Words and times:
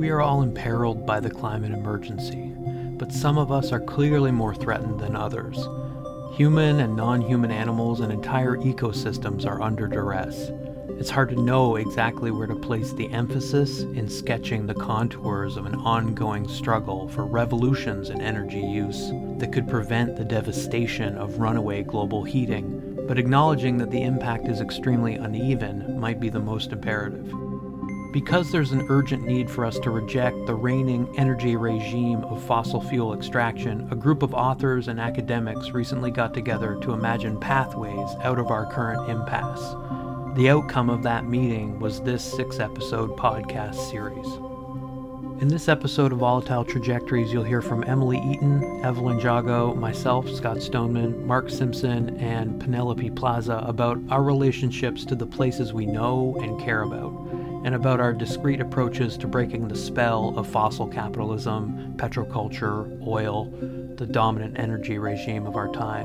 We 0.00 0.08
are 0.08 0.22
all 0.22 0.40
imperiled 0.40 1.04
by 1.04 1.20
the 1.20 1.28
climate 1.28 1.72
emergency, 1.72 2.54
but 2.96 3.12
some 3.12 3.36
of 3.36 3.52
us 3.52 3.70
are 3.70 3.82
clearly 3.82 4.30
more 4.30 4.54
threatened 4.54 4.98
than 4.98 5.14
others. 5.14 5.68
Human 6.32 6.80
and 6.80 6.96
non 6.96 7.20
human 7.20 7.50
animals 7.50 8.00
and 8.00 8.10
entire 8.10 8.56
ecosystems 8.56 9.44
are 9.44 9.60
under 9.60 9.86
duress. 9.86 10.52
It's 10.98 11.10
hard 11.10 11.28
to 11.28 11.42
know 11.42 11.76
exactly 11.76 12.30
where 12.30 12.46
to 12.46 12.56
place 12.56 12.94
the 12.94 13.12
emphasis 13.12 13.82
in 13.82 14.08
sketching 14.08 14.66
the 14.66 14.72
contours 14.72 15.58
of 15.58 15.66
an 15.66 15.74
ongoing 15.74 16.48
struggle 16.48 17.06
for 17.08 17.26
revolutions 17.26 18.08
in 18.08 18.22
energy 18.22 18.60
use 18.60 19.10
that 19.36 19.52
could 19.52 19.68
prevent 19.68 20.16
the 20.16 20.24
devastation 20.24 21.18
of 21.18 21.40
runaway 21.40 21.82
global 21.82 22.24
heating, 22.24 23.04
but 23.06 23.18
acknowledging 23.18 23.76
that 23.76 23.90
the 23.90 24.02
impact 24.02 24.48
is 24.48 24.62
extremely 24.62 25.16
uneven 25.16 26.00
might 26.00 26.20
be 26.20 26.30
the 26.30 26.40
most 26.40 26.72
imperative. 26.72 27.49
Because 28.12 28.50
there's 28.50 28.72
an 28.72 28.86
urgent 28.88 29.24
need 29.24 29.48
for 29.48 29.64
us 29.64 29.78
to 29.78 29.90
reject 29.90 30.46
the 30.46 30.54
reigning 30.54 31.08
energy 31.16 31.54
regime 31.54 32.24
of 32.24 32.42
fossil 32.42 32.80
fuel 32.80 33.14
extraction, 33.14 33.86
a 33.92 33.94
group 33.94 34.22
of 34.22 34.34
authors 34.34 34.88
and 34.88 34.98
academics 34.98 35.70
recently 35.70 36.10
got 36.10 36.34
together 36.34 36.76
to 36.82 36.92
imagine 36.92 37.38
pathways 37.38 38.10
out 38.22 38.40
of 38.40 38.48
our 38.48 38.66
current 38.72 39.08
impasse. 39.08 39.76
The 40.36 40.50
outcome 40.50 40.90
of 40.90 41.04
that 41.04 41.24
meeting 41.24 41.78
was 41.78 42.00
this 42.00 42.24
six 42.24 42.58
episode 42.58 43.16
podcast 43.16 43.76
series. 43.90 44.26
In 45.40 45.48
this 45.48 45.68
episode 45.68 46.12
of 46.12 46.18
Volatile 46.18 46.64
Trajectories, 46.64 47.32
you'll 47.32 47.44
hear 47.44 47.62
from 47.62 47.84
Emily 47.84 48.18
Eaton, 48.18 48.62
Eva-Lynn 48.84 49.20
Jagoe, 49.20 49.74
myself, 49.76 50.28
Scott 50.28 50.60
Stoneman, 50.60 51.26
Mark 51.26 51.48
Simpson, 51.48 52.16
and 52.18 52.60
Penelope 52.60 53.10
Plaza 53.12 53.64
about 53.66 53.98
our 54.10 54.22
relationships 54.22 55.04
to 55.06 55.14
the 55.14 55.26
places 55.26 55.72
we 55.72 55.86
know 55.86 56.36
and 56.42 56.60
care 56.60 56.82
about, 56.82 57.29
and 57.64 57.74
about 57.74 58.00
our 58.00 58.12
discrete 58.12 58.60
approaches 58.60 59.16
to 59.18 59.26
breaking 59.26 59.68
the 59.68 59.76
spell 59.76 60.38
of 60.38 60.46
fossil 60.46 60.86
capitalism, 60.86 61.94
petroculture, 61.96 63.06
oil, 63.06 63.46
the 63.96 64.06
dominant 64.06 64.58
energy 64.58 64.98
regime 64.98 65.46
of 65.46 65.56
our 65.56 65.70
time. 65.72 66.04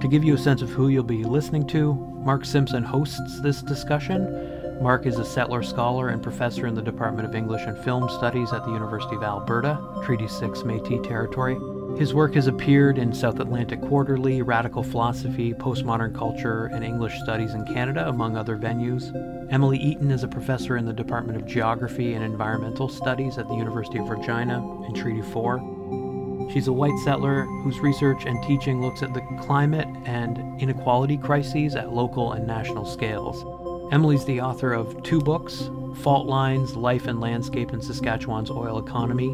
To 0.00 0.08
give 0.08 0.24
you 0.24 0.34
a 0.34 0.38
sense 0.38 0.62
of 0.62 0.70
who 0.70 0.88
you'll 0.88 1.02
be 1.02 1.24
listening 1.24 1.66
to, 1.68 1.94
Mark 2.24 2.44
Simpson 2.44 2.82
hosts 2.82 3.40
this 3.40 3.60
discussion. 3.60 4.80
Mark 4.82 5.04
is 5.04 5.18
a 5.18 5.24
Settler 5.24 5.62
scholar 5.62 6.08
and 6.08 6.22
professor 6.22 6.66
in 6.66 6.74
the 6.74 6.80
Department 6.80 7.28
of 7.28 7.34
English 7.34 7.62
and 7.66 7.76
Film 7.84 8.08
Studies 8.08 8.52
at 8.54 8.64
the 8.64 8.72
University 8.72 9.16
of 9.16 9.22
Alberta, 9.22 9.78
Treaty 10.02 10.26
6 10.26 10.60
Métis 10.60 11.06
Territory. 11.06 11.58
His 11.98 12.14
work 12.14 12.34
has 12.34 12.46
appeared 12.46 12.96
in 12.96 13.12
South 13.12 13.40
Atlantic 13.40 13.80
Quarterly, 13.82 14.42
Radical 14.42 14.82
Philosophy, 14.82 15.52
Postmodern 15.52 16.14
Culture, 16.14 16.66
and 16.66 16.82
English 16.82 17.18
Studies 17.20 17.52
in 17.52 17.66
Canada, 17.66 18.08
among 18.08 18.36
other 18.36 18.56
venues. 18.56 19.12
Emily 19.52 19.78
Eaton 19.78 20.10
is 20.10 20.22
a 20.22 20.28
professor 20.28 20.76
in 20.76 20.86
the 20.86 20.92
Department 20.92 21.40
of 21.40 21.46
Geography 21.46 22.14
and 22.14 22.24
Environmental 22.24 22.88
Studies 22.88 23.36
at 23.36 23.48
the 23.48 23.54
University 23.54 23.98
of 23.98 24.08
Regina 24.08 24.58
in 24.86 24.94
Treaty 24.94 25.22
4. 25.22 26.48
She's 26.52 26.68
a 26.68 26.72
white 26.72 26.98
settler 27.04 27.44
whose 27.62 27.78
research 27.80 28.24
and 28.24 28.42
teaching 28.44 28.80
looks 28.80 29.02
at 29.02 29.14
the 29.14 29.22
climate 29.40 29.88
and 30.04 30.60
inequality 30.60 31.16
crises 31.16 31.76
at 31.76 31.92
local 31.92 32.32
and 32.32 32.46
national 32.46 32.86
scales. 32.86 33.44
Emily's 33.92 34.24
the 34.24 34.40
author 34.40 34.72
of 34.72 35.02
two 35.02 35.20
books 35.20 35.68
Fault 35.96 36.26
Lines 36.26 36.76
Life 36.76 37.06
and 37.06 37.20
Landscape 37.20 37.72
in 37.72 37.82
Saskatchewan's 37.82 38.50
Oil 38.50 38.78
Economy, 38.78 39.28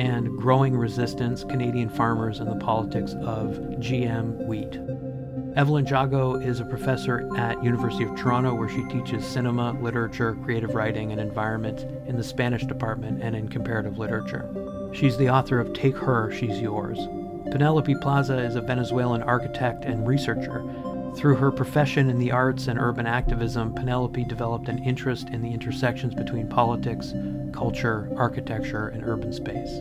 and 0.00 0.34
Growing 0.38 0.74
Resistance 0.74 1.44
Canadian 1.44 1.90
Farmers 1.90 2.40
and 2.40 2.50
the 2.50 2.64
Politics 2.64 3.12
of 3.20 3.58
GM 3.80 4.46
Wheat. 4.46 4.80
Eva-Lynn 5.58 5.84
Jagoe 5.84 6.42
is 6.42 6.58
a 6.58 6.64
professor 6.64 7.28
at 7.36 7.62
University 7.62 8.04
of 8.04 8.16
Toronto 8.16 8.54
where 8.54 8.70
she 8.70 8.82
teaches 8.84 9.26
cinema, 9.26 9.72
literature, 9.82 10.38
creative 10.42 10.74
writing, 10.74 11.12
and 11.12 11.20
environment 11.20 11.80
in 12.08 12.16
the 12.16 12.24
Spanish 12.24 12.64
department 12.64 13.22
and 13.22 13.36
in 13.36 13.46
comparative 13.46 13.98
literature. 13.98 14.48
She's 14.94 15.18
the 15.18 15.28
author 15.28 15.60
of 15.60 15.74
Take 15.74 15.98
Her, 15.98 16.32
She's 16.32 16.62
Yours. 16.62 16.98
Penelope 17.50 17.94
Plaza 17.96 18.38
is 18.38 18.56
a 18.56 18.62
Venezuelan 18.62 19.22
architect 19.22 19.84
and 19.84 20.08
researcher. 20.08 20.60
Through 21.16 21.36
her 21.36 21.50
profession 21.50 22.08
in 22.08 22.18
the 22.18 22.30
arts 22.30 22.66
and 22.66 22.78
urban 22.78 23.06
activism, 23.06 23.74
Penelope 23.74 24.24
developed 24.24 24.68
an 24.68 24.78
interest 24.84 25.28
in 25.28 25.42
the 25.42 25.52
intersections 25.52 26.14
between 26.14 26.48
politics, 26.48 27.12
culture, 27.52 28.10
architecture, 28.16 28.88
and 28.88 29.04
urban 29.04 29.32
space. 29.32 29.80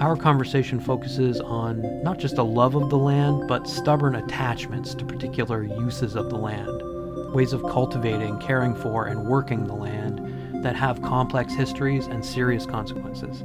Our 0.00 0.16
conversation 0.16 0.80
focuses 0.80 1.40
on 1.40 2.02
not 2.02 2.18
just 2.18 2.38
a 2.38 2.42
love 2.42 2.74
of 2.74 2.88
the 2.88 2.98
land, 2.98 3.46
but 3.46 3.68
stubborn 3.68 4.14
attachments 4.14 4.94
to 4.94 5.04
particular 5.04 5.62
uses 5.64 6.16
of 6.16 6.30
the 6.30 6.38
land, 6.38 7.34
ways 7.34 7.52
of 7.52 7.62
cultivating, 7.64 8.38
caring 8.38 8.74
for, 8.74 9.06
and 9.06 9.26
working 9.26 9.66
the 9.66 9.74
land 9.74 10.64
that 10.64 10.76
have 10.76 11.02
complex 11.02 11.52
histories 11.54 12.06
and 12.06 12.24
serious 12.24 12.64
consequences. 12.64 13.42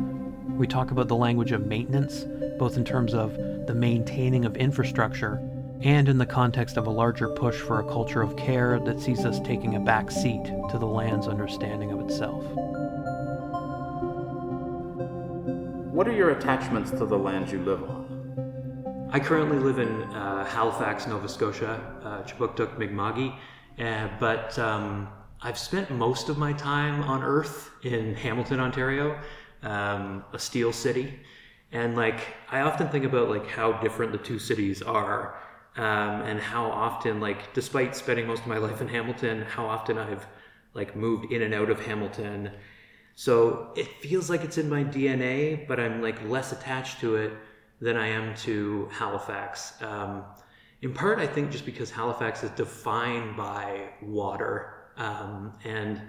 We 0.50 0.68
talk 0.68 0.92
about 0.92 1.10
the 1.10 1.16
language 1.16 1.52
of 1.52 1.66
maintenance, 1.68 2.26
both 2.58 2.78
in 2.78 2.86
terms 2.86 3.14
of 3.14 3.36
the 3.68 3.76
maintaining 3.76 4.46
of 4.46 4.56
infrastructure 4.58 5.42
and 5.84 6.08
in 6.08 6.18
the 6.18 6.26
context 6.26 6.78
of 6.78 6.88
a 6.88 6.90
larger 6.90 7.28
push 7.28 7.56
for 7.56 7.82
a 7.82 7.84
culture 7.84 8.22
of 8.22 8.36
care 8.38 8.80
that 8.80 9.02
sees 9.02 9.26
us 9.26 9.40
taking 9.42 9.76
a 9.76 9.80
back 9.80 10.10
seat 10.10 10.46
to 10.70 10.78
the 10.80 10.86
land's 10.86 11.28
understanding 11.28 11.92
of 11.92 12.00
itself. 12.00 12.44
What 15.94 16.08
are 16.08 16.14
your 16.14 16.32
attachments 16.32 16.92
to 16.92 17.06
the 17.06 17.18
land 17.18 17.52
you 17.52 17.60
live 17.60 17.84
on? 17.84 19.10
I 19.12 19.20
currently 19.20 19.60
live 19.60 19.78
in 19.78 20.04
uh, 20.04 20.46
Halifax, 20.46 21.06
Nova 21.06 21.28
Scotia, 21.28 21.80
uh, 22.02 22.24
Kjipuktuk 22.24 22.78
Mi'kma'ki, 22.78 23.36
uh, 23.80 24.08
but 24.20 24.58
um, 24.58 25.10
I've 25.42 25.58
spent 25.58 25.92
most 25.92 26.30
of 26.30 26.38
my 26.38 26.54
time 26.54 27.04
on 27.04 27.22
Earth 27.22 27.70
in 27.84 28.16
Hamilton, 28.16 28.62
Ontario 28.62 29.20
um, 29.64 30.24
a 30.32 30.40
steel 30.40 30.72
city. 30.72 31.20
And 31.74 31.96
like, 31.96 32.22
I 32.50 32.62
often 32.62 32.88
think 32.88 33.04
about 33.04 33.30
like 33.30 33.48
how 33.48 33.74
different 33.74 34.14
the 34.14 34.18
two 34.18 34.40
cities 34.40 34.82
are, 34.82 35.36
um, 35.76 36.22
and 36.22 36.40
how 36.40 36.66
often, 36.66 37.20
like, 37.20 37.54
despite 37.54 37.96
spending 37.96 38.28
most 38.28 38.42
of 38.42 38.48
my 38.48 38.58
life 38.68 38.82
in 38.82 38.88
Hamilton, 38.88 39.42
how 39.42 39.66
often 39.66 39.98
I've 39.98 40.26
like 40.74 40.96
moved 40.96 41.32
in 41.32 41.42
and 41.44 41.54
out 41.54 41.70
of 41.70 41.80
Hamilton. 41.86 42.52
So 43.16 43.72
it 43.76 43.88
feels 44.02 44.30
like 44.30 44.44
it's 44.44 44.58
in 44.58 44.70
my 44.70 44.84
DNA, 44.84 45.68
but 45.68 45.80
I'm 45.80 46.02
like 46.02 46.22
less 46.28 46.52
attached 46.52 47.00
to 47.02 47.16
it 47.16 47.34
than 47.80 47.96
I 47.96 48.08
am 48.08 48.36
to 48.38 48.90
Halifax. 48.92 49.74
Um, 49.82 50.24
in 50.82 50.94
part, 50.94 51.20
I 51.20 51.28
think 51.28 51.52
just 51.52 51.66
because 51.66 51.92
Halifax 51.92 52.44
is 52.44 52.50
defined 52.52 53.38
by 53.38 53.90
water, 54.02 54.90
um, 54.98 55.54
and 55.64 56.02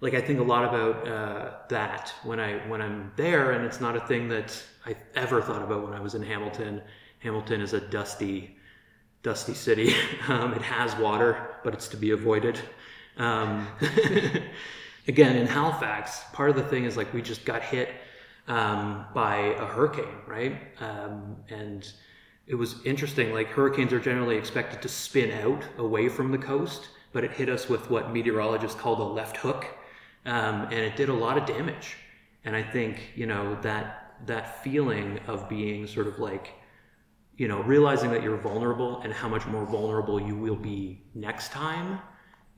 like 0.00 0.14
I 0.14 0.20
think 0.20 0.38
a 0.38 0.42
lot 0.42 0.64
about 0.64 1.08
uh, 1.08 1.50
that 1.68 2.12
when 2.24 2.38
I 2.38 2.58
when 2.68 2.82
I'm 2.82 3.12
there, 3.16 3.52
and 3.52 3.64
it's 3.64 3.80
not 3.80 3.96
a 3.96 4.00
thing 4.00 4.28
that 4.28 4.62
I 4.84 4.96
ever 5.14 5.40
thought 5.40 5.62
about 5.62 5.84
when 5.84 5.94
I 5.94 6.00
was 6.00 6.14
in 6.14 6.22
Hamilton. 6.22 6.82
Hamilton 7.20 7.60
is 7.60 7.72
a 7.72 7.80
dusty, 7.80 8.57
dusty 9.22 9.54
city. 9.54 9.94
Um, 10.28 10.52
it 10.52 10.60
has 10.60 10.94
water, 10.96 11.56
but 11.64 11.72
it's 11.72 11.88
to 11.88 11.96
be 11.96 12.10
avoided. 12.10 12.60
Um, 13.16 13.66
again, 15.08 15.36
in 15.36 15.46
Halifax, 15.46 16.20
part 16.34 16.50
of 16.50 16.56
the 16.56 16.62
thing 16.62 16.84
is 16.84 16.98
like 16.98 17.14
we 17.14 17.22
just 17.22 17.46
got 17.46 17.62
hit 17.62 17.88
um, 18.46 19.06
by 19.14 19.36
a 19.36 19.64
hurricane, 19.64 20.18
right? 20.26 20.60
Um, 20.80 21.36
and 21.48 21.90
it 22.46 22.56
was 22.56 22.84
interesting. 22.84 23.32
Like 23.32 23.48
hurricanes 23.48 23.92
are 23.94 24.00
generally 24.00 24.36
expected 24.36 24.82
to 24.82 24.88
spin 24.88 25.30
out 25.40 25.64
away 25.78 26.10
from 26.10 26.30
the 26.30 26.38
coast, 26.38 26.88
but 27.12 27.24
it 27.24 27.30
hit 27.30 27.48
us 27.48 27.70
with 27.70 27.88
what 27.88 28.12
meteorologists 28.12 28.78
call 28.78 28.96
the 28.96 29.04
left 29.04 29.38
hook 29.38 29.66
um, 30.28 30.62
and 30.64 30.74
it 30.74 30.94
did 30.96 31.08
a 31.08 31.14
lot 31.14 31.38
of 31.38 31.46
damage. 31.46 31.96
And 32.44 32.54
I 32.54 32.62
think 32.62 33.12
you 33.14 33.26
know 33.26 33.58
that 33.62 34.14
that 34.26 34.62
feeling 34.62 35.18
of 35.26 35.48
being 35.48 35.86
sort 35.86 36.06
of 36.06 36.18
like 36.18 36.52
you 37.38 37.48
know 37.48 37.62
realizing 37.62 38.10
that 38.10 38.22
you're 38.22 38.36
vulnerable 38.36 39.00
and 39.00 39.12
how 39.12 39.28
much 39.28 39.46
more 39.46 39.64
vulnerable 39.64 40.20
you 40.20 40.36
will 40.36 40.56
be 40.56 41.00
next 41.14 41.50
time 41.52 42.00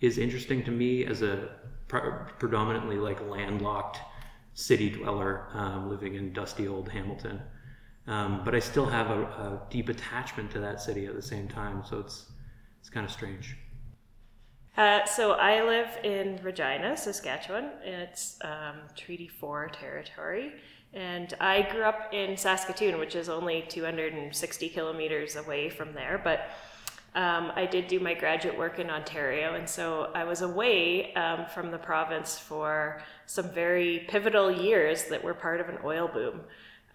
is 0.00 0.18
interesting 0.18 0.64
to 0.64 0.70
me 0.70 1.04
as 1.04 1.22
a 1.22 1.50
pre- 1.86 2.00
predominantly 2.38 2.96
like 2.96 3.20
landlocked 3.28 3.98
city 4.54 4.90
dweller 4.90 5.46
um, 5.52 5.88
living 5.88 6.14
in 6.14 6.32
dusty 6.32 6.66
old 6.66 6.88
Hamilton. 6.88 7.40
Um, 8.06 8.42
but 8.44 8.54
I 8.54 8.58
still 8.58 8.86
have 8.86 9.10
a, 9.10 9.20
a, 9.22 9.62
deep 9.70 9.88
attachment 9.88 10.50
to 10.52 10.60
that 10.60 10.80
city 10.80 11.06
at 11.06 11.14
the 11.14 11.22
same 11.22 11.46
time, 11.46 11.84
so 11.88 12.00
it's 12.00 12.32
it's 12.80 12.88
kind 12.88 13.04
of 13.04 13.12
strange. 13.12 13.56
Uh, 14.76 15.04
so 15.04 15.32
I 15.32 15.62
live 15.62 15.88
in 16.02 16.40
Regina, 16.42 16.96
Saskatchewan. 16.96 17.70
It's 17.84 18.38
um, 18.42 18.76
Treaty 18.96 19.28
4 19.28 19.68
territory. 19.68 20.54
And 20.92 21.32
I 21.40 21.62
grew 21.70 21.82
up 21.82 22.12
in 22.12 22.36
Saskatoon, 22.36 22.98
which 22.98 23.14
is 23.14 23.28
only 23.28 23.64
260 23.68 24.68
kilometers 24.70 25.36
away 25.36 25.70
from 25.70 25.92
there. 25.94 26.20
But 26.22 26.50
um, 27.14 27.52
I 27.54 27.66
did 27.66 27.88
do 27.88 28.00
my 28.00 28.14
graduate 28.14 28.56
work 28.58 28.78
in 28.78 28.90
Ontario. 28.90 29.54
And 29.54 29.68
so 29.68 30.10
I 30.14 30.24
was 30.24 30.42
away 30.42 31.14
um, 31.14 31.46
from 31.46 31.70
the 31.70 31.78
province 31.78 32.38
for 32.38 33.02
some 33.26 33.50
very 33.50 34.06
pivotal 34.08 34.50
years 34.50 35.04
that 35.04 35.22
were 35.22 35.34
part 35.34 35.60
of 35.60 35.68
an 35.68 35.78
oil 35.84 36.08
boom 36.08 36.40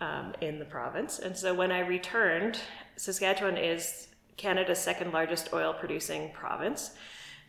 um, 0.01 0.33
in 0.41 0.59
the 0.59 0.65
province. 0.65 1.19
And 1.19 1.35
so 1.35 1.53
when 1.53 1.71
I 1.71 1.79
returned, 1.79 2.59
Saskatchewan 2.97 3.57
is 3.57 4.09
Canada's 4.35 4.79
second 4.79 5.13
largest 5.13 5.53
oil 5.53 5.73
producing 5.73 6.31
province 6.33 6.91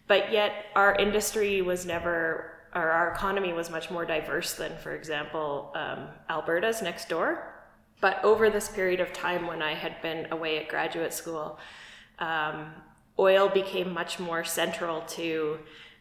but 0.06 0.32
yet 0.32 0.66
our 0.74 0.94
industry 0.96 1.62
was 1.62 1.84
never 1.84 2.52
or 2.76 2.90
our 2.90 3.12
economy 3.12 3.54
was 3.54 3.70
much 3.70 3.90
more 3.90 4.04
diverse 4.04 4.54
than, 4.54 4.76
for 4.76 4.94
example, 4.94 5.72
um, 5.74 6.08
Alberta's 6.28 6.82
next 6.82 7.08
door. 7.08 7.54
But 8.02 8.22
over 8.22 8.50
this 8.50 8.68
period 8.68 9.00
of 9.00 9.14
time 9.14 9.46
when 9.46 9.62
I 9.62 9.72
had 9.72 10.02
been 10.02 10.28
away 10.30 10.58
at 10.58 10.68
graduate 10.68 11.14
school, 11.14 11.58
um, 12.18 12.72
oil 13.18 13.48
became 13.48 13.90
much 13.90 14.18
more 14.18 14.44
central 14.44 15.00
to 15.00 15.58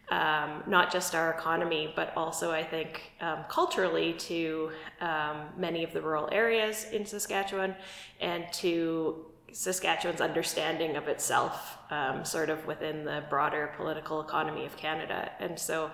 um, 0.10 0.64
not 0.68 0.92
just 0.92 1.16
our 1.16 1.32
economy, 1.32 1.94
but 1.96 2.12
also 2.18 2.52
I 2.52 2.64
think 2.64 3.14
um, 3.22 3.46
culturally 3.48 4.14
to 4.14 4.72
um, 5.00 5.48
many 5.58 5.84
of 5.86 5.94
the 5.94 6.02
rural 6.02 6.28
areas 6.32 6.88
in 6.92 7.06
Saskatchewan 7.06 7.74
and 8.20 8.46
to 8.54 9.26
Saskatchewan's 9.54 10.20
understanding 10.20 10.98
of 10.98 11.08
itself, 11.08 11.78
um, 11.90 12.26
sort 12.26 12.50
of 12.50 12.68
within 12.68 13.06
the 13.06 13.24
broader 13.30 13.72
political 13.78 14.20
economy 14.20 14.66
of 14.66 14.76
Canada. 14.76 15.32
And 15.40 15.58
so 15.58 15.90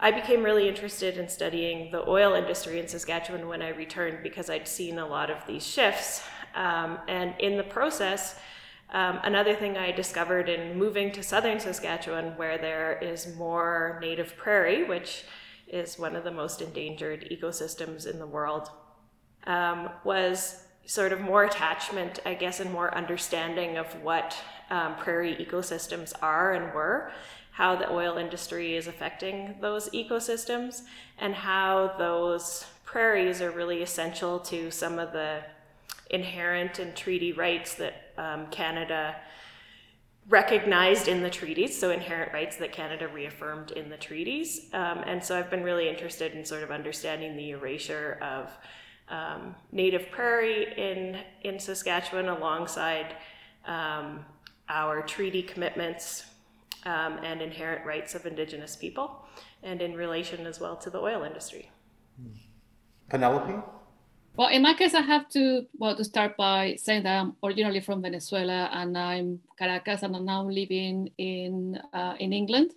I 0.00 0.12
became 0.12 0.44
really 0.44 0.68
interested 0.68 1.18
in 1.18 1.28
studying 1.28 1.90
the 1.90 2.08
oil 2.08 2.34
industry 2.34 2.78
in 2.78 2.86
Saskatchewan 2.86 3.48
when 3.48 3.62
I 3.62 3.70
returned 3.70 4.18
because 4.22 4.48
I'd 4.48 4.68
seen 4.68 4.98
a 4.98 5.06
lot 5.06 5.28
of 5.28 5.44
these 5.46 5.66
shifts. 5.66 6.22
Um, 6.54 6.98
and 7.08 7.34
in 7.40 7.56
the 7.56 7.64
process, 7.64 8.38
um, 8.90 9.18
another 9.24 9.54
thing 9.54 9.76
I 9.76 9.90
discovered 9.90 10.48
in 10.48 10.78
moving 10.78 11.10
to 11.12 11.22
southern 11.22 11.58
Saskatchewan, 11.58 12.36
where 12.36 12.58
there 12.58 12.98
is 13.02 13.34
more 13.36 13.98
native 14.00 14.36
prairie, 14.36 14.84
which 14.84 15.24
is 15.66 15.98
one 15.98 16.14
of 16.14 16.24
the 16.24 16.30
most 16.30 16.62
endangered 16.62 17.28
ecosystems 17.30 18.06
in 18.06 18.18
the 18.18 18.26
world, 18.26 18.70
um, 19.46 19.90
was 20.04 20.62
sort 20.86 21.12
of 21.12 21.20
more 21.20 21.44
attachment, 21.44 22.20
I 22.24 22.34
guess, 22.34 22.60
and 22.60 22.72
more 22.72 22.96
understanding 22.96 23.76
of 23.76 23.92
what 24.02 24.34
um, 24.70 24.96
prairie 24.96 25.36
ecosystems 25.36 26.12
are 26.22 26.54
and 26.54 26.72
were, 26.72 27.12
how 27.58 27.74
the 27.74 27.92
oil 27.92 28.18
industry 28.18 28.76
is 28.76 28.86
affecting 28.86 29.56
those 29.60 29.90
ecosystems, 29.90 30.82
and 31.18 31.34
how 31.34 31.92
those 31.98 32.64
prairies 32.84 33.42
are 33.42 33.50
really 33.50 33.82
essential 33.82 34.38
to 34.38 34.70
some 34.70 34.96
of 34.96 35.10
the 35.10 35.40
inherent 36.10 36.78
and 36.78 36.94
treaty 36.94 37.32
rights 37.32 37.74
that 37.74 38.12
um, 38.16 38.46
Canada 38.52 39.16
recognized 40.28 41.08
in 41.08 41.20
the 41.20 41.28
treaties, 41.28 41.76
so 41.76 41.90
inherent 41.90 42.32
rights 42.32 42.56
that 42.58 42.70
Canada 42.70 43.08
reaffirmed 43.08 43.72
in 43.72 43.90
the 43.90 43.96
treaties. 43.96 44.68
Um, 44.72 44.98
and 45.04 45.20
so 45.24 45.36
I've 45.36 45.50
been 45.50 45.64
really 45.64 45.88
interested 45.88 46.34
in 46.34 46.44
sort 46.44 46.62
of 46.62 46.70
understanding 46.70 47.36
the 47.36 47.50
erasure 47.50 48.18
of 48.22 48.52
um, 49.08 49.56
native 49.72 50.12
prairie 50.12 50.74
in, 50.76 51.18
in 51.42 51.58
Saskatchewan 51.58 52.28
alongside 52.28 53.16
um, 53.66 54.24
our 54.68 55.02
treaty 55.02 55.42
commitments 55.42 56.24
um, 56.84 57.18
and 57.22 57.42
inherent 57.42 57.84
rights 57.86 58.14
of 58.14 58.26
Indigenous 58.26 58.76
people, 58.76 59.26
and 59.62 59.82
in 59.82 59.94
relation 59.94 60.46
as 60.46 60.60
well 60.60 60.76
to 60.76 60.90
the 60.90 60.98
oil 60.98 61.22
industry. 61.22 61.70
Penelope? 63.08 63.54
Well, 64.36 64.48
in 64.48 64.62
my 64.62 64.74
case, 64.74 64.94
I 64.94 65.00
have 65.00 65.28
to 65.30 65.66
well 65.78 65.96
to 65.96 66.04
start 66.04 66.36
by 66.36 66.76
saying 66.76 67.02
that 67.02 67.20
I'm 67.20 67.36
originally 67.42 67.80
from 67.80 68.02
Venezuela 68.02 68.70
and 68.72 68.96
I'm 68.96 69.40
Caracas, 69.58 70.02
and 70.02 70.14
I'm 70.14 70.24
now 70.24 70.44
living 70.44 71.10
in 71.18 71.80
uh, 71.92 72.14
in 72.20 72.32
England, 72.32 72.72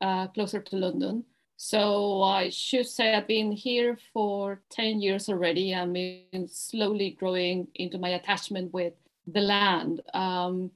uh, 0.00 0.26
closer 0.28 0.60
to 0.60 0.76
London. 0.76 1.24
So 1.58 2.22
I 2.22 2.50
should 2.50 2.86
say 2.86 3.14
I've 3.14 3.28
been 3.28 3.52
here 3.52 3.96
for 4.12 4.60
ten 4.68 5.00
years 5.00 5.28
already. 5.28 5.74
I'm 5.74 5.92
been 5.92 6.48
slowly 6.48 7.10
growing 7.10 7.68
into 7.76 7.98
my 7.98 8.10
attachment 8.10 8.74
with 8.74 8.94
the 9.26 9.40
land 9.40 10.02
um, 10.12 10.70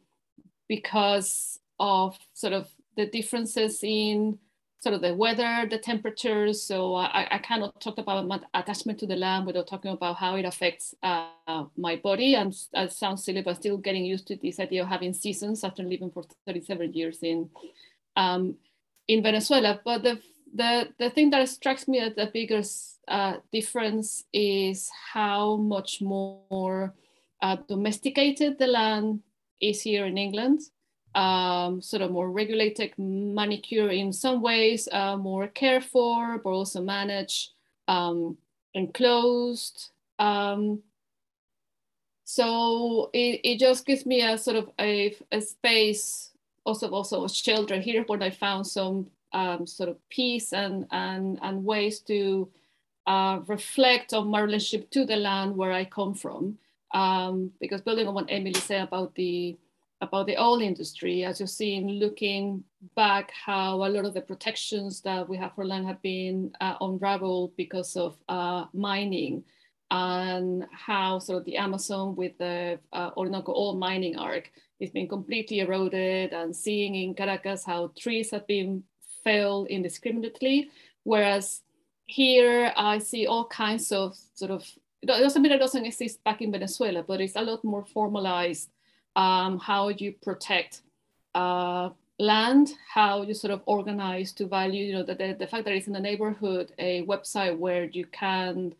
because 0.68 1.59
of 1.80 2.16
sort 2.34 2.52
of 2.52 2.68
the 2.96 3.06
differences 3.06 3.82
in 3.82 4.38
sort 4.80 4.94
of 4.94 5.02
the 5.02 5.14
weather, 5.14 5.66
the 5.68 5.78
temperatures. 5.78 6.62
So 6.62 6.94
I, 6.94 7.26
I 7.30 7.38
cannot 7.38 7.80
talk 7.80 7.98
about 7.98 8.26
my 8.26 8.40
attachment 8.54 8.98
to 9.00 9.06
the 9.06 9.16
land 9.16 9.46
without 9.46 9.66
talking 9.66 9.90
about 9.90 10.16
how 10.16 10.36
it 10.36 10.44
affects 10.44 10.94
uh, 11.02 11.64
my 11.76 11.96
body. 11.96 12.34
And 12.34 12.56
it 12.74 12.92
sounds 12.92 13.24
silly, 13.24 13.42
but 13.42 13.56
still 13.56 13.76
getting 13.76 14.04
used 14.04 14.26
to 14.28 14.36
this 14.36 14.60
idea 14.60 14.82
of 14.82 14.88
having 14.88 15.12
seasons 15.12 15.64
after 15.64 15.82
living 15.82 16.10
for 16.10 16.24
37 16.46 16.92
years 16.94 17.18
in 17.22 17.50
um, 18.16 18.54
in 19.08 19.22
Venezuela. 19.22 19.80
But 19.84 20.02
the 20.02 20.20
the 20.54 20.88
the 20.98 21.10
thing 21.10 21.30
that 21.30 21.48
strikes 21.48 21.86
me 21.86 21.98
as 22.00 22.14
the 22.14 22.30
biggest 22.32 23.00
uh, 23.06 23.34
difference 23.52 24.24
is 24.32 24.90
how 25.12 25.56
much 25.56 26.00
more 26.00 26.94
uh, 27.42 27.56
domesticated 27.68 28.58
the 28.58 28.66
land 28.66 29.20
is 29.60 29.82
here 29.82 30.06
in 30.06 30.16
England 30.16 30.60
um, 31.14 31.80
sort 31.82 32.02
of 32.02 32.10
more 32.10 32.30
regulated 32.30 32.92
manicure 32.98 33.90
in 33.90 34.12
some 34.12 34.40
ways, 34.42 34.88
uh, 34.92 35.16
more 35.16 35.48
cared 35.48 35.84
for, 35.84 36.38
but 36.38 36.50
also 36.50 36.80
managed, 36.80 37.50
um, 37.88 38.36
enclosed. 38.74 39.90
Um, 40.18 40.82
so 42.24 43.10
it, 43.12 43.40
it 43.42 43.58
just 43.58 43.86
gives 43.86 44.06
me 44.06 44.22
a 44.22 44.38
sort 44.38 44.56
of 44.56 44.70
a, 44.78 45.16
a 45.32 45.40
space, 45.40 46.30
also 46.64 46.88
also 46.90 47.24
a 47.24 47.28
shelter 47.28 47.80
here 47.80 48.04
where 48.04 48.22
I 48.22 48.30
found 48.30 48.66
some 48.66 49.08
um, 49.32 49.66
sort 49.66 49.88
of 49.88 49.96
peace 50.08 50.52
and, 50.52 50.86
and, 50.92 51.38
and 51.42 51.64
ways 51.64 51.98
to 52.00 52.48
uh, 53.06 53.40
reflect 53.48 54.12
on 54.12 54.28
my 54.28 54.40
relationship 54.40 54.90
to 54.90 55.04
the 55.04 55.16
land 55.16 55.56
where 55.56 55.72
I 55.72 55.84
come 55.84 56.14
from. 56.14 56.58
Um, 56.92 57.52
because 57.60 57.80
building 57.80 58.08
on 58.08 58.14
what 58.14 58.26
Emily 58.28 58.54
said 58.54 58.82
about 58.82 59.14
the 59.14 59.56
about 60.00 60.26
the 60.26 60.40
oil 60.40 60.60
industry, 60.60 61.24
as 61.24 61.40
you're 61.40 61.46
seeing, 61.46 61.88
looking 61.88 62.64
back 62.96 63.32
how 63.32 63.74
a 63.74 63.88
lot 63.88 64.04
of 64.04 64.14
the 64.14 64.20
protections 64.20 65.02
that 65.02 65.28
we 65.28 65.36
have 65.36 65.54
for 65.54 65.66
land 65.66 65.86
have 65.86 66.00
been 66.00 66.52
uh, 66.60 66.76
unraveled 66.80 67.54
because 67.56 67.96
of 67.96 68.16
uh, 68.28 68.64
mining 68.72 69.44
and 69.90 70.66
how 70.72 71.18
sort 71.18 71.38
of 71.38 71.44
the 71.44 71.56
Amazon 71.56 72.14
with 72.16 72.36
the 72.38 72.78
uh, 72.92 73.10
Orinoco 73.16 73.52
oil 73.52 73.74
mining 73.74 74.16
arc 74.16 74.50
is 74.78 74.90
being 74.90 75.08
completely 75.08 75.60
eroded 75.60 76.32
and 76.32 76.54
seeing 76.54 76.94
in 76.94 77.14
Caracas 77.14 77.64
how 77.64 77.92
trees 77.98 78.30
have 78.30 78.46
been 78.46 78.82
felled 79.22 79.66
indiscriminately. 79.68 80.70
Whereas 81.02 81.62
here 82.06 82.72
I 82.76 82.98
see 82.98 83.26
all 83.26 83.46
kinds 83.46 83.92
of 83.92 84.16
sort 84.34 84.50
of, 84.50 84.64
it 85.02 85.06
doesn't 85.06 85.42
mean 85.42 85.52
it 85.52 85.58
doesn't 85.58 85.84
exist 85.84 86.22
back 86.24 86.40
in 86.40 86.52
Venezuela, 86.52 87.02
but 87.02 87.20
it's 87.20 87.36
a 87.36 87.42
lot 87.42 87.64
more 87.64 87.84
formalized 87.84 88.70
um, 89.20 89.58
how 89.58 89.88
you 89.88 90.14
protect 90.22 90.80
uh, 91.34 91.90
land, 92.18 92.72
how 92.88 93.22
you 93.22 93.34
sort 93.34 93.52
of 93.52 93.60
organize 93.66 94.32
to 94.32 94.46
value, 94.46 94.84
you 94.86 94.94
know, 94.94 95.02
the, 95.02 95.14
the, 95.14 95.36
the, 95.38 95.46
fact 95.46 95.64
that 95.64 95.74
it's 95.74 95.86
in 95.86 95.92
the 95.92 96.00
neighborhood, 96.00 96.72
a 96.78 97.04
website 97.04 97.56
where 97.56 97.84
you 97.84 98.06
can 98.06 98.74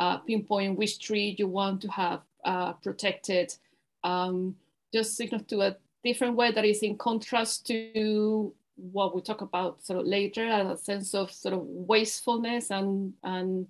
uh, 0.00 0.18
pinpoint 0.18 0.76
which 0.76 0.98
tree 0.98 1.36
you 1.38 1.46
want 1.46 1.80
to 1.80 1.88
have 1.88 2.22
uh, 2.44 2.72
protected, 2.72 3.54
um, 4.02 4.56
just 4.92 5.16
signal 5.16 5.40
to 5.42 5.60
a 5.60 5.76
different 6.02 6.34
way 6.34 6.50
that 6.50 6.64
is 6.64 6.82
in 6.82 6.98
contrast 6.98 7.64
to 7.64 8.52
what 8.74 9.14
we 9.14 9.22
talk 9.22 9.42
about 9.42 9.80
sort 9.84 10.00
of 10.00 10.06
later, 10.06 10.44
a 10.44 10.76
sense 10.76 11.14
of 11.14 11.30
sort 11.30 11.54
of 11.54 11.60
wastefulness 11.62 12.72
and, 12.72 13.12
and 13.22 13.68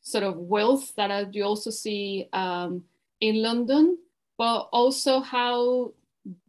sort 0.00 0.24
of 0.24 0.38
wealth 0.38 0.94
that 0.96 1.34
you 1.34 1.44
also 1.44 1.68
see 1.68 2.28
um, 2.32 2.82
in 3.20 3.42
London 3.42 3.98
but 4.38 4.68
also 4.72 5.20
how 5.20 5.92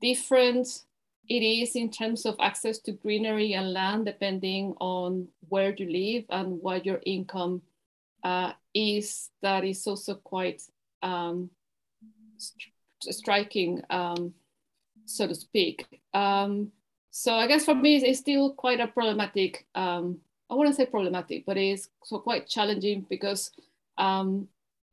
different 0.01 0.67
it 1.29 1.44
is 1.44 1.75
in 1.75 1.89
terms 1.89 2.25
of 2.25 2.36
access 2.39 2.79
to 2.79 2.91
greenery 2.91 3.53
and 3.53 3.74
land 3.74 4.06
depending 4.06 4.74
on 4.79 5.27
where 5.50 5.74
you 5.75 5.89
live 5.89 6.24
and 6.29 6.62
what 6.62 6.86
your 6.86 7.01
income 7.06 7.62
uh, 8.24 8.53
is 8.74 9.29
that 9.41 9.63
is 9.63 9.86
also 9.86 10.15
quite 10.15 10.62
um, 11.03 11.50
st 12.38 12.62
striking 13.01 13.82
um, 13.89 14.34
so 15.06 15.27
to 15.27 15.36
speak. 15.36 15.86
Um, 16.13 16.72
so 17.17 17.34
i 17.34 17.48
guess 17.48 17.65
for 17.65 17.74
me 17.74 17.96
it's 17.96 18.20
still 18.20 18.53
quite 18.53 18.79
a 18.79 18.88
problematic 18.88 19.65
um, 19.74 20.20
i 20.51 20.53
wouldn't 20.53 20.75
say 20.75 20.86
problematic 20.86 21.46
but 21.48 21.58
it's 21.58 21.89
so 22.03 22.20
quite 22.20 22.48
challenging 22.48 23.06
because 23.10 23.51
um, 23.98 24.48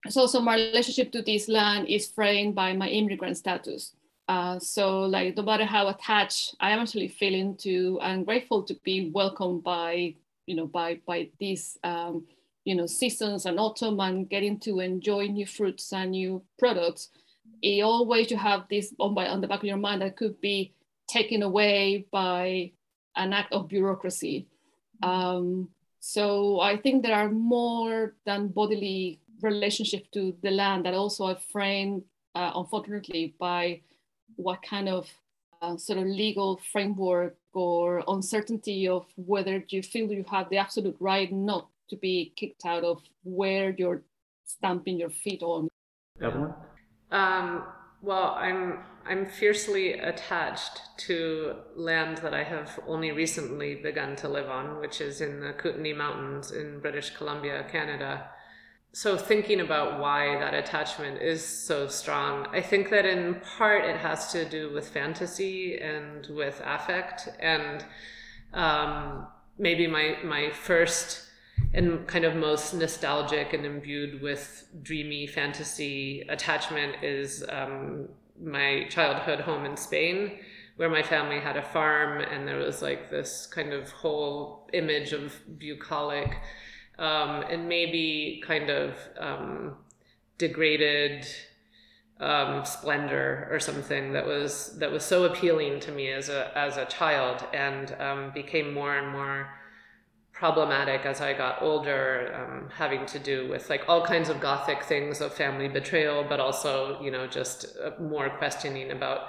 so 0.08 0.22
also 0.22 0.40
my 0.40 0.54
relationship 0.54 1.12
to 1.12 1.22
this 1.22 1.48
land 1.48 1.88
is 1.88 2.06
framed 2.06 2.54
by 2.54 2.72
my 2.74 2.88
immigrant 2.88 3.36
status. 3.36 3.94
Uh, 4.28 4.58
so 4.58 5.00
like 5.00 5.36
no 5.36 5.42
matter 5.42 5.64
how 5.64 5.88
attached 5.88 6.54
I 6.60 6.70
am 6.70 6.80
actually 6.80 7.08
feeling 7.08 7.56
to, 7.58 7.98
I'm 8.02 8.24
grateful 8.24 8.62
to 8.64 8.74
be 8.84 9.10
welcomed 9.10 9.62
by, 9.62 10.14
you 10.46 10.56
know, 10.56 10.66
by, 10.66 11.00
by 11.06 11.28
these, 11.38 11.78
um, 11.84 12.26
you 12.64 12.74
know, 12.74 12.86
seasons 12.86 13.46
and 13.46 13.58
autumn 13.58 14.00
and 14.00 14.28
getting 14.28 14.58
to 14.60 14.80
enjoy 14.80 15.26
new 15.26 15.46
fruits 15.46 15.92
and 15.92 16.12
new 16.12 16.42
products. 16.58 17.10
It 17.62 17.82
always 17.82 18.30
you 18.30 18.36
have 18.36 18.64
this 18.68 18.94
on, 18.98 19.14
by, 19.14 19.28
on 19.28 19.40
the 19.40 19.46
back 19.46 19.60
of 19.60 19.64
your 19.64 19.76
mind 19.76 20.02
that 20.02 20.16
could 20.16 20.40
be 20.40 20.72
taken 21.06 21.42
away 21.42 22.06
by 22.10 22.72
an 23.16 23.32
act 23.32 23.52
of 23.52 23.68
bureaucracy. 23.68 24.48
Um, 25.02 25.68
so 26.00 26.60
I 26.60 26.76
think 26.76 27.02
there 27.02 27.14
are 27.14 27.30
more 27.30 28.14
than 28.26 28.48
bodily 28.48 29.20
relationship 29.42 30.10
to 30.12 30.34
the 30.42 30.50
land 30.50 30.86
that 30.86 30.94
also 30.94 31.26
are 31.26 31.38
framed, 31.52 32.02
uh, 32.34 32.52
unfortunately, 32.54 33.34
by 33.38 33.80
what 34.36 34.62
kind 34.62 34.88
of 34.88 35.08
sort 35.76 35.98
of 35.98 36.04
legal 36.04 36.60
framework 36.72 37.36
or 37.54 38.02
uncertainty 38.08 38.86
of 38.86 39.06
whether 39.16 39.64
you 39.68 39.82
feel 39.82 40.10
you 40.10 40.24
have 40.30 40.50
the 40.50 40.58
absolute 40.58 40.96
right 41.00 41.32
not 41.32 41.68
to 41.88 41.96
be 41.96 42.32
kicked 42.36 42.64
out 42.66 42.84
of 42.84 43.00
where 43.22 43.70
you're 43.78 44.02
stamping 44.44 44.98
your 44.98 45.10
feet 45.10 45.42
on. 45.42 45.68
Eva-Lynn? 46.20 46.52
Um, 47.10 47.64
well, 48.02 48.34
I'm 48.38 48.80
I'm 49.06 49.26
fiercely 49.26 49.94
attached 49.94 50.80
to 51.06 51.56
land 51.76 52.18
that 52.18 52.32
I 52.32 52.42
have 52.42 52.80
only 52.86 53.12
recently 53.12 53.74
begun 53.74 54.16
to 54.16 54.28
live 54.28 54.48
on, 54.48 54.80
which 54.80 55.00
is 55.00 55.20
in 55.20 55.40
the 55.40 55.52
Kootenay 55.52 55.92
Mountains 55.92 56.52
in 56.52 56.80
British 56.80 57.10
Columbia, 57.10 57.66
Canada. 57.70 58.30
So, 58.94 59.16
thinking 59.16 59.58
about 59.58 59.98
why 59.98 60.38
that 60.38 60.54
attachment 60.54 61.20
is 61.20 61.44
so 61.44 61.88
strong, 61.88 62.46
I 62.52 62.60
think 62.60 62.90
that 62.90 63.04
in 63.04 63.34
part 63.56 63.84
it 63.84 63.96
has 63.96 64.30
to 64.30 64.48
do 64.48 64.72
with 64.72 64.88
fantasy 64.88 65.78
and 65.80 66.24
with 66.28 66.62
affect. 66.64 67.28
And 67.40 67.84
um, 68.52 69.26
maybe 69.58 69.88
my, 69.88 70.18
my 70.22 70.50
first 70.50 71.22
and 71.72 72.06
kind 72.06 72.24
of 72.24 72.36
most 72.36 72.72
nostalgic 72.72 73.52
and 73.52 73.66
imbued 73.66 74.22
with 74.22 74.68
dreamy 74.84 75.26
fantasy 75.26 76.20
attachment 76.28 77.02
is 77.02 77.44
um, 77.48 78.08
my 78.40 78.86
childhood 78.90 79.40
home 79.40 79.64
in 79.64 79.76
Spain, 79.76 80.38
where 80.76 80.88
my 80.88 81.02
family 81.02 81.40
had 81.40 81.56
a 81.56 81.62
farm, 81.62 82.20
and 82.20 82.46
there 82.46 82.58
was 82.58 82.80
like 82.80 83.10
this 83.10 83.46
kind 83.46 83.72
of 83.72 83.90
whole 83.90 84.70
image 84.72 85.12
of 85.12 85.34
bucolic 85.58 86.36
um, 86.98 87.42
and 87.50 87.68
maybe 87.68 88.42
kind 88.46 88.70
of 88.70 88.96
um, 89.18 89.76
degraded 90.38 91.26
um, 92.20 92.64
splendor 92.64 93.48
or 93.50 93.58
something 93.58 94.12
that 94.12 94.24
was 94.24 94.78
that 94.78 94.90
was 94.90 95.04
so 95.04 95.24
appealing 95.24 95.80
to 95.80 95.90
me 95.90 96.10
as 96.10 96.28
a 96.28 96.56
as 96.56 96.76
a 96.76 96.84
child, 96.86 97.44
and 97.52 97.94
um, 98.00 98.30
became 98.32 98.72
more 98.72 98.96
and 98.96 99.10
more 99.10 99.48
problematic 100.32 101.06
as 101.06 101.20
I 101.20 101.32
got 101.32 101.62
older, 101.62 102.34
um, 102.34 102.68
having 102.76 103.06
to 103.06 103.18
do 103.18 103.48
with 103.48 103.70
like 103.70 103.84
all 103.88 104.04
kinds 104.04 104.28
of 104.28 104.40
gothic 104.40 104.82
things 104.82 105.20
of 105.20 105.32
family 105.32 105.68
betrayal, 105.68 106.24
but 106.28 106.40
also 106.40 107.00
you 107.02 107.10
know 107.10 107.26
just 107.26 107.76
uh, 107.82 107.90
more 108.00 108.30
questioning 108.30 108.90
about 108.90 109.28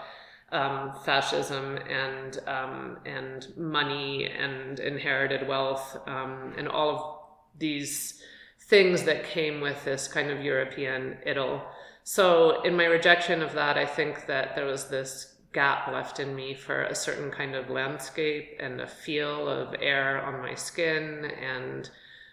um, 0.52 0.94
fascism 1.04 1.78
and 1.90 2.40
um, 2.48 2.98
and 3.06 3.48
money 3.58 4.26
and 4.26 4.80
inherited 4.80 5.48
wealth 5.48 5.98
um, 6.08 6.54
and 6.58 6.68
all 6.68 6.90
of 6.90 7.15
these 7.58 8.22
things 8.68 9.04
that 9.04 9.24
came 9.24 9.62
with 9.62 9.84
this 9.86 10.08
kind 10.08 10.32
of 10.32 10.44
European 10.44 11.18
idyll. 11.26 11.64
So 12.04 12.62
in 12.64 12.76
my 12.76 12.86
rejection 12.86 13.42
of 13.42 13.54
that, 13.54 13.78
I 13.78 13.86
think 13.86 14.26
that 14.28 14.56
there 14.56 14.66
was 14.66 14.90
this 14.90 15.36
gap 15.54 15.88
left 15.88 16.20
in 16.20 16.36
me 16.36 16.54
for 16.54 16.84
a 16.84 16.94
certain 16.94 17.32
kind 17.32 17.56
of 17.56 17.70
landscape 17.70 18.58
and 18.60 18.82
a 18.82 18.88
feel 18.88 19.48
of 19.48 19.74
air 19.80 20.22
on 20.22 20.42
my 20.42 20.54
skin 20.54 21.32
and 21.42 21.90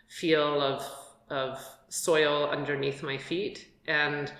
feel 0.09 0.61
of 0.61 0.85
of 1.31 1.65
soil 1.89 2.49
underneath 2.51 3.03
my 3.03 3.17
feet 3.17 3.69
and 3.87 4.33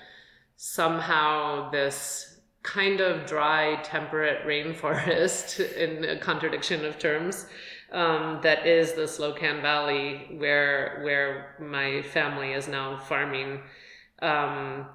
somehow 0.57 1.71
this 1.71 2.41
kind 2.63 3.01
of 3.01 3.25
dry 3.25 3.81
temperate 3.83 4.45
rainforest 4.47 5.61
in 5.77 6.05
a 6.05 6.19
contradiction 6.19 6.85
of 6.85 6.99
terms 6.99 7.47
um, 7.93 8.41
that 8.43 8.67
is 8.67 8.93
the 8.93 9.03
Slocan 9.03 9.63
Valley 9.63 10.27
where 10.39 11.01
where 11.03 11.57
my 11.61 12.03
family 12.03 12.53
is 12.53 12.67
now 12.69 12.99
farming 12.99 13.61
um, 14.21 14.87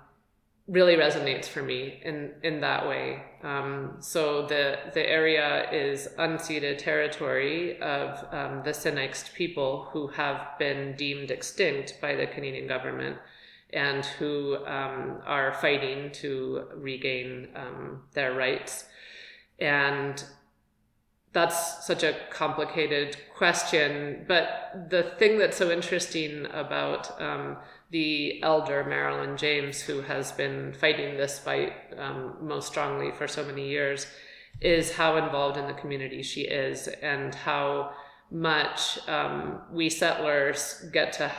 really 0.67 0.95
resonates 0.95 1.45
for 1.45 1.61
me 1.61 2.01
in 2.03 2.33
in 2.43 2.61
that 2.61 2.87
way. 2.87 3.23
Um, 3.43 3.97
so 3.99 4.47
the 4.47 4.79
the 4.93 5.07
area 5.07 5.69
is 5.71 6.07
unceded 6.17 6.79
territory 6.79 7.79
of 7.81 8.25
um, 8.33 8.61
the 8.63 8.71
Sinixt 8.71 9.33
people 9.33 9.87
who 9.91 10.07
have 10.07 10.57
been 10.57 10.95
deemed 10.95 11.31
extinct 11.31 11.99
by 12.01 12.15
the 12.15 12.27
Canadian 12.27 12.67
government 12.67 13.17
and 13.71 14.05
who 14.05 14.55
um, 14.65 15.21
are 15.25 15.53
fighting 15.53 16.11
to 16.13 16.63
regain 16.75 17.49
um, 17.55 18.01
their 18.13 18.33
rights. 18.33 18.85
And 19.59 20.23
that's 21.37 21.85
such 21.85 22.01
a 22.01 22.15
complicated 22.31 23.15
question. 23.35 24.25
But 24.27 24.87
the 24.89 25.03
thing 25.19 25.37
that's 25.37 25.55
so 25.55 25.69
interesting 25.69 26.47
about 26.51 27.21
um, 27.21 27.57
the 27.91 28.41
elder 28.41 28.83
Marilyn 28.83 29.37
James, 29.37 29.79
who 29.81 30.01
has 30.01 30.31
been 30.31 30.73
fighting 30.73 31.15
this 31.15 31.37
fight 31.37 31.73
um, 31.95 32.37
most 32.41 32.67
strongly 32.67 33.11
for 33.11 33.27
so 33.27 33.45
many 33.45 33.69
years, 33.69 34.07
is 34.61 34.91
how 34.93 35.17
involved 35.17 35.57
in 35.57 35.67
the 35.67 35.73
community 35.73 36.23
she 36.23 36.41
is 36.41 36.87
and 37.03 37.35
how 37.35 37.91
much 38.31 38.97
um, 39.07 39.61
we 39.71 39.89
settlers 39.89 40.85
get 40.91 41.13
to 41.13 41.31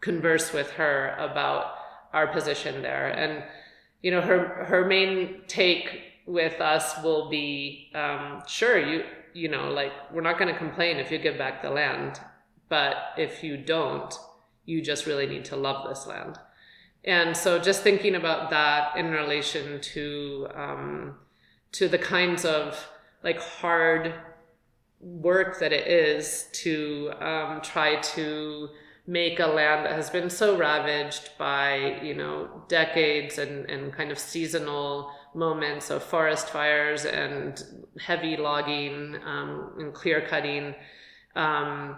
converse 0.00 0.52
with 0.52 0.70
her 0.70 1.16
about 1.18 1.74
our 2.12 2.28
position 2.28 2.80
there. 2.80 3.08
And, 3.08 3.42
you 4.02 4.12
know, 4.12 4.20
her, 4.20 4.66
her 4.66 4.84
main 4.86 5.42
take 5.48 5.86
with 6.26 6.60
us 6.60 7.02
will 7.02 7.28
be 7.28 7.90
um, 7.92 8.42
sure, 8.46 8.78
you, 8.78 9.02
you 9.34 9.48
know, 9.48 9.70
like 9.70 9.92
we're 10.12 10.22
not 10.22 10.38
going 10.38 10.52
to 10.52 10.58
complain 10.58 10.96
if 10.96 11.10
you 11.10 11.18
give 11.18 11.38
back 11.38 11.62
the 11.62 11.70
land, 11.70 12.20
but 12.68 12.96
if 13.16 13.42
you 13.42 13.56
don't, 13.56 14.14
you 14.64 14.80
just 14.82 15.06
really 15.06 15.26
need 15.26 15.44
to 15.46 15.56
love 15.56 15.88
this 15.88 16.06
land. 16.06 16.38
And 17.04 17.36
so, 17.36 17.58
just 17.58 17.82
thinking 17.82 18.14
about 18.14 18.50
that 18.50 18.96
in 18.96 19.10
relation 19.10 19.80
to 19.80 20.48
um, 20.54 21.16
to 21.72 21.88
the 21.88 21.98
kinds 21.98 22.44
of 22.44 22.86
like 23.24 23.40
hard 23.40 24.14
work 25.00 25.58
that 25.58 25.72
it 25.72 25.88
is 25.88 26.48
to 26.52 27.12
um, 27.20 27.60
try 27.60 28.00
to 28.00 28.68
make 29.06 29.40
a 29.40 29.46
land 29.46 29.84
that 29.84 29.92
has 29.92 30.10
been 30.10 30.30
so 30.30 30.56
ravaged 30.56 31.30
by 31.36 32.00
you 32.02 32.14
know 32.14 32.62
decades 32.68 33.38
and, 33.38 33.68
and 33.68 33.92
kind 33.92 34.12
of 34.12 34.18
seasonal 34.18 35.10
moments 35.34 35.90
of 35.90 36.02
forest 36.02 36.50
fires 36.50 37.04
and 37.04 37.62
heavy 38.00 38.36
logging 38.36 39.16
um, 39.24 39.72
and 39.78 39.94
clear 39.94 40.20
cutting 40.26 40.74
um, 41.34 41.96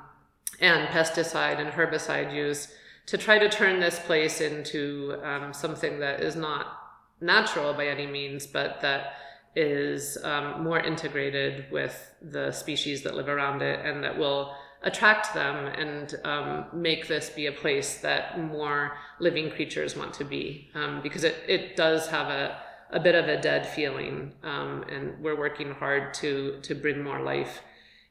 and 0.60 0.88
pesticide 0.88 1.58
and 1.58 1.70
herbicide 1.70 2.34
use 2.34 2.68
to 3.06 3.18
try 3.18 3.38
to 3.38 3.48
turn 3.48 3.80
this 3.80 3.98
place 3.98 4.40
into 4.40 5.16
um, 5.22 5.52
something 5.52 5.98
that 6.00 6.20
is 6.20 6.36
not 6.36 6.78
natural 7.20 7.74
by 7.74 7.86
any 7.86 8.06
means, 8.06 8.46
but 8.46 8.80
that 8.80 9.14
is 9.56 10.18
um, 10.24 10.64
more 10.64 10.80
integrated 10.80 11.70
with 11.70 12.14
the 12.22 12.50
species 12.50 13.02
that 13.02 13.14
live 13.14 13.28
around 13.28 13.62
it 13.62 13.84
and 13.84 14.02
that 14.02 14.16
will 14.18 14.54
attract 14.82 15.32
them 15.32 15.66
and 15.66 16.16
um, 16.24 16.66
make 16.72 17.08
this 17.08 17.30
be 17.30 17.46
a 17.46 17.52
place 17.52 17.98
that 17.98 18.38
more 18.38 18.96
living 19.18 19.50
creatures 19.50 19.96
want 19.96 20.12
to 20.12 20.24
be. 20.24 20.68
Um, 20.74 21.00
because 21.02 21.24
it, 21.24 21.36
it 21.48 21.76
does 21.76 22.06
have 22.08 22.28
a, 22.28 22.58
a 22.94 23.00
bit 23.00 23.16
of 23.16 23.28
a 23.28 23.40
dead 23.40 23.66
feeling 23.66 24.32
um, 24.44 24.84
and 24.88 25.18
we're 25.20 25.36
working 25.36 25.72
hard 25.72 26.14
to 26.14 26.58
to 26.62 26.74
bring 26.74 27.02
more 27.02 27.20
life 27.20 27.60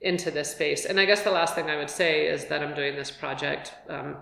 into 0.01 0.29
this 0.29 0.51
space 0.51 0.85
and 0.85 0.99
i 0.99 1.05
guess 1.05 1.23
the 1.23 1.31
last 1.31 1.55
thing 1.55 1.69
i 1.69 1.77
would 1.77 1.89
say 1.89 2.27
is 2.27 2.45
that 2.45 2.61
i'm 2.61 2.75
doing 2.75 2.95
this 2.95 3.09
project 3.09 3.73
um, 3.89 4.17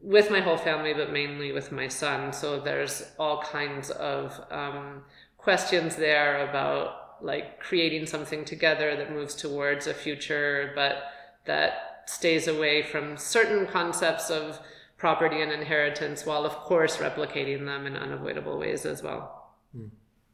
with 0.00 0.30
my 0.30 0.40
whole 0.40 0.56
family 0.56 0.94
but 0.94 1.12
mainly 1.12 1.52
with 1.52 1.70
my 1.70 1.86
son 1.86 2.32
so 2.32 2.58
there's 2.58 3.12
all 3.18 3.42
kinds 3.42 3.90
of 3.90 4.40
um, 4.50 5.02
questions 5.36 5.94
there 5.96 6.48
about 6.48 7.22
like 7.22 7.60
creating 7.60 8.06
something 8.06 8.44
together 8.44 8.96
that 8.96 9.12
moves 9.12 9.34
towards 9.34 9.86
a 9.86 9.94
future 9.94 10.72
but 10.74 11.04
that 11.44 12.02
stays 12.06 12.48
away 12.48 12.82
from 12.82 13.16
certain 13.18 13.66
concepts 13.66 14.30
of 14.30 14.58
property 14.96 15.42
and 15.42 15.52
inheritance 15.52 16.24
while 16.24 16.44
of 16.44 16.52
course 16.52 16.96
replicating 16.96 17.66
them 17.66 17.86
in 17.86 17.96
unavoidable 17.96 18.58
ways 18.58 18.86
as 18.86 19.02
well. 19.02 19.37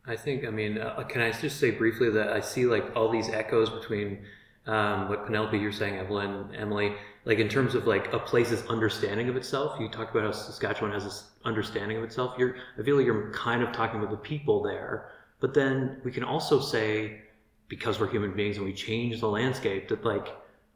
I 0.06 0.16
think 0.16 0.44
i 0.44 0.50
mean 0.50 0.78
uh, 0.78 1.02
can 1.04 1.22
i 1.22 1.32
just 1.32 1.58
say 1.58 1.70
briefly 1.70 2.10
that 2.10 2.28
i 2.28 2.40
see 2.40 2.66
like 2.66 2.94
all 2.94 3.10
these 3.10 3.30
echoes 3.30 3.70
between 3.70 4.18
um, 4.66 5.08
what 5.08 5.24
penelope 5.26 5.58
you're 5.58 5.72
saying 5.72 5.94
eva-lynn 5.98 6.54
emily 6.54 6.94
like 7.24 7.38
in 7.38 7.48
terms 7.48 7.74
of 7.74 7.86
like 7.86 8.12
a 8.12 8.18
place's 8.18 8.66
understanding 8.66 9.28
of 9.28 9.36
itself. 9.36 9.80
You 9.80 9.88
talked 9.88 10.14
about 10.14 10.24
how 10.24 10.32
saskatchewan 10.32 10.92
has 10.92 11.04
this 11.04 11.30
understanding 11.44 11.96
of 11.96 12.04
itself. 12.04 12.34
You're 12.38 12.56
i 12.78 12.82
feel 12.82 12.96
like 12.96 13.06
you're 13.06 13.30
kind 13.32 13.62
of 13.62 13.72
talking 13.72 13.98
about 13.98 14.10
the 14.10 14.16
people 14.16 14.62
there. 14.62 15.10
But 15.40 15.54
then 15.54 16.00
we 16.04 16.12
can 16.12 16.24
also 16.24 16.60
say 16.60 17.22
because 17.68 17.98
we're 17.98 18.10
human 18.10 18.34
beings 18.34 18.56
and 18.56 18.66
we 18.66 18.72
change 18.72 19.20
the 19.20 19.28
landscape 19.28 19.88
that 19.88 20.04
like 20.04 20.28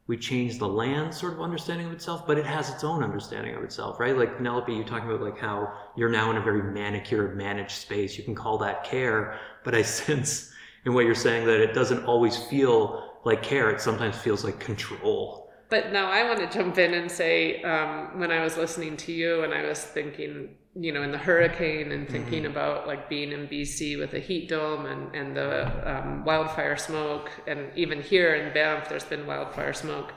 we 0.09 0.17
change 0.17 0.57
the 0.57 0.67
land 0.67 1.13
sort 1.13 1.33
of 1.33 1.39
understanding 1.39 1.85
of 1.85 1.93
itself, 1.93 2.25
but 2.25 2.35
it 2.35 2.45
has 2.45 2.71
its 2.71 2.83
own 2.83 3.03
understanding 3.03 3.53
of 3.53 3.63
itself, 3.63 3.99
right? 3.99 4.17
Like 4.17 4.37
Penelope, 4.37 4.73
you're 4.73 4.83
talking 4.83 5.07
about 5.07 5.21
like 5.21 5.37
how 5.37 5.71
you're 5.95 6.09
now 6.09 6.31
in 6.31 6.37
a 6.37 6.41
very 6.41 6.63
manicured, 6.63 7.37
managed 7.37 7.73
space. 7.73 8.17
You 8.17 8.23
can 8.23 8.33
call 8.33 8.57
that 8.57 8.83
care, 8.83 9.39
but 9.63 9.75
I 9.75 9.81
sense 9.83 10.51
in 10.83 10.95
what 10.95 11.05
you're 11.05 11.13
saying 11.13 11.45
that 11.45 11.61
it 11.61 11.75
doesn't 11.75 12.05
always 12.05 12.37
feel 12.45 13.19
like 13.23 13.43
care. 13.43 13.69
It 13.69 13.81
sometimes 13.81 14.17
feels 14.17 14.43
like 14.43 14.59
control. 14.59 15.51
But 15.69 15.91
now 15.91 16.09
I 16.09 16.23
want 16.23 16.39
to 16.39 16.49
jump 16.49 16.79
in 16.79 16.95
and 16.95 17.11
say, 17.11 17.61
um, 17.61 18.19
when 18.19 18.31
I 18.31 18.43
was 18.43 18.57
listening 18.57 18.97
to 18.97 19.11
you 19.11 19.43
and 19.43 19.53
I 19.53 19.67
was 19.67 19.79
thinking 19.79 20.55
you 20.75 20.91
know, 20.91 21.01
in 21.01 21.11
the 21.11 21.17
hurricane 21.17 21.91
and 21.91 22.07
thinking 22.07 22.43
mm-hmm. 22.43 22.51
about 22.51 22.87
like 22.87 23.09
being 23.09 23.31
in 23.31 23.47
BC 23.47 23.97
with 23.97 24.13
a 24.13 24.19
heat 24.19 24.47
dome 24.47 24.85
and, 24.85 25.13
and 25.15 25.35
the 25.35 25.97
um, 25.97 26.23
wildfire 26.23 26.77
smoke, 26.77 27.29
and 27.47 27.71
even 27.75 28.01
here 28.01 28.35
in 28.35 28.53
Banff, 28.53 28.87
there's 28.87 29.03
been 29.03 29.25
wildfire 29.25 29.73
smoke. 29.73 30.13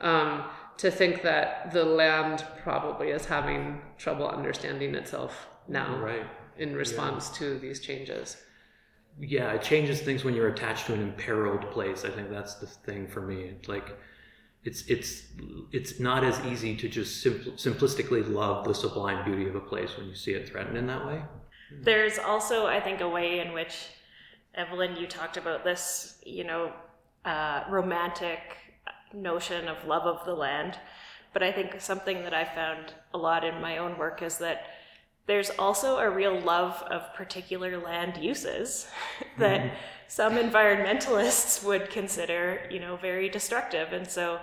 Um, 0.00 0.44
to 0.78 0.90
think 0.90 1.22
that 1.22 1.72
the 1.72 1.84
land 1.84 2.44
probably 2.62 3.10
is 3.10 3.24
having 3.24 3.80
trouble 3.96 4.28
understanding 4.28 4.94
itself 4.94 5.46
now 5.68 5.96
right. 5.98 6.26
in 6.58 6.74
response 6.74 7.30
yeah. 7.32 7.38
to 7.38 7.58
these 7.58 7.80
changes. 7.80 8.36
Yeah, 9.20 9.52
it 9.52 9.62
changes 9.62 10.00
things 10.00 10.24
when 10.24 10.34
you're 10.34 10.48
attached 10.48 10.86
to 10.86 10.94
an 10.94 11.00
imperiled 11.00 11.70
place. 11.70 12.04
I 12.04 12.10
think 12.10 12.30
that's 12.30 12.54
the 12.56 12.66
thing 12.66 13.06
for 13.06 13.20
me. 13.20 13.54
Like, 13.68 13.96
it's 14.64 14.82
it's 14.86 15.22
it's 15.72 16.00
not 16.00 16.24
as 16.24 16.40
easy 16.46 16.74
to 16.76 16.88
just 16.88 17.24
simpl- 17.24 17.54
simplistically 17.54 18.26
love 18.32 18.64
the 18.64 18.74
sublime 18.74 19.24
beauty 19.24 19.48
of 19.48 19.54
a 19.54 19.60
place 19.60 19.96
when 19.96 20.06
you 20.08 20.14
see 20.14 20.32
it 20.32 20.48
threatened 20.48 20.76
in 20.76 20.86
that 20.86 21.06
way. 21.06 21.22
There's 21.82 22.18
also, 22.18 22.66
I 22.66 22.80
think, 22.80 23.00
a 23.00 23.08
way 23.08 23.40
in 23.40 23.52
which 23.52 23.88
Eva-Lynn, 24.56 24.96
you 24.96 25.06
talked 25.06 25.36
about 25.36 25.64
this, 25.64 26.18
you 26.24 26.44
know, 26.44 26.72
uh, 27.24 27.64
romantic 27.68 28.38
notion 29.12 29.68
of 29.68 29.84
love 29.86 30.02
of 30.02 30.24
the 30.24 30.34
land. 30.34 30.78
But 31.32 31.42
I 31.42 31.50
think 31.50 31.80
something 31.80 32.22
that 32.22 32.32
I 32.32 32.44
found 32.44 32.94
a 33.12 33.18
lot 33.18 33.44
in 33.44 33.60
my 33.60 33.78
own 33.78 33.98
work 33.98 34.22
is 34.22 34.38
that 34.38 34.66
there's 35.26 35.50
also 35.58 35.98
a 35.98 36.08
real 36.08 36.38
love 36.40 36.82
of 36.90 37.12
particular 37.14 37.78
land 37.78 38.18
uses 38.18 38.86
that 39.38 39.60
mm-hmm. 39.60 39.76
Some 40.08 40.34
environmentalists 40.34 41.64
would 41.64 41.90
consider, 41.90 42.60
you 42.70 42.80
know, 42.80 42.96
very 42.96 43.28
destructive. 43.28 43.92
And 43.92 44.08
so 44.08 44.40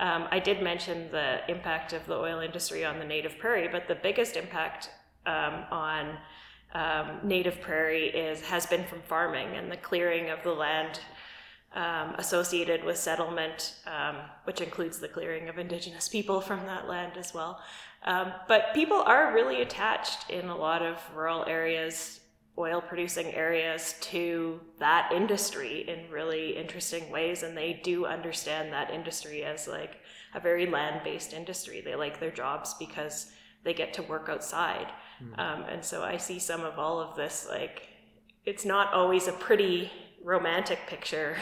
um, 0.00 0.26
I 0.30 0.40
did 0.40 0.62
mention 0.62 1.10
the 1.10 1.40
impact 1.48 1.92
of 1.92 2.04
the 2.06 2.14
oil 2.14 2.40
industry 2.40 2.84
on 2.84 2.98
the 2.98 3.04
native 3.04 3.38
prairie, 3.38 3.68
but 3.68 3.86
the 3.88 3.94
biggest 3.94 4.36
impact 4.36 4.90
um, 5.26 5.64
on 5.70 6.16
um, 6.74 7.20
native 7.22 7.60
prairie 7.60 8.08
is 8.08 8.40
has 8.40 8.66
been 8.66 8.84
from 8.84 9.00
farming 9.02 9.56
and 9.56 9.70
the 9.70 9.76
clearing 9.76 10.30
of 10.30 10.42
the 10.42 10.52
land 10.52 10.98
um, 11.74 12.14
associated 12.18 12.84
with 12.84 12.96
settlement, 12.96 13.74
um, 13.86 14.16
which 14.44 14.60
includes 14.60 14.98
the 14.98 15.08
clearing 15.08 15.48
of 15.48 15.58
indigenous 15.58 16.08
people 16.08 16.40
from 16.40 16.66
that 16.66 16.88
land 16.88 17.16
as 17.16 17.34
well. 17.34 17.60
Um, 18.04 18.32
but 18.48 18.74
people 18.74 19.02
are 19.02 19.32
really 19.32 19.62
attached 19.62 20.30
in 20.30 20.48
a 20.48 20.56
lot 20.56 20.82
of 20.82 20.98
rural 21.14 21.44
areas, 21.46 22.20
oil 22.56 22.80
producing 22.80 23.34
areas, 23.34 23.96
to 24.00 24.60
that 24.78 25.10
industry 25.12 25.88
in 25.88 26.10
really 26.10 26.56
interesting 26.56 27.10
ways. 27.10 27.42
And 27.42 27.56
they 27.56 27.80
do 27.82 28.06
understand 28.06 28.72
that 28.72 28.90
industry 28.90 29.44
as 29.44 29.66
like 29.66 29.96
a 30.34 30.40
very 30.40 30.66
land 30.66 31.00
based 31.02 31.32
industry. 31.32 31.80
They 31.80 31.96
like 31.96 32.20
their 32.20 32.30
jobs 32.30 32.74
because 32.78 33.32
they 33.64 33.74
get 33.74 33.92
to 33.94 34.02
work 34.02 34.28
outside. 34.28 34.92
Mm. 35.22 35.72
and 35.72 35.84
so 35.84 36.02
I 36.02 36.16
see 36.16 36.38
some 36.38 36.64
of 36.64 36.78
all 36.78 37.00
of 37.00 37.16
this 37.16 37.46
like, 37.48 37.88
it's 38.44 38.64
not 38.64 38.92
always 38.92 39.26
a 39.26 39.32
pretty 39.32 39.90
romantic 40.22 40.80
picture 40.86 41.36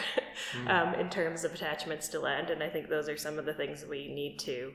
mm. 0.57 0.69
um, 0.69 0.93
in 0.95 1.09
terms 1.09 1.43
of 1.43 1.53
attachments 1.53 2.07
to 2.09 2.19
land. 2.19 2.49
And 2.49 2.61
I 2.63 2.69
think 2.69 2.89
those 2.89 3.09
are 3.09 3.17
some 3.17 3.39
of 3.39 3.45
the 3.45 3.53
things 3.53 3.85
we 3.85 4.13
need 4.13 4.39
to 4.39 4.73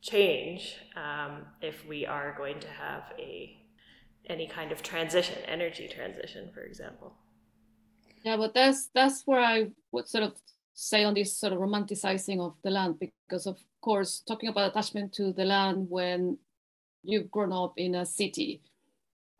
change 0.00 0.76
um, 0.96 1.46
if 1.60 1.86
we 1.86 2.04
are 2.04 2.34
going 2.36 2.58
to 2.60 2.68
have 2.68 3.12
a 3.18 3.61
any 4.28 4.46
kind 4.46 4.72
of 4.72 4.82
transition, 4.82 5.38
energy 5.46 5.88
transition, 5.88 6.50
for 6.52 6.60
example. 6.60 7.14
Yeah, 8.24 8.36
but 8.36 8.54
that's 8.54 8.88
that's 8.94 9.22
where 9.26 9.40
I 9.40 9.70
would 9.90 10.08
sort 10.08 10.24
of 10.24 10.34
say 10.74 11.04
on 11.04 11.14
this 11.14 11.36
sort 11.36 11.52
of 11.52 11.58
romanticizing 11.58 12.40
of 12.40 12.54
the 12.62 12.70
land, 12.70 12.98
because 13.00 13.46
of 13.46 13.58
course, 13.80 14.22
talking 14.26 14.48
about 14.48 14.70
attachment 14.70 15.12
to 15.14 15.32
the 15.32 15.44
land 15.44 15.86
when 15.88 16.38
you've 17.02 17.30
grown 17.30 17.52
up 17.52 17.74
in 17.76 17.96
a 17.96 18.06
city 18.06 18.62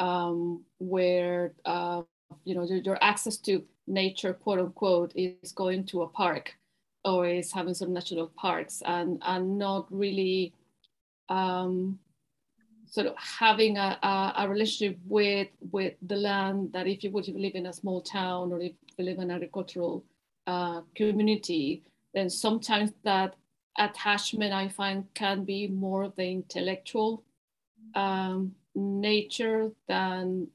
um, 0.00 0.64
where 0.78 1.54
uh, 1.64 2.02
you 2.44 2.54
know 2.54 2.64
your, 2.64 2.78
your 2.78 2.98
access 3.02 3.36
to 3.36 3.64
nature, 3.86 4.32
quote 4.32 4.58
unquote, 4.58 5.12
is 5.14 5.52
going 5.52 5.84
to 5.84 6.02
a 6.02 6.08
park 6.08 6.56
or 7.04 7.26
is 7.26 7.52
having 7.52 7.74
some 7.74 7.92
national 7.92 8.28
parks 8.36 8.82
and, 8.86 9.20
and 9.26 9.58
not 9.58 9.86
really 9.90 10.52
um, 11.28 11.98
sort 12.92 13.06
of 13.06 13.14
having 13.16 13.78
a, 13.78 13.98
a, 14.02 14.34
a, 14.36 14.48
relationship 14.48 14.98
with, 15.08 15.48
with 15.70 15.94
the 16.02 16.14
land 16.14 16.70
that 16.74 16.86
if 16.86 17.02
you 17.02 17.10
would 17.10 17.26
live 17.28 17.54
in 17.54 17.64
a 17.66 17.72
small 17.72 18.02
town 18.02 18.52
or 18.52 18.60
if 18.60 18.72
you 18.98 19.04
live 19.06 19.16
in 19.16 19.24
an 19.24 19.30
agricultural 19.30 20.04
uh, 20.46 20.82
community, 20.94 21.82
then 22.12 22.28
sometimes 22.28 22.90
that 23.02 23.34
attachment 23.78 24.52
I 24.52 24.68
find 24.68 25.06
can 25.14 25.44
be 25.44 25.68
more 25.68 26.02
of 26.02 26.14
the 26.16 26.30
intellectual 26.30 27.24
um, 27.94 28.54
nature 28.74 29.70
than 29.88 30.48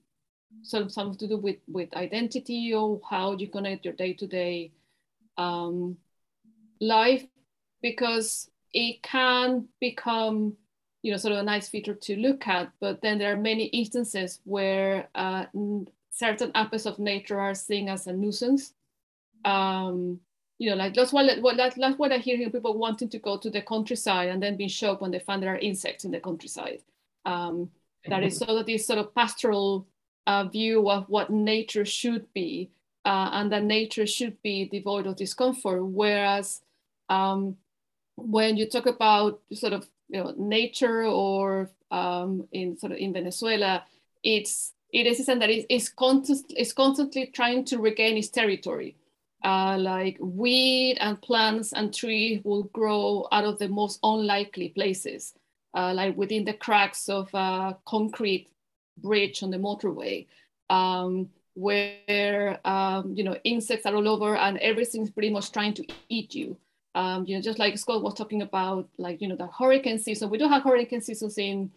of 0.73 0.91
something 0.91 1.17
to 1.17 1.27
do 1.27 1.37
with 1.37 1.57
with 1.67 1.93
identity 1.95 2.73
or 2.73 2.99
how 3.09 3.33
you 3.33 3.47
connect 3.47 3.85
your 3.85 3.93
day-to-day 3.93 4.71
um, 5.37 5.97
life 6.81 7.25
because 7.81 8.49
it 8.73 9.01
can 9.01 9.67
become 9.79 10.57
you 11.01 11.11
know 11.11 11.17
sort 11.17 11.33
of 11.33 11.39
a 11.39 11.43
nice 11.43 11.69
feature 11.69 11.93
to 11.93 12.15
look 12.17 12.47
at 12.47 12.71
but 12.79 13.01
then 13.01 13.17
there 13.17 13.33
are 13.33 13.37
many 13.37 13.65
instances 13.65 14.41
where 14.45 15.07
uh, 15.15 15.45
certain 16.11 16.51
aspects 16.55 16.85
of 16.85 16.99
nature 16.99 17.39
are 17.39 17.55
seen 17.55 17.87
as 17.87 18.07
a 18.07 18.13
nuisance 18.13 18.73
um, 19.45 20.19
you 20.57 20.69
know 20.69 20.75
like 20.75 20.93
that's 20.93 21.13
what, 21.13 21.27
that, 21.57 21.73
that's 21.77 21.97
what 21.97 22.11
i 22.11 22.17
hear 22.17 22.37
here 22.37 22.49
people 22.49 22.77
wanting 22.77 23.09
to 23.09 23.19
go 23.19 23.37
to 23.37 23.49
the 23.49 23.61
countryside 23.61 24.29
and 24.29 24.41
then 24.41 24.57
being 24.57 24.69
shocked 24.69 25.01
when 25.01 25.11
they 25.11 25.19
find 25.19 25.41
there 25.41 25.53
are 25.53 25.59
insects 25.59 26.03
in 26.03 26.11
the 26.11 26.19
countryside 26.19 26.81
um, 27.25 27.69
that 28.07 28.23
is 28.23 28.37
sort 28.37 28.49
of 28.49 28.65
this 28.65 28.85
sort 28.85 28.99
of 28.99 29.13
pastoral 29.13 29.85
uh, 30.27 30.43
view 30.43 30.89
of 30.89 31.07
what 31.09 31.29
nature 31.29 31.85
should 31.85 32.31
be, 32.33 32.69
uh, 33.05 33.29
and 33.33 33.51
that 33.51 33.63
nature 33.63 34.05
should 34.05 34.41
be 34.41 34.65
devoid 34.65 35.07
of 35.07 35.15
discomfort. 35.15 35.83
Whereas 35.83 36.61
um, 37.09 37.57
when 38.15 38.57
you 38.57 38.69
talk 38.69 38.85
about 38.85 39.39
sort 39.53 39.73
of 39.73 39.87
you 40.09 40.23
know, 40.23 40.33
nature 40.37 41.03
or 41.03 41.69
um, 41.91 42.47
in 42.51 42.77
sort 42.77 42.91
of 42.93 42.97
in 42.97 43.13
Venezuela, 43.13 43.83
it's 44.23 44.73
it 44.93 45.05
is 45.05 45.19
a 45.19 45.23
something 45.23 45.39
that 45.39 45.49
is, 45.49 45.65
is, 45.69 45.89
constant, 45.89 46.53
is 46.55 46.71
constantly 46.71 47.27
trying 47.27 47.65
to 47.65 47.77
regain 47.77 48.17
its 48.17 48.29
territory. 48.29 48.95
Uh, 49.43 49.77
like 49.77 50.17
weed 50.19 50.97
and 50.99 51.21
plants 51.21 51.71
and 51.71 51.93
trees 51.93 52.41
will 52.43 52.63
grow 52.63 53.27
out 53.31 53.43
of 53.43 53.59
the 53.59 53.67
most 53.67 53.99
unlikely 54.01 54.69
places, 54.69 55.33
uh, 55.75 55.93
like 55.93 56.17
within 56.17 56.43
the 56.43 56.53
cracks 56.53 57.07
of 57.07 57.29
a 57.33 57.77
concrete 57.85 58.49
bridge 58.97 59.43
on 59.43 59.51
the 59.51 59.57
motorway 59.57 60.25
um, 60.69 61.29
where 61.53 62.59
um, 62.65 63.13
you 63.15 63.23
know 63.23 63.35
insects 63.43 63.85
are 63.85 63.95
all 63.95 64.07
over 64.07 64.35
and 64.35 64.57
everything's 64.59 65.09
pretty 65.09 65.29
much 65.29 65.51
trying 65.51 65.73
to 65.73 65.85
eat 66.09 66.35
you. 66.35 66.57
Um, 66.97 67.25
you 67.27 67.35
know, 67.35 67.41
just 67.41 67.59
like 67.59 67.77
Scott 67.77 68.01
was 68.01 68.15
talking 68.15 68.41
about, 68.41 68.89
like 68.97 69.21
you 69.21 69.27
know, 69.27 69.35
the 69.35 69.49
hurricane 69.59 69.99
season. 69.99 70.31
We 70.31 70.39
do 70.39 70.47
have 70.47 70.63
hurricane 70.63 71.01
seasons 71.01 71.37
in 71.37 71.69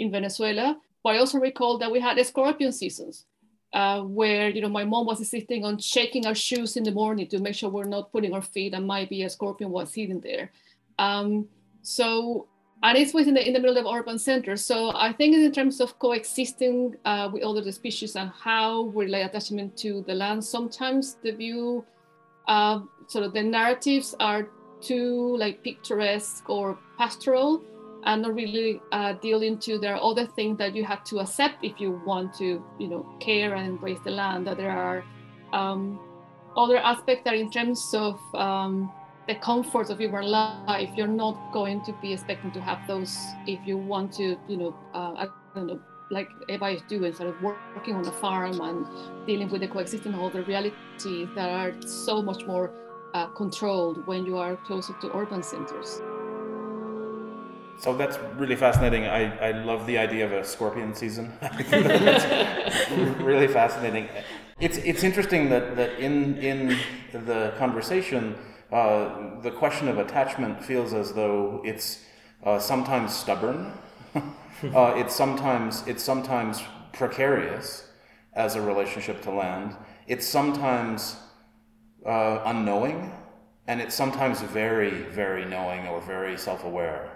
in 0.00 0.10
Venezuela, 0.10 0.76
but 1.04 1.10
I 1.14 1.18
also 1.18 1.38
recall 1.38 1.78
that 1.78 1.92
we 1.94 2.00
had 2.00 2.24
scorpion 2.26 2.72
seasons. 2.72 3.26
Uh, 3.72 4.00
where 4.02 4.48
you 4.50 4.60
know 4.60 4.68
my 4.68 4.82
mom 4.82 5.06
was 5.06 5.20
insisting 5.20 5.64
on 5.64 5.78
shaking 5.78 6.26
our 6.26 6.34
shoes 6.34 6.76
in 6.76 6.82
the 6.82 6.90
morning 6.90 7.28
to 7.28 7.38
make 7.38 7.54
sure 7.54 7.70
we're 7.70 7.84
not 7.84 8.10
putting 8.10 8.34
our 8.34 8.42
feet 8.42 8.74
and 8.74 8.84
might 8.84 9.08
be 9.08 9.22
a 9.22 9.30
scorpion 9.30 9.70
was 9.70 9.94
hidden 9.94 10.20
there. 10.20 10.50
Um, 10.98 11.46
so 11.82 12.48
and 12.82 12.98
it's 12.98 13.14
within 13.14 13.34
the 13.34 13.46
in 13.46 13.52
the 13.52 13.60
middle 13.60 13.78
of 13.78 13.86
urban 13.86 14.18
centers. 14.18 14.64
So 14.64 14.90
I 14.96 15.12
think 15.12 15.36
in 15.36 15.52
terms 15.52 15.80
of 15.80 15.98
coexisting 15.98 16.96
uh, 17.04 17.28
with 17.32 17.42
other 17.44 17.70
species 17.70 18.16
and 18.16 18.30
how 18.30 18.82
we 18.94 19.04
relate 19.04 19.22
attachment 19.22 19.76
to 19.78 20.02
the 20.08 20.14
land, 20.14 20.44
sometimes 20.44 21.16
the 21.22 21.32
view, 21.32 21.84
uh, 22.50 22.80
sort 23.06 23.24
of 23.24 23.32
the 23.32 23.42
narratives 23.42 24.14
are 24.18 24.48
too 24.80 25.36
like 25.38 25.62
picturesque 25.62 26.50
or 26.50 26.78
pastoral 26.98 27.62
and 28.04 28.22
not 28.22 28.34
really 28.34 28.80
uh, 28.92 29.12
deal 29.14 29.42
into 29.42 29.78
there 29.78 29.94
are 29.94 30.02
other 30.02 30.26
things 30.26 30.58
that 30.58 30.74
you 30.74 30.84
have 30.84 31.04
to 31.04 31.20
accept 31.20 31.62
if 31.62 31.78
you 31.80 32.00
want 32.04 32.34
to, 32.34 32.64
you 32.78 32.88
know, 32.88 33.06
care 33.20 33.54
and 33.54 33.68
embrace 33.68 33.98
the 34.04 34.10
land. 34.10 34.46
That 34.46 34.56
there 34.56 34.70
are 34.70 35.04
um, 35.52 36.00
other 36.56 36.78
aspects 36.78 37.22
that 37.24 37.34
in 37.34 37.50
terms 37.50 37.94
of 37.94 38.18
um, 38.34 38.90
the 39.28 39.34
comforts 39.36 39.90
of 39.90 40.00
your 40.00 40.22
life 40.24 40.90
you're 40.96 41.06
not 41.06 41.52
going 41.52 41.80
to 41.84 41.92
be 42.02 42.12
expecting 42.12 42.50
to 42.50 42.60
have 42.60 42.84
those 42.88 43.16
if 43.46 43.60
you 43.64 43.76
want 43.76 44.12
to 44.12 44.36
you 44.48 44.56
know 44.56 44.74
uh, 44.94 45.12
i 45.22 45.26
don't 45.54 45.68
know 45.68 45.80
like 46.10 46.30
Eva 46.48 46.68
is 46.68 46.82
doing, 46.88 47.12
sort 47.14 47.28
of 47.30 47.42
working 47.42 47.94
on 47.94 48.02
the 48.02 48.12
farm 48.12 48.60
and 48.60 48.86
dealing 49.26 49.48
with 49.48 49.60
the 49.60 49.68
coexisting 49.68 50.14
of 50.14 50.32
the 50.32 50.42
realities 50.42 51.28
that 51.34 51.50
are 51.50 51.72
so 51.86 52.20
much 52.20 52.46
more 52.46 52.72
uh, 53.14 53.26
controlled 53.28 54.06
when 54.06 54.26
you 54.26 54.36
are 54.36 54.56
closer 54.56 54.92
to 55.00 55.16
urban 55.16 55.42
centers. 55.42 56.00
So 57.78 57.96
that's 57.96 58.18
really 58.36 58.56
fascinating. 58.56 59.06
I, 59.06 59.48
I 59.48 59.50
love 59.52 59.86
the 59.86 59.96
idea 59.96 60.26
of 60.26 60.32
a 60.32 60.44
scorpion 60.44 60.94
season. 60.94 61.32
Really 63.20 63.48
fascinating. 63.48 64.08
It's 64.58 64.76
it's 64.78 65.02
interesting 65.02 65.48
that, 65.50 65.76
that 65.76 65.98
in 65.98 66.36
in 66.38 66.76
the 67.12 67.54
conversation 67.56 68.34
uh, 68.72 69.40
the 69.40 69.50
question 69.50 69.88
of 69.88 69.98
attachment 69.98 70.62
feels 70.62 70.92
as 70.92 71.12
though 71.12 71.62
it's 71.64 72.04
uh, 72.44 72.58
sometimes 72.58 73.14
stubborn 73.14 73.72
uh, 74.74 74.94
it's 74.96 75.14
sometimes 75.14 75.84
it's 75.86 76.02
sometimes 76.02 76.62
precarious 76.92 77.88
as 78.34 78.54
a 78.56 78.60
relationship 78.60 79.22
to 79.22 79.30
land. 79.30 79.76
It's 80.06 80.26
sometimes 80.26 81.16
uh, 82.06 82.40
unknowing, 82.44 83.12
and 83.66 83.80
it's 83.80 83.94
sometimes 83.94 84.40
very, 84.40 84.90
very 84.90 85.44
knowing 85.44 85.86
or 85.86 86.00
very 86.00 86.36
self-aware 86.36 87.10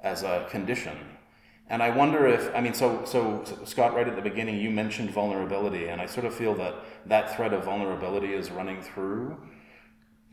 as 0.00 0.22
a 0.22 0.46
condition. 0.50 0.96
And 1.68 1.82
I 1.82 1.90
wonder 1.90 2.26
if 2.26 2.54
I 2.54 2.60
mean, 2.60 2.74
so 2.74 3.04
so 3.04 3.44
Scott, 3.64 3.94
right 3.94 4.06
at 4.06 4.16
the 4.16 4.22
beginning, 4.22 4.60
you 4.60 4.70
mentioned 4.70 5.10
vulnerability, 5.10 5.88
and 5.88 6.00
I 6.00 6.06
sort 6.06 6.26
of 6.26 6.34
feel 6.34 6.54
that 6.56 6.74
that 7.06 7.34
thread 7.36 7.52
of 7.52 7.64
vulnerability 7.64 8.34
is 8.34 8.50
running 8.50 8.82
through 8.82 9.38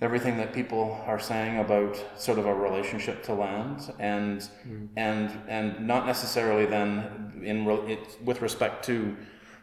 everything 0.01 0.37
that 0.37 0.51
people 0.51 0.99
are 1.05 1.19
saying 1.19 1.59
about 1.59 2.03
sort 2.17 2.39
of 2.39 2.45
a 2.47 2.53
relationship 2.53 3.23
to 3.23 3.33
land 3.33 3.93
and 3.99 4.49
mm. 4.67 4.87
and 4.95 5.29
and 5.47 5.87
not 5.87 6.05
necessarily 6.05 6.65
then 6.65 7.41
in 7.43 7.67
it, 7.87 8.17
with 8.23 8.41
respect 8.41 8.83
to 8.85 9.15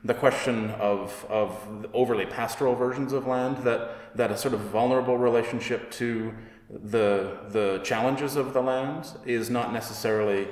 the 0.04 0.14
question 0.14 0.70
of 0.72 1.26
of 1.28 1.86
overly 1.92 2.24
pastoral 2.24 2.74
versions 2.76 3.12
of 3.12 3.26
land 3.26 3.56
that 3.64 4.16
that 4.16 4.30
a 4.30 4.36
sort 4.36 4.54
of 4.54 4.60
vulnerable 4.60 5.18
relationship 5.18 5.90
to 5.90 6.32
the 6.70 7.38
the 7.50 7.80
challenges 7.82 8.36
of 8.36 8.52
the 8.52 8.62
land 8.62 9.06
is 9.26 9.50
not 9.50 9.72
necessarily 9.72 10.46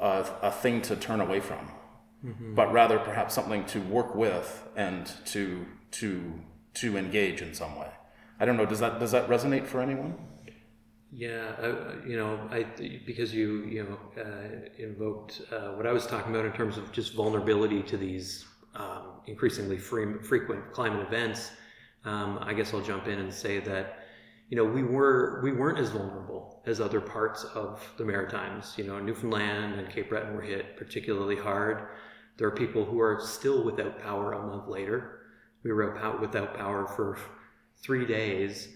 a, 0.00 0.24
a 0.42 0.50
thing 0.50 0.80
to 0.80 0.94
turn 0.94 1.20
away 1.20 1.40
from 1.40 1.68
mm-hmm. 2.24 2.54
but 2.54 2.72
rather 2.72 2.98
perhaps 3.00 3.34
something 3.34 3.64
to 3.64 3.80
work 3.80 4.14
with 4.14 4.68
and 4.76 5.10
to 5.24 5.66
to 5.90 6.34
to 6.74 6.96
engage 6.96 7.42
in 7.42 7.52
some 7.52 7.76
way 7.76 7.90
I 8.42 8.44
don't 8.44 8.56
know. 8.56 8.66
Does 8.66 8.80
that 8.80 8.98
does 8.98 9.12
that 9.12 9.28
resonate 9.28 9.68
for 9.68 9.80
anyone? 9.80 10.16
Yeah, 11.12 11.52
uh, 11.62 11.92
you 12.04 12.16
know, 12.16 12.40
I 12.50 12.64
because 13.06 13.32
you 13.32 13.64
you 13.66 13.84
know 13.84 14.20
uh, 14.20 14.82
invoked 14.82 15.42
uh, 15.52 15.68
what 15.76 15.86
I 15.86 15.92
was 15.92 16.08
talking 16.08 16.34
about 16.34 16.44
in 16.44 16.52
terms 16.52 16.76
of 16.76 16.90
just 16.90 17.14
vulnerability 17.14 17.84
to 17.84 17.96
these 17.96 18.44
um, 18.74 19.20
increasingly 19.26 19.78
free, 19.78 20.20
frequent 20.24 20.72
climate 20.72 21.06
events. 21.06 21.52
Um, 22.04 22.40
I 22.42 22.52
guess 22.52 22.74
I'll 22.74 22.80
jump 22.82 23.06
in 23.06 23.20
and 23.20 23.32
say 23.32 23.60
that 23.60 24.08
you 24.48 24.56
know 24.56 24.64
we 24.64 24.82
were 24.82 25.40
we 25.44 25.52
weren't 25.52 25.78
as 25.78 25.90
vulnerable 25.90 26.64
as 26.66 26.80
other 26.80 27.00
parts 27.00 27.44
of 27.54 27.80
the 27.96 28.04
Maritimes. 28.04 28.74
You 28.76 28.82
know, 28.88 28.98
Newfoundland 28.98 29.74
and 29.78 29.88
Cape 29.88 30.08
Breton 30.08 30.34
were 30.34 30.42
hit 30.42 30.76
particularly 30.76 31.36
hard. 31.36 31.86
There 32.38 32.48
are 32.48 32.56
people 32.56 32.84
who 32.84 32.98
are 33.00 33.20
still 33.22 33.62
without 33.62 34.02
power 34.02 34.32
a 34.32 34.44
month 34.44 34.66
later. 34.66 35.20
We 35.62 35.72
were 35.72 36.18
without 36.20 36.56
power 36.56 36.88
for 36.88 37.16
three 37.82 38.06
days. 38.06 38.68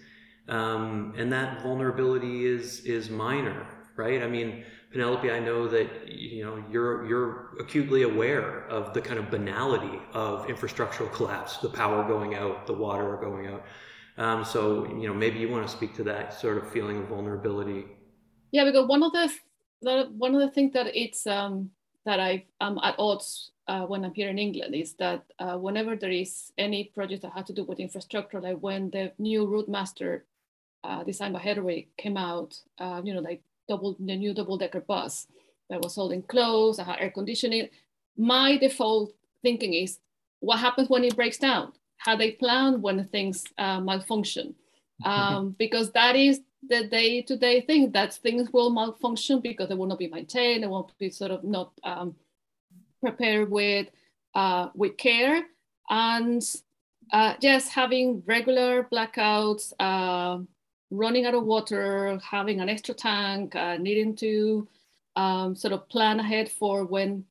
Um, 0.49 1.15
and 1.17 1.33
that 1.33 1.63
vulnerability 1.63 2.47
is 2.47 2.81
is 2.81 3.11
minor, 3.11 3.67
right? 3.97 4.23
I 4.23 4.29
mean, 4.29 4.65
Penelope, 4.93 5.31
I 5.31 5.41
know 5.41 5.67
that 5.69 6.09
you 6.09 6.45
know 6.45 6.63
you're 6.71 7.07
you're 7.07 7.57
acutely 7.59 8.03
aware 8.03 8.65
of 8.69 8.95
the 8.95 9.01
kind 9.01 9.19
of 9.19 9.31
banality 9.31 9.99
of 10.13 10.47
infrastructural 10.47 11.13
collapse, 11.13 11.57
the 11.59 11.69
power 11.69 12.07
going 12.07 12.35
out, 12.35 12.67
the 12.67 12.73
water 12.73 13.17
going 13.21 13.49
out. 13.49 13.65
Um, 14.19 14.45
so 14.45 14.87
you 14.87 15.09
know, 15.09 15.15
maybe 15.15 15.39
you 15.39 15.49
want 15.49 15.67
to 15.67 15.73
speak 15.73 15.95
to 15.97 16.05
that 16.05 16.33
sort 16.33 16.59
of 16.59 16.71
feeling 16.71 16.99
of 16.99 17.09
vulnerability. 17.09 17.85
Yeah, 18.53 18.65
because 18.65 18.87
one 18.87 19.03
of 19.03 19.13
the, 19.13 19.31
one 20.17 20.35
of 20.35 20.41
the 20.41 20.51
things 20.51 20.73
that 20.75 20.87
it's 20.95 21.27
um, 21.27 21.71
that 22.05 22.21
I 22.21 22.45
am 22.61 22.79
at 22.83 22.95
odds 22.99 23.51
uh, 23.69 23.85
when 23.85 24.05
I'm 24.05 24.15
here 24.15 24.29
in 24.29 24.39
England 24.39 24.75
is 24.75 24.95
that 24.95 25.25
uh, 25.39 25.57
whenever 25.57 25.97
there 25.97 26.11
is 26.11 26.53
any 26.57 26.85
project 26.85 27.23
that 27.23 27.33
had 27.33 27.47
to 27.47 27.53
do 27.53 27.65
with 27.65 27.81
infrastructure, 27.81 28.41
like 28.41 28.59
when 28.59 28.91
the 28.91 29.13
new 29.19 29.47
Routemaster 29.47 30.23
uh, 30.85 31.03
designed 31.03 31.35
by 31.35 31.41
Heatherwick 31.41 31.89
came 31.97 32.17
out, 32.17 32.59
uh, 32.79 33.01
you 33.05 33.13
know, 33.13 33.21
like 33.21 33.43
double 33.69 33.97
the 33.99 34.17
new 34.17 34.33
double-decker 34.33 34.81
bus 34.81 35.27
that 35.69 35.81
was 35.81 35.99
all 35.99 36.13
enclosed, 36.13 36.79
that 36.79 36.87
had 36.87 37.01
air 37.01 37.11
conditioning. 37.11 37.69
My 38.17 38.57
default 38.57 39.13
thinking 39.43 39.75
is, 39.75 39.99
what 40.41 40.61
happens 40.61 40.89
when 40.89 41.03
it 41.03 41.17
breaks 41.17 41.39
down? 41.39 41.73
How 41.97 42.15
they 42.15 42.33
plan 42.33 42.81
when 42.83 43.05
things 43.09 43.45
uh, 43.59 43.81
malfunction? 43.81 44.55
Um, 45.05 45.55
because 45.59 45.93
that 45.93 46.17
is 46.17 46.41
the 46.67 46.87
day-to-day 46.89 47.61
thing 47.61 47.93
that 47.93 48.15
things 48.15 48.51
will 48.51 48.71
malfunction 48.71 49.41
because 49.41 49.69
they 49.69 49.75
will 49.75 49.85
not 49.87 49.99
be 49.99 50.09
maintained, 50.09 50.63
they 50.63 50.67
won't 50.67 50.97
be 50.97 51.11
sort 51.11 51.33
of 51.33 51.45
not 51.45 51.73
um, 51.85 52.15
prepared 53.01 53.51
with 53.51 53.89
uh, 54.35 54.69
with 54.75 54.97
care 54.97 55.43
and 55.89 56.43
uh, 57.13 57.35
just 57.41 57.71
having 57.71 58.23
regular 58.27 58.85
blackouts, 58.93 59.73
uh, 59.81 60.43
running 60.91 61.25
out 61.27 61.35
of 61.35 61.45
water, 61.45 62.19
having 62.23 62.61
an 62.61 62.69
extra 62.69 62.95
tank, 62.95 63.55
uh, 63.55 63.77
needing 63.77 64.15
to 64.17 64.69
um, 65.15 65.55
sort 65.55 65.73
of 65.73 65.89
plan 65.89 66.21
ahead 66.21 66.51
for 66.51 66.85
when 66.85 67.25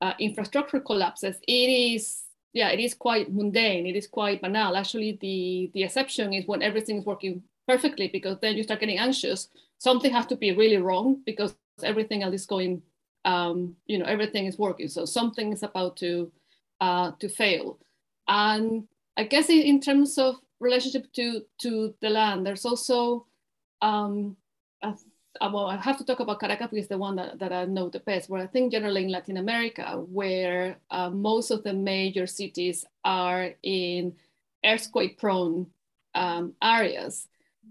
uh, 0.00 0.12
infrastructure 0.18 0.80
collapses. 0.80 1.36
It 1.48 1.52
is, 1.52 2.24
yeah, 2.52 2.70
it 2.70 2.80
is 2.80 2.94
quite 2.94 3.32
mundane. 3.32 3.86
It 3.86 3.96
is 3.96 4.06
quite 4.06 4.42
banal. 4.42 4.76
Actually, 4.76 5.18
the 5.20 5.70
the 5.74 5.82
exception 5.84 6.32
is 6.32 6.46
when 6.46 6.62
everything 6.62 6.98
is 6.98 7.06
working 7.06 7.42
perfectly, 7.66 8.08
because 8.08 8.38
then 8.40 8.56
you 8.56 8.62
start 8.62 8.80
getting 8.80 8.98
anxious. 8.98 9.48
Something 9.78 10.12
has 10.12 10.26
to 10.26 10.36
be 10.36 10.52
really 10.52 10.76
wrong 10.76 11.22
because 11.24 11.54
everything 11.82 12.22
else 12.22 12.34
is 12.34 12.46
going 12.46 12.82
um, 13.24 13.76
you 13.86 13.98
know 13.98 14.06
everything 14.06 14.46
is 14.46 14.58
working. 14.58 14.88
So 14.88 15.04
something 15.04 15.52
is 15.52 15.62
about 15.62 15.96
to 15.98 16.30
uh, 16.80 17.12
to 17.20 17.28
fail. 17.28 17.78
And 18.28 18.88
i 19.16 19.24
guess 19.24 19.50
in 19.50 19.78
terms 19.80 20.16
of 20.16 20.36
relationship 20.58 21.12
to 21.12 21.42
to 21.60 21.94
the 22.00 22.08
land 22.08 22.46
there's 22.46 22.64
also 22.64 23.26
um, 23.82 24.36
a, 25.40 25.50
well, 25.50 25.66
I 25.66 25.76
have 25.76 25.98
to 25.98 26.04
talk 26.04 26.20
about 26.20 26.40
Caracas 26.40 26.68
because 26.70 26.88
the 26.88 26.98
one 26.98 27.16
that, 27.16 27.38
that 27.38 27.52
I 27.52 27.64
know 27.64 27.88
the 27.88 28.00
best, 28.00 28.28
where 28.28 28.42
I 28.42 28.46
think 28.46 28.72
generally 28.72 29.04
in 29.04 29.10
Latin 29.10 29.38
America, 29.38 29.82
where 30.08 30.76
uh, 30.90 31.10
most 31.10 31.50
of 31.50 31.62
the 31.62 31.72
major 31.72 32.26
cities 32.26 32.84
are 33.04 33.50
in 33.62 34.14
earthquake 34.64 35.18
prone 35.18 35.66
um, 36.14 36.54
areas, 36.62 37.28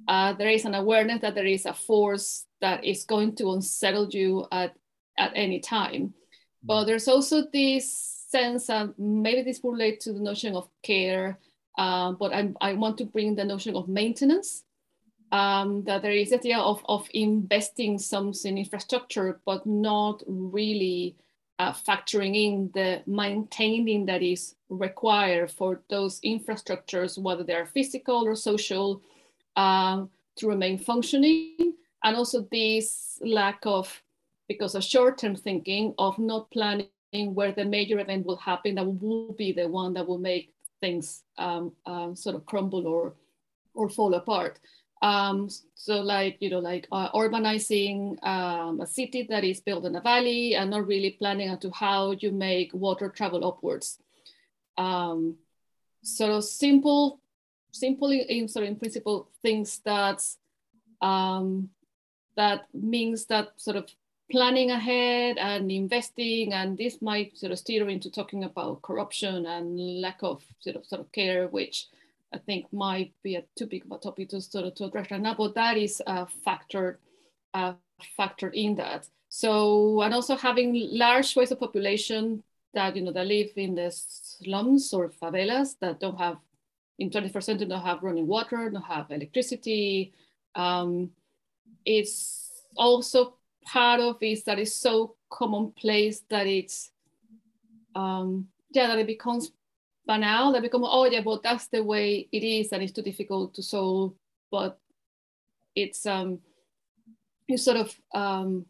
uh, 0.07 0.33
there 0.33 0.49
is 0.49 0.65
an 0.65 0.73
awareness 0.73 1.21
that 1.21 1.35
there 1.35 1.45
is 1.45 1.65
a 1.65 1.73
force 1.73 2.45
that 2.61 2.83
is 2.83 3.05
going 3.05 3.35
to 3.35 3.51
unsettle 3.51 4.09
you 4.09 4.45
at 4.51 4.75
at 5.17 5.31
any 5.35 5.59
time. 5.59 6.13
But 6.63 6.85
there's 6.85 7.07
also 7.07 7.43
this 7.51 7.91
sense, 8.29 8.69
of 8.69 8.93
maybe 8.97 9.41
this 9.41 9.61
will 9.61 9.71
relate 9.71 9.99
to 10.01 10.13
the 10.13 10.19
notion 10.19 10.55
of 10.55 10.69
care, 10.83 11.39
um, 11.77 12.17
but 12.19 12.33
I, 12.33 12.51
I 12.61 12.73
want 12.73 12.97
to 12.99 13.05
bring 13.05 13.35
the 13.35 13.43
notion 13.43 13.75
of 13.75 13.87
maintenance. 13.87 14.63
Um, 15.33 15.85
that 15.85 16.01
there 16.01 16.11
is 16.11 16.31
the 16.31 16.39
idea 16.39 16.59
of, 16.59 16.83
of 16.89 17.07
investing 17.13 17.97
some 17.97 18.33
in 18.43 18.57
infrastructure, 18.57 19.39
but 19.45 19.65
not 19.65 20.21
really 20.27 21.15
uh, 21.57 21.71
factoring 21.71 22.35
in 22.35 22.69
the 22.73 23.01
maintaining 23.07 24.05
that 24.07 24.21
is 24.21 24.55
required 24.67 25.49
for 25.49 25.81
those 25.89 26.19
infrastructures, 26.21 27.17
whether 27.17 27.45
they 27.45 27.53
are 27.53 27.65
physical 27.65 28.25
or 28.25 28.35
social, 28.35 29.01
um, 29.55 30.09
to 30.35 30.49
remain 30.49 30.77
functioning. 30.77 31.75
And 32.03 32.15
also 32.17 32.45
this 32.51 33.19
lack 33.23 33.59
of 33.63 34.01
because 34.51 34.73
of 34.75 34.83
short-term 34.83 35.35
thinking 35.35 35.85
of 35.97 36.13
not 36.19 36.51
planning 36.51 36.89
where 37.37 37.53
the 37.53 37.65
major 37.65 37.97
event 37.99 38.25
will 38.25 38.41
happen 38.49 38.75
that 38.75 38.85
will 38.85 39.33
be 39.33 39.49
the 39.51 39.67
one 39.67 39.93
that 39.93 40.07
will 40.07 40.23
make 40.31 40.45
things 40.81 41.23
um, 41.37 41.71
um, 41.85 42.15
sort 42.15 42.35
of 42.35 42.45
crumble 42.45 42.85
or 42.87 43.13
or 43.73 43.87
fall 43.89 44.13
apart. 44.15 44.59
Um, 45.01 45.49
so 45.75 46.01
like, 46.01 46.37
you 46.41 46.49
know, 46.49 46.59
like 46.59 46.87
uh, 46.91 47.09
urbanizing 47.13 48.23
um, 48.23 48.81
a 48.81 48.85
city 48.85 49.25
that 49.29 49.43
is 49.43 49.59
built 49.61 49.85
in 49.85 49.95
a 49.95 50.01
valley 50.01 50.55
and 50.55 50.69
not 50.69 50.85
really 50.85 51.11
planning 51.11 51.49
into 51.49 51.71
how 51.71 52.11
you 52.11 52.31
make 52.31 52.69
water 52.73 53.09
travel 53.09 53.47
upwards. 53.47 53.97
Um, 54.77 55.37
sort 56.03 56.31
of 56.31 56.43
simple, 56.43 57.19
simple 57.71 58.11
in, 58.11 58.47
sort 58.47 58.63
of 58.63 58.69
in 58.69 58.75
principle 58.75 59.29
things 59.41 59.79
that 59.85 60.21
um, 61.01 61.69
that 62.35 62.67
means 62.73 63.25
that 63.25 63.47
sort 63.57 63.77
of 63.77 63.85
planning 64.31 64.71
ahead 64.71 65.37
and 65.37 65.71
investing 65.71 66.53
and 66.53 66.77
this 66.77 67.01
might 67.01 67.37
sort 67.37 67.51
of 67.51 67.59
steer 67.59 67.87
into 67.89 68.09
talking 68.09 68.43
about 68.43 68.81
corruption 68.81 69.45
and 69.45 70.01
lack 70.01 70.19
of 70.23 70.43
sort 70.59 70.75
of 70.75 70.85
sort 70.85 71.01
of 71.01 71.11
care 71.11 71.47
which 71.47 71.87
i 72.33 72.37
think 72.37 72.71
might 72.71 73.11
be 73.23 73.35
a 73.35 73.43
too 73.57 73.67
big 73.67 73.85
of 73.85 73.91
a 73.91 73.97
topic 73.97 74.29
to 74.29 74.41
sort 74.41 74.65
of 74.65 74.73
to 74.75 74.85
address 74.85 75.11
right 75.11 75.21
now 75.21 75.35
but 75.37 75.53
that 75.53 75.77
is 75.77 76.01
a 76.07 76.25
factor 76.45 76.99
uh, 77.53 77.73
factored 78.17 78.53
in 78.53 78.75
that. 78.75 79.07
So 79.29 80.01
and 80.01 80.13
also 80.13 80.35
having 80.35 80.89
large 80.91 81.35
ways 81.35 81.51
of 81.51 81.59
population 81.59 82.43
that 82.73 82.95
you 82.95 83.01
know 83.03 83.11
that 83.11 83.27
live 83.27 83.51
in 83.55 83.75
the 83.75 83.91
slums 83.91 84.93
or 84.93 85.09
favelas 85.09 85.75
that 85.79 85.99
don't 85.99 86.17
have 86.17 86.37
in 86.99 87.09
21st 87.09 87.43
century 87.43 87.67
don't 87.67 87.81
have 87.81 88.03
running 88.03 88.27
water 88.27 88.69
don't 88.69 88.83
have 88.83 89.11
electricity 89.11 90.13
um, 90.55 91.09
it's 91.85 92.63
also 92.77 93.35
part 93.65 93.99
of 93.99 94.17
is 94.21 94.43
that 94.43 94.59
it's 94.59 94.75
so 94.75 95.15
commonplace 95.29 96.21
that 96.29 96.47
it's 96.47 96.91
um 97.95 98.47
yeah 98.71 98.87
that 98.87 98.99
it 98.99 99.07
becomes 99.07 99.51
banal 100.07 100.51
that 100.51 100.61
become 100.61 100.83
oh 100.83 101.05
yeah 101.05 101.21
but 101.21 101.43
that's 101.43 101.67
the 101.67 101.83
way 101.83 102.27
it 102.31 102.43
is 102.43 102.71
and 102.71 102.81
it's 102.81 102.91
too 102.91 103.01
difficult 103.01 103.53
to 103.53 103.61
solve 103.61 104.13
but 104.49 104.79
it's 105.75 106.05
um 106.05 106.39
you 107.47 107.57
sort 107.57 107.77
of 107.77 107.95
um 108.13 108.65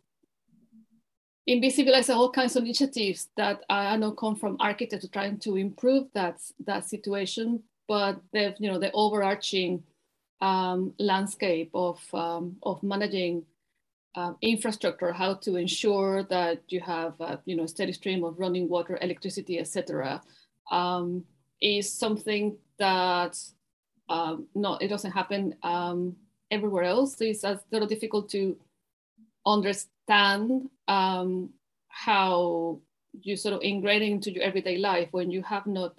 invisibilize 1.49 2.13
all 2.13 2.31
kinds 2.31 2.55
of 2.55 2.63
initiatives 2.63 3.29
that 3.35 3.61
I 3.69 3.97
know 3.97 4.11
come 4.11 4.35
from 4.35 4.57
architects 4.59 5.07
trying 5.09 5.39
to 5.39 5.55
improve 5.57 6.07
that 6.13 6.39
that 6.65 6.85
situation, 6.85 7.63
but 7.87 8.21
the 8.31 8.55
you 8.59 8.71
know 8.71 8.79
the 8.79 8.91
overarching 8.91 9.83
um, 10.39 10.93
landscape 10.99 11.71
of 11.73 11.99
um, 12.13 12.57
of 12.63 12.81
managing 12.83 13.43
um, 14.15 14.37
infrastructure, 14.41 15.13
how 15.13 15.35
to 15.35 15.55
ensure 15.55 16.23
that 16.23 16.61
you 16.67 16.81
have 16.81 17.13
a, 17.19 17.39
you 17.45 17.55
know 17.55 17.65
steady 17.65 17.93
stream 17.93 18.23
of 18.23 18.39
running 18.39 18.67
water, 18.67 18.97
electricity, 19.01 19.59
etc., 19.59 20.21
um, 20.71 21.23
is 21.61 21.91
something 21.91 22.57
that 22.79 23.37
um, 24.09 24.47
no, 24.53 24.75
it 24.75 24.89
doesn't 24.89 25.11
happen 25.11 25.55
um, 25.63 26.15
everywhere 26.49 26.83
else. 26.83 27.19
It's 27.21 27.43
a 27.43 27.61
little 27.71 27.87
difficult 27.87 28.29
to 28.31 28.57
understand 29.45 30.69
um, 30.87 31.49
how 31.87 32.79
you 33.21 33.35
sort 33.35 33.53
of 33.53 33.61
ingrain 33.61 34.01
into 34.01 34.31
your 34.31 34.43
everyday 34.43 34.77
life 34.77 35.09
when 35.11 35.31
you 35.31 35.41
have 35.43 35.65
not 35.65 35.95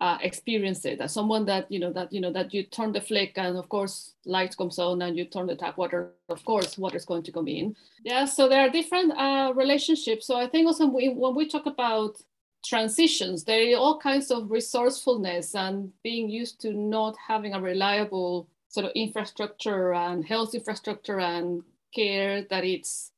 uh, 0.00 0.18
experienced 0.20 0.84
it. 0.84 1.00
As 1.00 1.12
someone 1.12 1.46
that 1.46 1.70
you 1.70 1.78
know 1.78 1.92
that 1.92 2.12
you 2.12 2.20
know 2.20 2.32
that 2.32 2.52
you 2.52 2.64
turn 2.64 2.92
the 2.92 3.00
flick 3.00 3.32
and 3.36 3.56
of 3.56 3.68
course 3.68 4.14
light 4.24 4.56
comes 4.56 4.78
on 4.78 5.02
and 5.02 5.16
you 5.16 5.24
turn 5.24 5.46
the 5.46 5.56
tap 5.56 5.78
water, 5.78 6.12
of 6.28 6.44
course 6.44 6.76
water 6.76 6.96
is 6.96 7.04
going 7.04 7.22
to 7.22 7.32
come 7.32 7.48
in. 7.48 7.74
Yeah, 8.04 8.26
so 8.26 8.48
there 8.48 8.60
are 8.60 8.70
different 8.70 9.12
uh, 9.16 9.52
relationships. 9.54 10.26
So 10.26 10.36
I 10.36 10.48
think 10.48 10.66
also 10.66 10.86
when 10.86 11.34
we 11.34 11.48
talk 11.48 11.66
about 11.66 12.20
transitions, 12.64 13.44
there 13.44 13.74
are 13.74 13.78
all 13.78 13.98
kinds 13.98 14.30
of 14.30 14.50
resourcefulness 14.50 15.54
and 15.54 15.92
being 16.02 16.28
used 16.28 16.60
to 16.60 16.72
not 16.72 17.16
having 17.28 17.54
a 17.54 17.60
reliable 17.60 18.48
sort 18.68 18.86
of 18.86 18.92
infrastructure 18.94 19.94
and 19.94 20.24
health 20.24 20.54
infrastructure 20.54 21.20
and 21.20 21.62
care 21.94 22.42
that 22.50 22.64
it's 22.64 23.12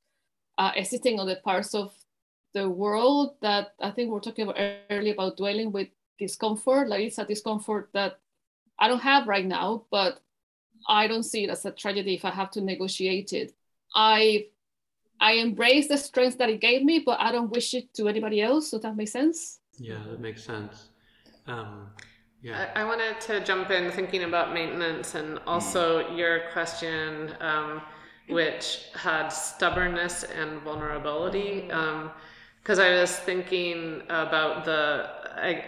uh, 0.59 0.71
existing 0.77 1.19
on 1.19 1.27
the 1.27 1.37
parts 1.37 1.75
of 1.75 1.93
the 2.55 2.69
world 2.69 3.35
that 3.43 3.75
I 3.81 3.91
think 3.91 4.11
we 4.11 4.17
are 4.17 4.21
talking 4.21 4.45
about 4.45 4.61
earlier 4.91 5.13
about 5.13 5.37
dwelling 5.37 5.73
with 5.73 5.89
discomfort. 6.19 6.89
Like 6.89 7.05
it's 7.05 7.19
a 7.19 7.25
discomfort 7.25 7.91
that 7.93 8.21
I 8.79 8.89
don't 8.89 9.01
have 9.01 9.27
right 9.27 9.47
now, 9.47 9.85
but 9.91 10.21
I 10.89 11.07
don't 11.07 11.25
see 11.25 11.45
it 11.45 11.51
as 11.51 11.65
a 11.65 11.71
tragedy 11.71 12.15
if 12.15 12.25
I 12.25 12.31
have 12.31 12.51
to 12.53 12.61
negotiate 12.61 13.33
it. 13.33 13.55
I 13.95 14.47
I 15.21 15.33
embrace 15.33 15.89
the 15.89 15.97
strength 15.97 16.39
that 16.39 16.49
it 16.49 16.61
gave 16.61 16.85
me, 16.85 17.01
but 17.01 17.19
I 17.21 17.33
don't 17.33 17.51
wish 17.51 17.75
it 17.75 17.93
to 17.95 18.09
anybody 18.09 18.41
else. 18.41 18.71
Does 18.71 18.83
that 18.83 18.97
make 18.97 19.09
sense? 19.09 19.59
Yeah, 19.79 19.99
that 20.09 20.21
makes 20.21 20.45
sense. 20.45 20.91
Um, 21.47 21.89
yeah. 22.43 22.71
I, 22.77 22.83
I, 22.83 22.85
wanted 22.85 23.21
to 23.23 23.43
jump 23.43 23.71
in 23.71 23.91
thinking 23.91 24.23
about 24.25 24.55
maintenance 24.55 25.17
and 25.17 25.41
also 25.47 26.15
your 26.15 26.43
question, 26.53 27.35
um, 27.41 27.83
which 28.29 28.85
had 28.95 29.31
stubbornness 29.31 30.23
and 30.23 30.61
vulnerability. 30.63 31.63
Because 31.63 32.79
um, 32.79 32.85
I 32.85 33.01
was 33.01 33.17
thinking 33.17 34.03
about 34.09 34.65
the 34.65 35.11
I, 35.37 35.65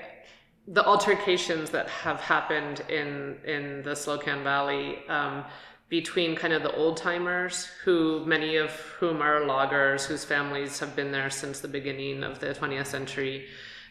the 0.72 0.85
altercations 0.87 1.70
that 1.70 1.88
have 1.88 2.20
happened 2.20 2.83
in 2.88 3.37
in 3.44 3.83
the 3.83 3.90
Slocan 3.90 4.42
Valley 4.44 4.98
um, 5.09 5.44
between 5.88 6.37
kind 6.37 6.52
of 6.54 6.62
the 6.62 6.72
old 6.76 6.96
timers, 6.96 7.66
who 7.85 8.24
many 8.24 8.54
of 8.54 8.70
whom 9.00 9.20
are 9.20 9.44
loggers, 9.44 10.06
whose 10.06 10.24
families 10.24 10.78
have 10.78 10.94
been 10.94 11.11
there 11.11 11.28
since 11.28 11.59
the 11.59 11.68
beginning 11.68 12.22
of 12.22 12.38
the 12.38 12.54
20th 12.54 12.87
century, 12.87 13.48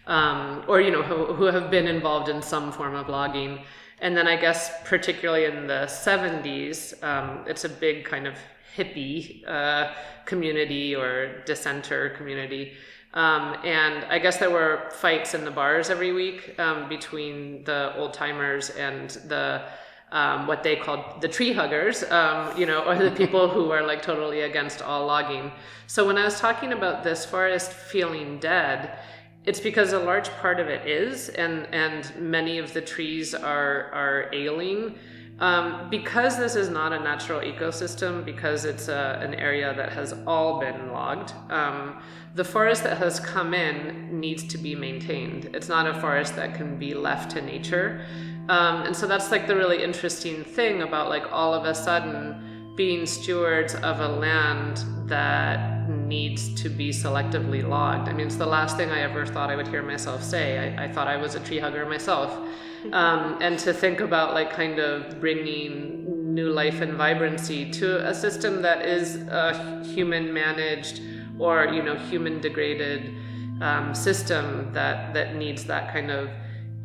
um, 0.07 0.63
or 0.69 0.79
you 0.79 0.91
know 0.91 1.03
who, 1.03 1.33
who 1.33 1.43
have 1.45 1.69
been 1.69 1.87
involved 1.87 2.29
in 2.29 2.41
some 2.41 2.71
form 2.71 2.95
of 2.95 3.09
logging. 3.09 3.59
And 4.01 4.15
then 4.15 4.27
I 4.27 4.37
guess 4.37 4.71
particularly 4.85 5.43
in 5.43 5.67
the 5.67 5.85
70s, 5.85 7.03
um, 7.03 7.43
it's 7.45 7.65
a 7.65 7.69
big 7.69 8.05
kind 8.05 8.25
of 8.25 8.35
hippie 8.77 9.45
uh, 9.45 9.91
community 10.23 10.95
or 10.95 11.43
dissenter 11.45 12.11
community. 12.11 12.73
Um, 13.13 13.57
and 13.63 14.05
I 14.05 14.19
guess 14.19 14.37
there 14.37 14.51
were 14.51 14.89
fights 14.91 15.33
in 15.33 15.43
the 15.43 15.51
bars 15.51 15.89
every 15.89 16.13
week 16.13 16.59
um, 16.59 16.87
between 16.87 17.63
the 17.63 17.95
old 17.97 18.13
timers 18.13 18.69
and 18.71 19.09
the 19.27 19.63
um, 20.11 20.47
what 20.47 20.63
they 20.63 20.75
called 20.75 21.21
the 21.21 21.27
tree 21.27 21.53
huggers, 21.53 22.03
um, 22.03 22.57
you 22.57 22.65
know, 22.65 22.83
or 22.83 22.95
the 22.95 23.11
people 23.11 23.47
who 23.47 23.69
are 23.69 23.85
like 23.85 24.01
totally 24.01 24.41
against 24.41 24.81
all 24.81 25.05
logging. 25.05 25.51
So 25.85 26.05
when 26.05 26.17
I 26.17 26.23
was 26.23 26.39
talking 26.39 26.73
about 26.73 27.03
this 27.03 27.25
forest 27.25 27.71
feeling 27.71 28.39
dead, 28.39 28.97
it's 29.45 29.59
because 29.59 29.93
a 29.93 29.99
large 29.99 30.29
part 30.41 30.59
of 30.59 30.67
it 30.67 30.87
is, 30.87 31.29
and 31.29 31.67
and 31.73 32.11
many 32.19 32.57
of 32.57 32.73
the 32.73 32.81
trees 32.81 33.33
are 33.33 33.91
are 33.91 34.29
ailing. 34.33 34.95
Um, 35.39 35.89
because 35.89 36.37
this 36.37 36.57
is 36.57 36.69
not 36.69 36.91
a 36.91 36.99
natural 36.99 37.39
ecosystem, 37.39 38.25
because 38.25 38.65
it's 38.65 38.89
a, 38.89 39.19
an 39.21 39.33
area 39.35 39.73
that 39.73 39.93
has 39.93 40.13
all 40.27 40.59
been 40.59 40.91
logged, 40.91 41.33
um, 41.49 42.01
the 42.35 42.43
forest 42.43 42.83
that 42.83 42.97
has 42.97 43.19
come 43.19 43.53
in 43.53 44.19
needs 44.19 44.43
to 44.45 44.57
be 44.57 44.75
maintained. 44.75 45.49
It's 45.53 45.67
not 45.67 45.87
a 45.87 45.99
forest 45.99 46.35
that 46.35 46.55
can 46.55 46.77
be 46.77 46.93
left 46.93 47.31
to 47.31 47.41
nature. 47.41 48.05
Um, 48.49 48.83
and 48.83 48.95
so 48.95 49.07
that's 49.07 49.31
like 49.31 49.47
the 49.47 49.55
really 49.55 49.83
interesting 49.83 50.43
thing 50.43 50.81
about 50.81 51.09
like 51.09 51.31
all 51.31 51.53
of 51.53 51.65
a 51.65 51.75
sudden 51.75 52.73
being 52.75 53.05
stewards 53.05 53.75
of 53.75 53.99
a 53.99 54.07
land 54.07 54.85
that 55.09 55.89
needs 55.89 56.53
to 56.61 56.69
be 56.69 56.91
selectively 56.91 57.67
logged. 57.67 58.07
I 58.07 58.13
mean, 58.13 58.27
it's 58.27 58.37
the 58.37 58.45
last 58.45 58.77
thing 58.77 58.89
I 58.89 59.01
ever 59.01 59.25
thought 59.25 59.49
I 59.49 59.55
would 59.55 59.67
hear 59.67 59.83
myself 59.83 60.23
say. 60.23 60.75
I, 60.75 60.85
I 60.85 60.87
thought 60.91 61.07
I 61.07 61.17
was 61.17 61.35
a 61.35 61.39
tree 61.41 61.59
hugger 61.59 61.85
myself. 61.85 62.37
Um, 62.93 63.37
and 63.41 63.59
to 63.59 63.73
think 63.73 63.99
about 63.99 64.33
like 64.33 64.53
kind 64.53 64.79
of 64.79 65.19
bringing 65.19 66.33
new 66.33 66.49
life 66.49 66.79
and 66.79 66.93
vibrancy 66.93 67.69
to 67.71 68.07
a 68.07 68.13
system 68.13 68.61
that 68.61 68.85
is 68.85 69.17
a 69.27 69.83
human 69.83 70.33
managed 70.33 71.01
or, 71.39 71.65
you 71.67 71.81
know, 71.81 71.95
human 71.95 72.39
degraded 72.41 73.15
um, 73.61 73.95
system 73.95 74.71
that, 74.73 75.13
that 75.13 75.35
needs 75.35 75.65
that 75.65 75.91
kind 75.93 76.11
of 76.11 76.29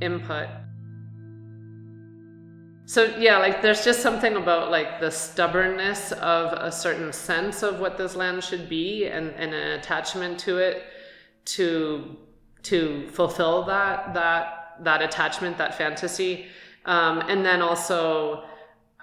input. 0.01 0.49
So 2.87 3.05
yeah 3.17 3.39
like 3.39 3.63
there's 3.63 3.83
just 3.83 4.03
something 4.03 4.37
about 4.37 4.71
like 4.71 5.01
the 5.01 5.11
stubbornness 5.11 6.13
of 6.13 6.53
a 6.53 6.71
certain 6.71 7.13
sense 7.15 7.63
of 7.63 7.81
what 7.81 7.97
this 7.97 8.15
land 8.15 8.45
should 8.45 8.69
be 8.69 9.07
and, 9.07 9.31
and 9.37 9.55
an 9.55 9.79
attachment 9.79 10.39
to 10.41 10.59
it 10.59 10.85
to 11.47 12.17
to 12.65 13.09
fulfill 13.09 13.65
that 13.65 14.13
that 14.13 14.77
that 14.81 15.03
attachment 15.03 15.57
that 15.59 15.79
fantasy. 15.79 16.47
Um, 16.85 17.21
and 17.29 17.45
then 17.45 17.63
also 17.63 18.45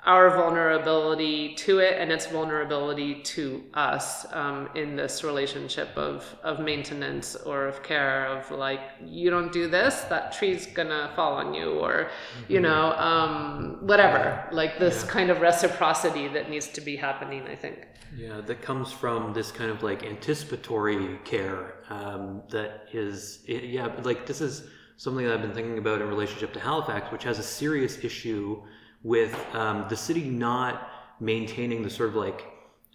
our 0.05 0.31
vulnerability 0.31 1.53
to 1.53 1.77
it 1.77 1.99
and 1.99 2.11
its 2.11 2.25
vulnerability 2.25 3.21
to 3.21 3.63
us 3.75 4.25
um, 4.33 4.67
in 4.73 4.95
this 4.95 5.23
relationship 5.23 5.89
of 5.95 6.35
of 6.43 6.59
maintenance 6.59 7.35
or 7.35 7.67
of 7.67 7.83
care 7.83 8.25
of 8.25 8.49
like 8.49 8.79
you 9.05 9.29
don't 9.29 9.51
do 9.51 9.67
this 9.67 10.01
that 10.01 10.31
tree's 10.31 10.65
gonna 10.65 11.11
fall 11.15 11.33
on 11.33 11.53
you 11.53 11.73
or 11.73 12.09
mm-hmm. 12.09 12.51
you 12.51 12.59
know 12.59 12.93
um, 12.93 13.77
whatever 13.81 14.47
like 14.51 14.79
this 14.79 15.03
yeah. 15.03 15.11
kind 15.11 15.29
of 15.29 15.39
reciprocity 15.39 16.27
that 16.27 16.49
needs 16.49 16.67
to 16.67 16.81
be 16.81 16.95
happening 16.95 17.43
i 17.43 17.55
think 17.55 17.87
yeah 18.17 18.41
that 18.41 18.59
comes 18.59 18.91
from 18.91 19.31
this 19.33 19.51
kind 19.51 19.69
of 19.69 19.83
like 19.83 20.03
anticipatory 20.03 21.19
care 21.25 21.75
um, 21.91 22.41
that 22.49 22.87
is 22.91 23.43
yeah 23.45 23.87
like 24.01 24.25
this 24.25 24.41
is 24.41 24.63
something 24.97 25.25
that 25.27 25.35
i've 25.35 25.43
been 25.43 25.53
thinking 25.53 25.77
about 25.77 26.01
in 26.01 26.07
relationship 26.07 26.51
to 26.51 26.59
halifax 26.59 27.11
which 27.11 27.23
has 27.23 27.37
a 27.37 27.43
serious 27.43 28.03
issue 28.03 28.59
with 29.03 29.35
um, 29.53 29.85
the 29.89 29.95
city 29.95 30.29
not 30.29 30.89
maintaining 31.19 31.81
the 31.83 31.89
sort 31.89 32.09
of 32.09 32.15
like 32.15 32.45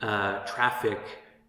uh, 0.02 0.40
traffic 0.40 0.98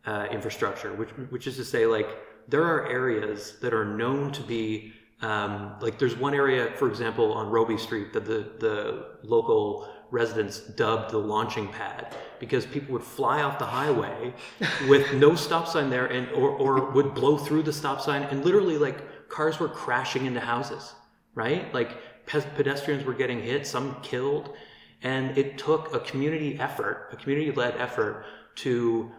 uh, 0.06 0.28
infrastructure, 0.32 0.93
which 0.93 1.10
which 1.30 1.48
is 1.48 1.58
to 1.58 1.65
say, 1.65 1.86
like 1.86 2.08
there 2.48 2.63
are 2.63 2.88
areas 2.88 3.58
that 3.62 3.74
are 3.74 3.86
known 3.86 4.32
to 4.32 4.41
be 4.43 4.93
um, 5.22 5.76
like 5.82 6.00
there's 6.00 6.15
one 6.15 6.34
area, 6.34 6.72
for 6.76 6.88
example, 6.88 7.34
on 7.34 7.50
Robie 7.50 7.78
Street 7.78 8.13
that 8.13 8.26
the 8.26 8.52
the 8.60 9.17
local 9.24 9.89
residents 10.10 10.60
dubbed 10.62 11.12
the 11.12 11.17
launching 11.17 11.67
pad 11.67 12.15
because 12.39 12.65
people 12.65 12.93
would 12.93 13.04
fly 13.04 13.41
off 13.41 13.60
the 13.60 13.65
highway 13.65 14.34
with 14.88 15.13
no 15.15 15.36
stop 15.36 15.67
sign 15.67 15.89
there 15.89 16.06
and 16.06 16.30
or, 16.30 16.52
or 16.52 16.91
would 16.91 17.13
blow 17.13 17.38
through 17.38 17.62
the 17.62 17.74
stop 17.74 18.00
sign 18.00 18.24
and 18.24 18.46
literally 18.46 18.78
like 18.78 19.28
cars 19.28 19.60
were 19.60 19.67
crashing 19.67 20.26
into 20.26 20.39
houses 20.39 20.93
right? 21.38 21.72
Like 21.72 21.98
pedestrians 22.27 23.05
were 23.05 23.13
getting 23.13 23.41
hit, 23.41 23.65
some 23.65 24.01
killed, 24.01 24.55
and 25.01 25.37
it 25.37 25.57
took 25.57 25.93
a 25.93 25.99
community 25.99 26.59
effort, 26.59 27.09
a 27.11 27.15
community-led 27.15 27.75
effort 27.77 28.25
to 28.55 29.11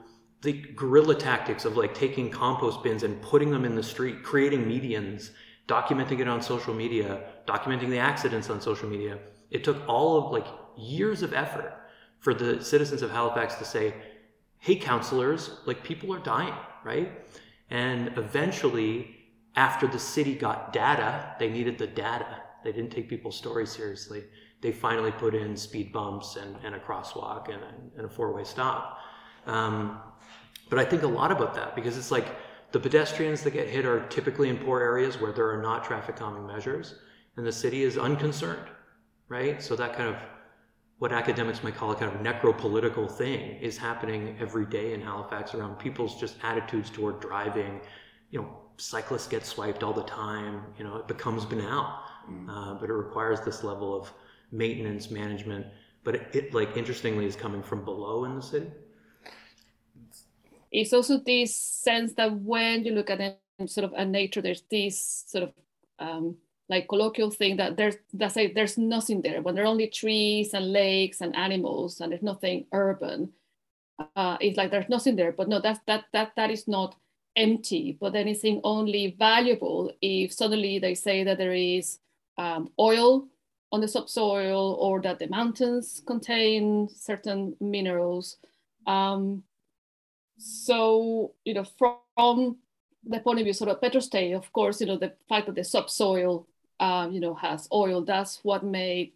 the 0.42 0.52
guerrilla 0.52 1.14
tactics 1.14 1.64
of 1.64 1.76
like 1.76 1.94
taking 1.94 2.30
compost 2.30 2.82
bins 2.82 3.02
and 3.02 3.20
putting 3.22 3.50
them 3.50 3.64
in 3.64 3.74
the 3.74 3.82
street, 3.82 4.22
creating 4.22 4.64
medians, 4.64 5.30
documenting 5.66 6.20
it 6.20 6.28
on 6.28 6.40
social 6.40 6.74
media, 6.74 7.24
documenting 7.46 7.88
the 7.88 7.98
accidents 7.98 8.50
on 8.50 8.60
social 8.60 8.88
media. 8.88 9.18
It 9.50 9.64
took 9.64 9.88
all 9.88 10.18
of 10.18 10.32
like 10.32 10.46
years 10.76 11.22
of 11.22 11.32
effort 11.32 11.74
for 12.20 12.34
the 12.34 12.62
citizens 12.62 13.02
of 13.02 13.10
Halifax 13.10 13.56
to 13.56 13.64
say, 13.64 13.94
hey, 14.58 14.76
counselors, 14.76 15.60
like 15.66 15.82
people 15.82 16.12
are 16.14 16.18
dying, 16.18 16.54
right? 16.84 17.12
And 17.70 18.08
eventually, 18.16 19.14
after 19.56 19.86
the 19.86 19.98
city 19.98 20.34
got 20.34 20.72
data, 20.72 21.34
they 21.38 21.48
needed 21.48 21.78
the 21.78 21.86
data 21.86 22.42
they 22.68 22.72
didn't 22.72 22.92
take 22.92 23.08
people's 23.08 23.36
stories 23.36 23.70
seriously. 23.70 24.24
They 24.60 24.72
finally 24.72 25.10
put 25.10 25.34
in 25.34 25.56
speed 25.56 25.90
bumps 25.90 26.36
and, 26.36 26.54
and 26.62 26.74
a 26.74 26.78
crosswalk 26.78 27.46
and 27.46 27.62
a, 27.62 27.72
and 27.96 28.04
a 28.04 28.08
four 28.10 28.34
way 28.34 28.44
stop. 28.44 28.98
Um, 29.46 29.98
but 30.68 30.78
I 30.78 30.84
think 30.84 31.02
a 31.02 31.06
lot 31.06 31.32
about 31.32 31.54
that 31.54 31.74
because 31.74 31.96
it's 31.96 32.10
like 32.10 32.26
the 32.72 32.78
pedestrians 32.78 33.42
that 33.42 33.52
get 33.52 33.68
hit 33.68 33.86
are 33.86 34.06
typically 34.08 34.50
in 34.50 34.58
poor 34.58 34.80
areas 34.80 35.18
where 35.18 35.32
there 35.32 35.50
are 35.50 35.62
not 35.62 35.82
traffic 35.82 36.16
calming 36.16 36.46
measures, 36.46 36.96
and 37.38 37.46
the 37.46 37.52
city 37.52 37.84
is 37.84 37.96
unconcerned, 37.96 38.68
right? 39.28 39.62
So 39.62 39.74
that 39.76 39.96
kind 39.96 40.10
of 40.10 40.16
what 40.98 41.10
academics 41.10 41.62
might 41.62 41.76
call 41.76 41.92
a 41.92 41.94
kind 41.94 42.12
of 42.12 42.20
necropolitical 42.20 43.10
thing 43.10 43.56
is 43.62 43.78
happening 43.78 44.36
every 44.38 44.66
day 44.66 44.92
in 44.92 45.00
Halifax 45.00 45.54
around 45.54 45.78
people's 45.78 46.20
just 46.20 46.36
attitudes 46.42 46.90
toward 46.90 47.20
driving. 47.20 47.80
You 48.30 48.42
know, 48.42 48.58
cyclists 48.76 49.26
get 49.26 49.46
swiped 49.46 49.82
all 49.82 49.92
the 49.92 50.02
time. 50.02 50.62
You 50.76 50.84
know, 50.84 50.96
it 50.96 51.08
becomes 51.08 51.44
banal, 51.44 52.00
mm. 52.30 52.48
uh, 52.48 52.74
but 52.74 52.90
it 52.90 52.94
requires 52.94 53.40
this 53.40 53.64
level 53.64 53.98
of 54.00 54.12
maintenance 54.52 55.10
management. 55.10 55.66
But 56.04 56.14
it, 56.14 56.28
it, 56.34 56.54
like 56.54 56.76
interestingly, 56.76 57.26
is 57.26 57.36
coming 57.36 57.62
from 57.62 57.84
below 57.84 58.24
in 58.24 58.36
the 58.36 58.42
city. 58.42 58.70
It's 60.70 60.92
also 60.92 61.18
this 61.18 61.54
sense 61.56 62.12
that 62.14 62.32
when 62.32 62.84
you 62.84 62.92
look 62.92 63.10
at 63.10 63.20
it, 63.20 63.40
sort 63.66 63.84
of 63.84 63.92
a 63.94 64.04
nature, 64.04 64.40
there's 64.40 64.62
this 64.70 65.24
sort 65.26 65.44
of 65.44 65.52
um, 65.98 66.36
like 66.68 66.88
colloquial 66.88 67.30
thing 67.30 67.56
that 67.56 67.76
there's 67.76 67.96
that 68.12 68.32
say 68.32 68.52
there's 68.52 68.78
nothing 68.78 69.22
there 69.22 69.42
when 69.42 69.54
there 69.54 69.64
are 69.64 69.68
only 69.68 69.88
trees 69.88 70.54
and 70.54 70.72
lakes 70.72 71.20
and 71.20 71.34
animals 71.34 72.00
and 72.00 72.12
there's 72.12 72.22
nothing 72.22 72.66
urban 72.72 73.32
uh, 74.16 74.36
it's 74.40 74.56
like 74.56 74.70
there's 74.70 74.88
nothing 74.88 75.16
there 75.16 75.32
but 75.32 75.48
no 75.48 75.60
that's 75.60 75.80
that 75.86 76.04
that 76.12 76.32
that 76.36 76.50
is 76.50 76.68
not 76.68 76.94
empty 77.36 77.96
but 78.00 78.14
anything 78.14 78.60
only 78.64 79.16
valuable 79.18 79.90
if 80.02 80.32
suddenly 80.32 80.78
they 80.78 80.94
say 80.94 81.24
that 81.24 81.38
there 81.38 81.54
is 81.54 81.98
um, 82.38 82.70
oil 82.78 83.26
on 83.70 83.80
the 83.80 83.88
subsoil 83.88 84.78
or 84.80 85.00
that 85.02 85.18
the 85.18 85.28
mountains 85.28 86.02
contain 86.06 86.88
certain 86.88 87.54
minerals 87.60 88.36
um, 88.86 89.42
so 90.38 91.32
you 91.44 91.54
know 91.54 91.64
from 92.16 92.56
the 93.04 93.20
point 93.20 93.38
of 93.38 93.44
view 93.44 93.52
sort 93.52 93.70
of 93.70 93.80
petrostate 93.80 94.34
of 94.34 94.50
course 94.52 94.80
you 94.80 94.86
know 94.86 94.96
the 94.96 95.12
fact 95.28 95.46
that 95.46 95.54
the 95.54 95.64
subsoil 95.64 96.46
um, 96.80 97.12
you 97.12 97.20
know, 97.20 97.34
has 97.34 97.68
oil. 97.72 98.02
That's 98.02 98.40
what 98.42 98.64
made, 98.64 99.12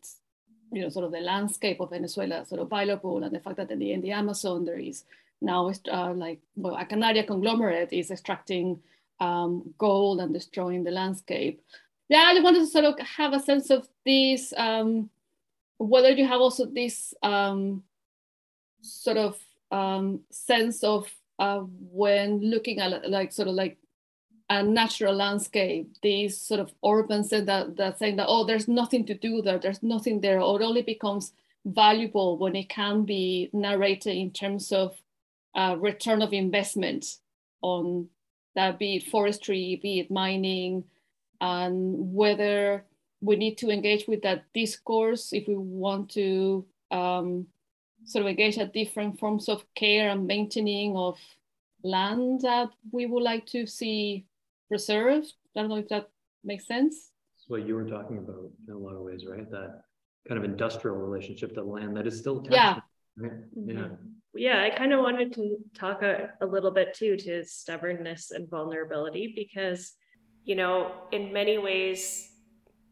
you 0.73 0.83
know, 0.83 0.89
sort 0.89 1.05
of 1.05 1.13
the 1.13 1.21
landscape 1.21 1.81
of 1.81 1.91
Venezuela 1.91 2.45
sort 2.45 2.61
of 2.61 2.71
valuable. 2.71 3.23
And 3.23 3.35
the 3.35 3.41
fact 3.41 3.57
that 3.57 3.71
in 3.71 3.79
the, 3.79 3.93
in 3.93 4.01
the 4.01 4.13
Amazon 4.13 4.65
there 4.65 4.79
is 4.79 5.05
now 5.41 5.73
uh, 5.91 6.13
like, 6.13 6.41
well, 6.57 6.77
a 6.77 6.85
Canadian 6.85 7.27
conglomerate 7.27 7.93
is 7.93 8.11
extracting 8.11 8.81
um, 9.21 9.75
gold 9.79 10.21
and 10.21 10.33
destroying 10.33 10.85
the 10.85 10.91
landscape. 10.91 11.63
Yeah, 12.13 12.25
I 12.27 12.41
wanted 12.41 12.59
to 12.59 12.67
sort 12.67 12.85
of 12.85 12.99
have 12.99 13.33
a 13.33 13.41
sense 13.41 13.71
of 13.71 13.89
this, 14.05 14.53
um, 14.59 15.09
whether 15.79 16.11
you 16.11 16.27
have 16.27 16.43
also 16.43 16.67
this 16.67 17.15
um, 17.23 17.85
sort 18.83 19.17
of 19.17 19.39
um, 19.71 20.21
sense 20.31 20.85
of 20.85 21.11
uh, 21.39 21.61
when 21.61 22.39
looking 22.43 22.81
at 22.81 23.09
like 23.09 23.33
sort 23.33 23.49
of 23.49 23.55
like 23.55 23.79
a 24.51 24.63
natural 24.63 25.15
landscape, 25.15 25.89
these 26.03 26.39
sort 26.39 26.61
of 26.61 26.75
urban 26.87 27.25
said 27.25 27.47
that, 27.47 27.79
that 27.79 27.99
saying 27.99 28.17
that, 28.17 28.27
oh, 28.29 28.45
there's 28.45 28.69
nothing 28.69 29.07
to 29.07 29.15
do 29.15 29.41
there, 29.41 29.59
there's 29.59 29.83
nothing 29.83 30.21
there, 30.21 30.39
or 30.39 30.61
it 30.61 30.65
only 30.67 30.83
becomes 30.83 31.33
valuable 31.65 32.37
when 32.37 32.55
it 32.55 32.69
can 32.69 33.07
be 33.07 33.49
narrated 33.55 34.15
in 34.15 34.31
terms 34.31 34.71
of 34.71 35.01
uh, 35.55 35.77
return 35.79 36.21
of 36.21 36.35
investment 36.35 37.17
on 37.63 38.07
that, 38.55 38.79
be 38.79 38.97
it 38.97 39.05
forestry, 39.05 39.81
be 39.83 40.01
it 40.01 40.11
mining, 40.11 40.85
and 41.43 42.15
whether 42.15 42.87
we 43.21 43.37
need 43.37 43.59
to 43.59 43.71
engage 43.71 44.07
with 44.07 44.23
that 44.23 44.45
discourse 44.55 45.33
if 45.33 45.47
we 45.49 45.57
want 45.57 46.09
to 46.11 46.65
um, 46.93 47.47
sort 48.05 48.25
of 48.25 48.29
engage 48.29 48.59
at 48.59 48.73
different 48.73 49.19
forms 49.19 49.49
of 49.49 49.65
care 49.75 50.11
and 50.11 50.27
maintaining 50.27 50.97
of 50.97 51.19
land 51.83 52.41
that 52.43 52.69
we 52.93 53.07
would 53.07 53.23
like 53.23 53.45
to 53.45 53.67
see 53.67 54.25
preserved. 54.69 55.33
I 55.57 55.61
don't 55.61 55.69
know 55.69 55.77
if 55.77 55.89
that 55.89 56.09
makes 56.45 56.67
sense. 56.67 57.11
That's 57.37 57.49
what 57.49 57.67
you 57.67 57.75
were 57.75 57.89
talking 57.89 58.19
about 58.19 58.51
in 58.69 58.75
a 58.75 58.79
lot 58.79 58.95
of 58.95 59.03
ways, 59.03 59.27
right? 59.27 59.51
That 59.51 59.83
kind 60.29 60.39
of 60.39 60.45
industrial 60.45 60.97
relationship 60.97 61.55
to 61.55 61.63
land 61.65 61.97
that 61.97 62.07
is 62.07 62.19
still 62.19 62.39
attached. 62.39 62.55
Yeah. 62.55 62.79
Right? 63.17 63.57
Mm-hmm. 63.59 63.71
Yeah. 63.71 63.89
Yeah, 64.35 64.63
I 64.63 64.71
kind 64.75 64.95
of 64.95 65.01
wanted 65.01 65.35
to 65.35 65.57
talk 65.75 66.03
a, 66.03 66.31
a 66.41 66.47
little 66.47 66.71
bit 66.71 66.95
too 66.95 67.19
to 67.19 67.45
stubbornness 67.45 68.31
and 68.31 68.49
vulnerability 68.49 69.35
because, 69.37 69.93
you 70.45 70.55
know, 70.55 70.93
in 71.13 71.33
many 71.33 71.59
ways, 71.59 72.31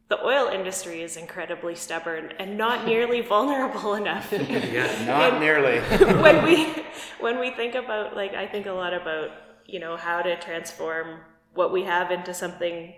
the 0.08 0.24
oil 0.24 0.48
industry 0.48 1.02
is 1.02 1.16
incredibly 1.16 1.74
stubborn 1.74 2.32
and 2.38 2.58
not 2.58 2.84
nearly 2.92 3.20
vulnerable 3.20 3.94
enough. 3.94 4.32
yeah, 4.32 5.04
not 5.06 5.32
and 5.32 5.40
nearly. 5.40 5.80
when 6.22 6.44
we 6.44 6.84
when 7.20 7.38
we 7.38 7.50
think 7.50 7.74
about 7.74 8.16
like 8.16 8.34
I 8.34 8.46
think 8.46 8.66
a 8.66 8.72
lot 8.72 8.92
about, 8.92 9.30
you 9.66 9.78
know, 9.78 9.96
how 9.96 10.22
to 10.22 10.38
transform 10.40 11.20
what 11.54 11.72
we 11.72 11.84
have 11.84 12.10
into 12.10 12.34
something 12.34 12.94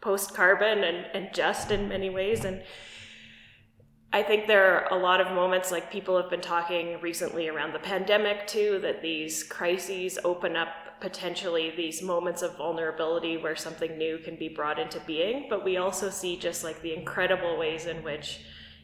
post 0.00 0.34
carbon 0.34 0.84
and, 0.84 1.06
and 1.14 1.34
just 1.34 1.70
in 1.70 1.88
many 1.88 2.10
ways. 2.10 2.44
And 2.44 2.62
I 4.12 4.22
think 4.22 4.46
there 4.46 4.74
are 4.74 4.98
a 4.98 5.02
lot 5.02 5.20
of 5.20 5.32
moments 5.34 5.70
like 5.70 5.90
people 5.90 6.16
have 6.16 6.30
been 6.30 6.40
talking 6.40 6.98
recently 7.02 7.48
around 7.48 7.74
the 7.74 7.78
pandemic 7.80 8.46
too, 8.46 8.78
that 8.82 9.02
these 9.02 9.42
crises 9.42 10.18
open 10.24 10.56
up 10.56 10.68
potentially 11.00 11.72
these 11.76 12.00
moments 12.00 12.40
of 12.40 12.56
vulnerability 12.56 13.36
where 13.36 13.56
something 13.56 13.98
new 13.98 14.18
can 14.18 14.36
be 14.36 14.48
brought 14.48 14.78
into 14.78 14.98
being. 15.00 15.46
But 15.50 15.64
we 15.64 15.76
also 15.76 16.08
see 16.08 16.38
just 16.38 16.64
like 16.64 16.80
the 16.80 16.94
incredible 16.94 17.58
ways 17.58 17.86
in 17.86 18.02
which, 18.02 18.40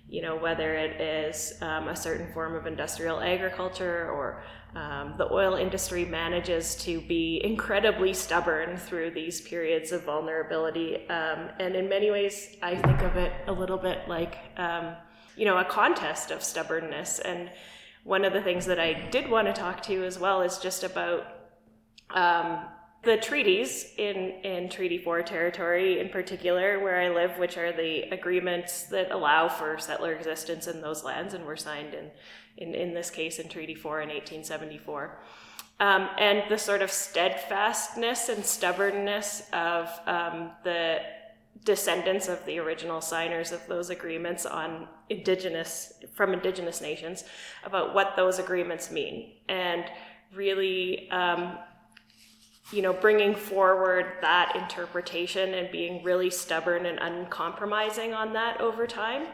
you 0.08 0.20
know, 0.20 0.36
whether 0.36 0.74
it 0.74 1.00
is 1.00 1.54
um, 1.62 1.88
a 1.88 1.96
certain 1.96 2.30
form 2.34 2.54
of 2.54 2.66
industrial 2.66 3.20
agriculture 3.20 4.10
or 4.10 4.42
um, 4.74 5.14
the 5.16 5.32
oil 5.32 5.54
industry 5.54 6.04
manages 6.04 6.74
to 6.76 7.00
be 7.00 7.40
incredibly 7.42 8.12
stubborn 8.12 8.76
through 8.76 9.12
these 9.12 9.40
periods 9.40 9.92
of 9.92 10.02
vulnerability. 10.04 11.08
Um, 11.08 11.50
and 11.58 11.74
in 11.74 11.88
many 11.88 12.10
ways, 12.10 12.56
I 12.62 12.74
think 12.74 13.00
of 13.00 13.16
it 13.16 13.32
a 13.46 13.52
little 13.52 13.78
bit 13.78 14.06
like, 14.08 14.36
um, 14.58 14.96
you 15.36 15.44
know, 15.44 15.58
a 15.58 15.64
contest 15.64 16.30
of 16.30 16.42
stubbornness. 16.42 17.18
And 17.18 17.50
one 18.04 18.24
of 18.24 18.32
the 18.32 18.42
things 18.42 18.66
that 18.66 18.78
I 18.78 19.08
did 19.10 19.30
want 19.30 19.46
to 19.48 19.52
talk 19.52 19.82
to 19.84 19.92
you 19.92 20.04
as 20.04 20.18
well 20.18 20.42
is 20.42 20.58
just 20.58 20.84
about 20.84 21.26
um, 22.10 22.66
the 23.04 23.16
treaties 23.16 23.92
in, 23.98 24.16
in 24.44 24.68
Treaty 24.68 24.98
4 24.98 25.22
territory, 25.22 26.00
in 26.00 26.08
particular, 26.08 26.80
where 26.80 27.00
I 27.00 27.08
live, 27.08 27.38
which 27.38 27.56
are 27.56 27.72
the 27.72 28.02
agreements 28.12 28.84
that 28.84 29.10
allow 29.10 29.48
for 29.48 29.78
settler 29.78 30.12
existence 30.12 30.66
in 30.66 30.80
those 30.80 31.02
lands 31.02 31.34
and 31.34 31.44
were 31.44 31.56
signed 31.56 31.94
in 31.94 32.10
in, 32.58 32.74
in 32.74 32.94
this 32.94 33.10
case 33.10 33.38
in 33.38 33.48
Treaty 33.48 33.74
4 33.74 34.02
in 34.02 34.08
1874. 34.08 35.18
Um, 35.80 36.08
and 36.18 36.44
the 36.48 36.58
sort 36.58 36.82
of 36.82 36.90
steadfastness 36.90 38.28
and 38.28 38.44
stubbornness 38.44 39.48
of 39.52 39.88
um, 40.06 40.50
the 40.64 41.00
descendants 41.64 42.28
of 42.28 42.44
the 42.44 42.58
original 42.58 43.00
signers 43.00 43.52
of 43.52 43.64
those 43.68 43.90
agreements 43.90 44.46
on 44.46 44.88
indigenous 45.08 45.92
from 46.14 46.32
indigenous 46.32 46.80
nations 46.80 47.24
about 47.64 47.94
what 47.94 48.14
those 48.16 48.38
agreements 48.38 48.90
mean. 48.90 49.32
And 49.48 49.84
really 50.34 51.10
um, 51.10 51.58
you 52.72 52.80
know 52.80 52.92
bringing 52.92 53.34
forward 53.34 54.14
that 54.22 54.56
interpretation 54.56 55.54
and 55.54 55.70
being 55.70 56.02
really 56.02 56.30
stubborn 56.30 56.86
and 56.86 56.98
uncompromising 56.98 58.14
on 58.14 58.32
that 58.32 58.60
over 58.60 58.86
time. 58.86 59.26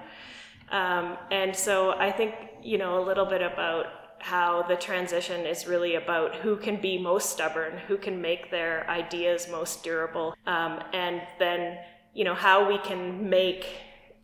Um, 0.71 1.17
and 1.31 1.55
so 1.55 1.93
I 1.93 2.11
think, 2.11 2.35
you 2.63 2.79
know, 2.79 3.03
a 3.03 3.05
little 3.05 3.25
bit 3.25 3.43
about 3.43 3.87
how 4.21 4.63
the 4.63 4.77
transition 4.77 5.47
is 5.47 5.67
really 5.67 5.95
about 5.95 6.35
who 6.37 6.57
can 6.57 6.81
be 6.81 6.99
most 6.99 7.31
stubborn, 7.31 7.79
who 7.87 7.97
can 7.97 8.21
make 8.21 8.51
their 8.51 8.89
ideas 8.91 9.49
most 9.49 9.85
durable, 9.85 10.35
um, 10.47 10.83
and 10.93 11.23
then, 11.39 11.79
you 12.15 12.25
know, 12.25 12.35
how 12.35 12.69
we 12.69 12.79
can 12.79 13.29
make 13.29 13.67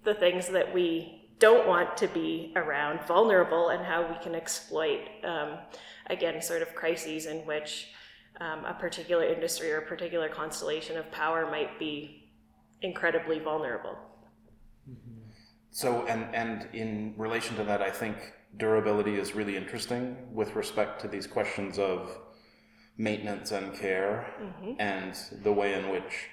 the 0.04 0.14
things 0.14 0.48
that 0.48 0.72
we 0.74 1.28
don't 1.38 1.66
want 1.66 1.96
to 1.96 2.08
be 2.08 2.52
around 2.56 3.04
vulnerable 3.06 3.70
and 3.70 3.84
how 3.84 4.06
we 4.06 4.16
can 4.22 4.34
exploit, 4.34 5.00
um, 5.24 5.58
again, 6.06 6.40
sort 6.40 6.62
of 6.62 6.74
crises 6.74 7.26
in 7.26 7.38
which 7.38 7.88
um, 8.40 8.64
a 8.64 8.74
particular 8.74 9.24
industry 9.24 9.70
or 9.70 9.78
a 9.78 9.86
particular 9.86 10.28
constellation 10.28 10.96
of 10.96 11.10
power 11.10 11.50
might 11.50 11.78
be 11.78 12.30
incredibly 12.82 13.38
vulnerable. 13.38 13.96
So, 15.70 16.06
and, 16.06 16.32
and 16.34 16.68
in 16.72 17.14
relation 17.16 17.56
to 17.56 17.64
that, 17.64 17.82
I 17.82 17.90
think 17.90 18.16
durability 18.58 19.16
is 19.16 19.34
really 19.34 19.56
interesting 19.56 20.16
with 20.32 20.54
respect 20.54 21.00
to 21.00 21.08
these 21.08 21.26
questions 21.26 21.78
of 21.78 22.16
maintenance 22.96 23.50
and 23.50 23.74
care 23.74 24.32
mm-hmm. 24.40 24.74
and 24.78 25.16
the 25.42 25.52
way 25.52 25.74
in 25.74 25.90
which 25.90 26.28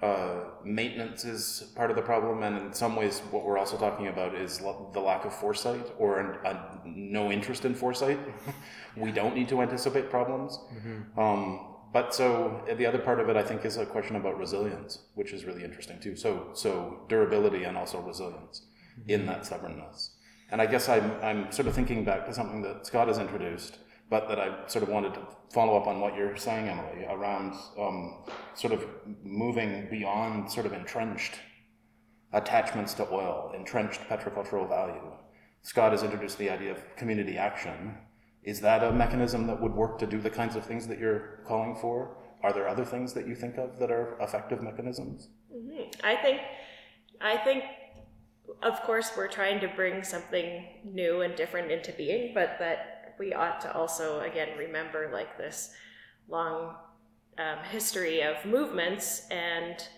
uh, 0.00 0.44
maintenance 0.64 1.24
is 1.24 1.72
part 1.74 1.90
of 1.90 1.96
the 1.96 2.02
problem. 2.02 2.42
And 2.42 2.56
in 2.56 2.72
some 2.72 2.94
ways, 2.94 3.20
what 3.30 3.44
we're 3.44 3.58
also 3.58 3.76
talking 3.76 4.06
about 4.08 4.34
is 4.34 4.60
l- 4.60 4.90
the 4.92 5.00
lack 5.00 5.24
of 5.24 5.34
foresight 5.34 5.86
or 5.98 6.20
an, 6.20 6.38
a, 6.44 6.80
no 6.84 7.32
interest 7.32 7.64
in 7.64 7.74
foresight. 7.74 8.20
we 8.96 9.10
don't 9.10 9.34
need 9.34 9.48
to 9.48 9.60
anticipate 9.60 10.08
problems. 10.08 10.58
Mm-hmm. 10.72 11.18
Um, 11.18 11.74
but 11.92 12.14
so 12.14 12.62
the 12.76 12.86
other 12.86 12.98
part 12.98 13.18
of 13.18 13.28
it, 13.28 13.36
I 13.36 13.42
think, 13.42 13.64
is 13.64 13.76
a 13.76 13.86
question 13.86 14.16
about 14.16 14.38
resilience, 14.38 15.00
which 15.14 15.32
is 15.32 15.44
really 15.44 15.64
interesting 15.64 15.98
too. 15.98 16.16
So, 16.16 16.50
so 16.52 17.00
durability 17.08 17.64
and 17.64 17.76
also 17.76 18.00
resilience 18.00 18.66
in 19.06 19.26
that 19.26 19.46
stubbornness. 19.46 20.10
And 20.50 20.60
I 20.60 20.66
guess 20.66 20.88
I'm, 20.88 21.12
I'm 21.22 21.52
sort 21.52 21.66
of 21.66 21.74
thinking 21.74 22.04
back 22.04 22.26
to 22.26 22.34
something 22.34 22.62
that 22.62 22.86
Scott 22.86 23.08
has 23.08 23.18
introduced, 23.18 23.78
but 24.10 24.28
that 24.28 24.38
I 24.38 24.66
sort 24.66 24.82
of 24.82 24.88
wanted 24.88 25.14
to 25.14 25.20
follow 25.52 25.76
up 25.76 25.86
on 25.86 26.00
what 26.00 26.16
you're 26.16 26.36
saying, 26.36 26.68
Emily, 26.68 27.04
around 27.08 27.54
um, 27.78 28.24
sort 28.54 28.72
of 28.72 28.86
moving 29.22 29.88
beyond 29.90 30.50
sort 30.50 30.66
of 30.66 30.72
entrenched 30.72 31.38
attachments 32.32 32.94
to 32.94 33.08
oil, 33.10 33.52
entrenched 33.56 34.00
petrocultural 34.08 34.68
value. 34.68 35.12
Scott 35.62 35.92
has 35.92 36.02
introduced 36.02 36.38
the 36.38 36.50
idea 36.50 36.72
of 36.72 36.96
community 36.96 37.36
action. 37.36 37.96
Is 38.42 38.60
that 38.60 38.82
a 38.82 38.92
mechanism 38.92 39.46
that 39.46 39.60
would 39.60 39.74
work 39.74 39.98
to 39.98 40.06
do 40.06 40.20
the 40.20 40.30
kinds 40.30 40.56
of 40.56 40.64
things 40.64 40.86
that 40.86 40.98
you're 40.98 41.40
calling 41.46 41.76
for? 41.80 42.16
Are 42.42 42.52
there 42.52 42.68
other 42.68 42.84
things 42.84 43.12
that 43.14 43.26
you 43.26 43.34
think 43.34 43.58
of 43.58 43.78
that 43.78 43.90
are 43.90 44.16
effective 44.20 44.62
mechanisms? 44.62 45.28
Mm-hmm. 45.54 45.90
I 46.04 46.16
think, 46.16 46.40
I 47.20 47.36
think, 47.36 47.64
of 48.62 48.80
course, 48.82 49.10
we're 49.16 49.28
trying 49.28 49.60
to 49.60 49.68
bring 49.68 50.04
something 50.04 50.64
new 50.84 51.22
and 51.22 51.34
different 51.34 51.70
into 51.70 51.92
being, 51.92 52.32
but 52.32 52.56
that 52.60 52.97
we 53.18 53.32
ought 53.32 53.60
to 53.62 53.74
also, 53.74 54.20
again, 54.20 54.56
remember 54.58 55.10
like 55.12 55.36
this 55.38 55.74
long 56.28 56.74
um, 57.38 57.58
history 57.70 58.22
of 58.22 58.44
movements 58.44 59.26
and 59.30 59.88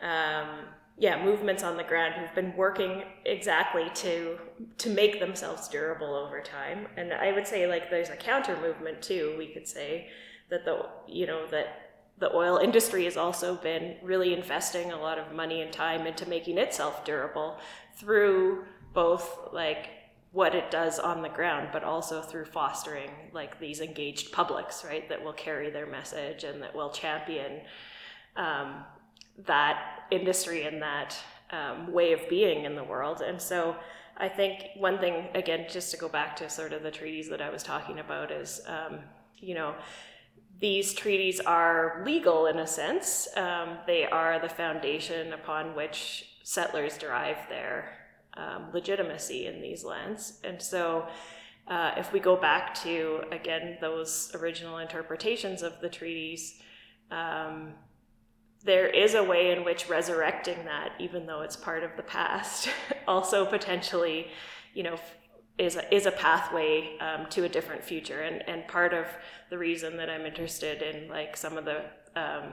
um, 0.00 0.66
yeah 0.96 1.22
movements 1.22 1.62
on 1.62 1.76
the 1.76 1.84
ground 1.84 2.14
who've 2.14 2.34
been 2.34 2.56
working 2.56 3.02
exactly 3.24 3.90
to 3.94 4.38
to 4.78 4.90
make 4.90 5.20
themselves 5.20 5.68
durable 5.68 6.14
over 6.14 6.40
time. 6.40 6.86
And 6.96 7.12
i 7.12 7.32
would 7.32 7.46
say 7.46 7.66
like 7.66 7.90
there's 7.90 8.10
a 8.10 8.16
counter 8.16 8.56
movement 8.60 9.02
too 9.02 9.34
we 9.38 9.48
could 9.48 9.66
say 9.66 10.08
that 10.50 10.64
the 10.64 10.86
you 11.06 11.26
know 11.26 11.46
that 11.48 11.88
the 12.18 12.34
oil 12.34 12.58
industry 12.58 13.04
has 13.04 13.16
also 13.16 13.54
been 13.56 13.96
really 14.02 14.34
investing 14.34 14.90
a 14.90 15.00
lot 15.00 15.18
of 15.18 15.32
money 15.32 15.62
and 15.62 15.72
time 15.72 16.06
into 16.06 16.28
making 16.28 16.58
itself 16.58 17.04
durable 17.04 17.58
through 17.96 18.64
both 18.92 19.50
like 19.52 19.90
what 20.32 20.54
it 20.54 20.70
does 20.70 20.98
on 20.98 21.22
the 21.22 21.28
ground 21.28 21.68
but 21.72 21.82
also 21.82 22.20
through 22.20 22.44
fostering 22.44 23.10
like 23.32 23.58
these 23.58 23.80
engaged 23.80 24.30
publics 24.30 24.84
right 24.84 25.08
that 25.08 25.22
will 25.22 25.32
carry 25.32 25.70
their 25.70 25.86
message 25.86 26.44
and 26.44 26.62
that 26.62 26.74
will 26.74 26.90
champion 26.90 27.60
um, 28.36 28.84
that 29.46 30.02
industry 30.10 30.64
and 30.64 30.82
that 30.82 31.16
um, 31.50 31.92
way 31.92 32.12
of 32.12 32.28
being 32.28 32.64
in 32.64 32.74
the 32.74 32.84
world. 32.84 33.20
And 33.20 33.40
so 33.40 33.76
I 34.16 34.28
think 34.28 34.64
one 34.76 34.98
thing, 34.98 35.28
again, 35.34 35.66
just 35.68 35.90
to 35.92 35.96
go 35.96 36.08
back 36.08 36.36
to 36.36 36.50
sort 36.50 36.72
of 36.72 36.82
the 36.82 36.90
treaties 36.90 37.28
that 37.28 37.40
I 37.40 37.50
was 37.50 37.62
talking 37.62 38.00
about, 38.00 38.30
is, 38.30 38.60
um, 38.66 38.98
you 39.38 39.54
know, 39.54 39.74
these 40.58 40.92
treaties 40.92 41.38
are 41.40 42.02
legal 42.04 42.46
in 42.46 42.58
a 42.58 42.66
sense. 42.66 43.28
Um, 43.36 43.78
they 43.86 44.04
are 44.04 44.40
the 44.40 44.48
foundation 44.48 45.32
upon 45.32 45.76
which 45.76 46.24
settlers 46.42 46.98
derive 46.98 47.36
their 47.48 47.97
um, 48.38 48.66
legitimacy 48.72 49.46
in 49.46 49.60
these 49.60 49.84
lands. 49.84 50.40
And 50.44 50.62
so 50.62 51.06
uh, 51.66 51.92
if 51.96 52.12
we 52.12 52.20
go 52.20 52.36
back 52.36 52.74
to, 52.82 53.22
again, 53.32 53.76
those 53.80 54.30
original 54.34 54.78
interpretations 54.78 55.62
of 55.62 55.80
the 55.80 55.88
treaties, 55.88 56.60
um, 57.10 57.74
there 58.64 58.88
is 58.88 59.14
a 59.14 59.22
way 59.22 59.52
in 59.52 59.64
which 59.64 59.88
resurrecting 59.88 60.64
that, 60.64 60.92
even 60.98 61.26
though 61.26 61.42
it's 61.42 61.56
part 61.56 61.84
of 61.84 61.90
the 61.96 62.02
past, 62.02 62.68
also 63.08 63.44
potentially, 63.44 64.28
you 64.74 64.82
know, 64.82 64.96
is 65.58 65.76
a, 65.76 65.94
is 65.94 66.06
a 66.06 66.12
pathway 66.12 66.96
um, 67.00 67.26
to 67.30 67.44
a 67.44 67.48
different 67.48 67.84
future. 67.84 68.22
And, 68.22 68.48
and 68.48 68.66
part 68.68 68.94
of 68.94 69.06
the 69.50 69.58
reason 69.58 69.96
that 69.96 70.08
I'm 70.08 70.24
interested 70.24 70.82
in 70.82 71.08
like 71.08 71.36
some 71.36 71.58
of 71.58 71.64
the 71.64 71.84
um, 72.16 72.52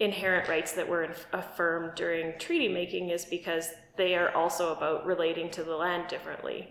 inherent 0.00 0.48
rights 0.48 0.72
that 0.72 0.88
were 0.88 1.14
affirmed 1.32 1.92
during 1.96 2.38
treaty 2.38 2.68
making 2.68 3.10
is 3.10 3.24
because 3.24 3.68
they 3.96 4.14
are 4.16 4.34
also 4.34 4.72
about 4.72 5.06
relating 5.06 5.50
to 5.50 5.62
the 5.62 5.74
land 5.74 6.08
differently. 6.08 6.68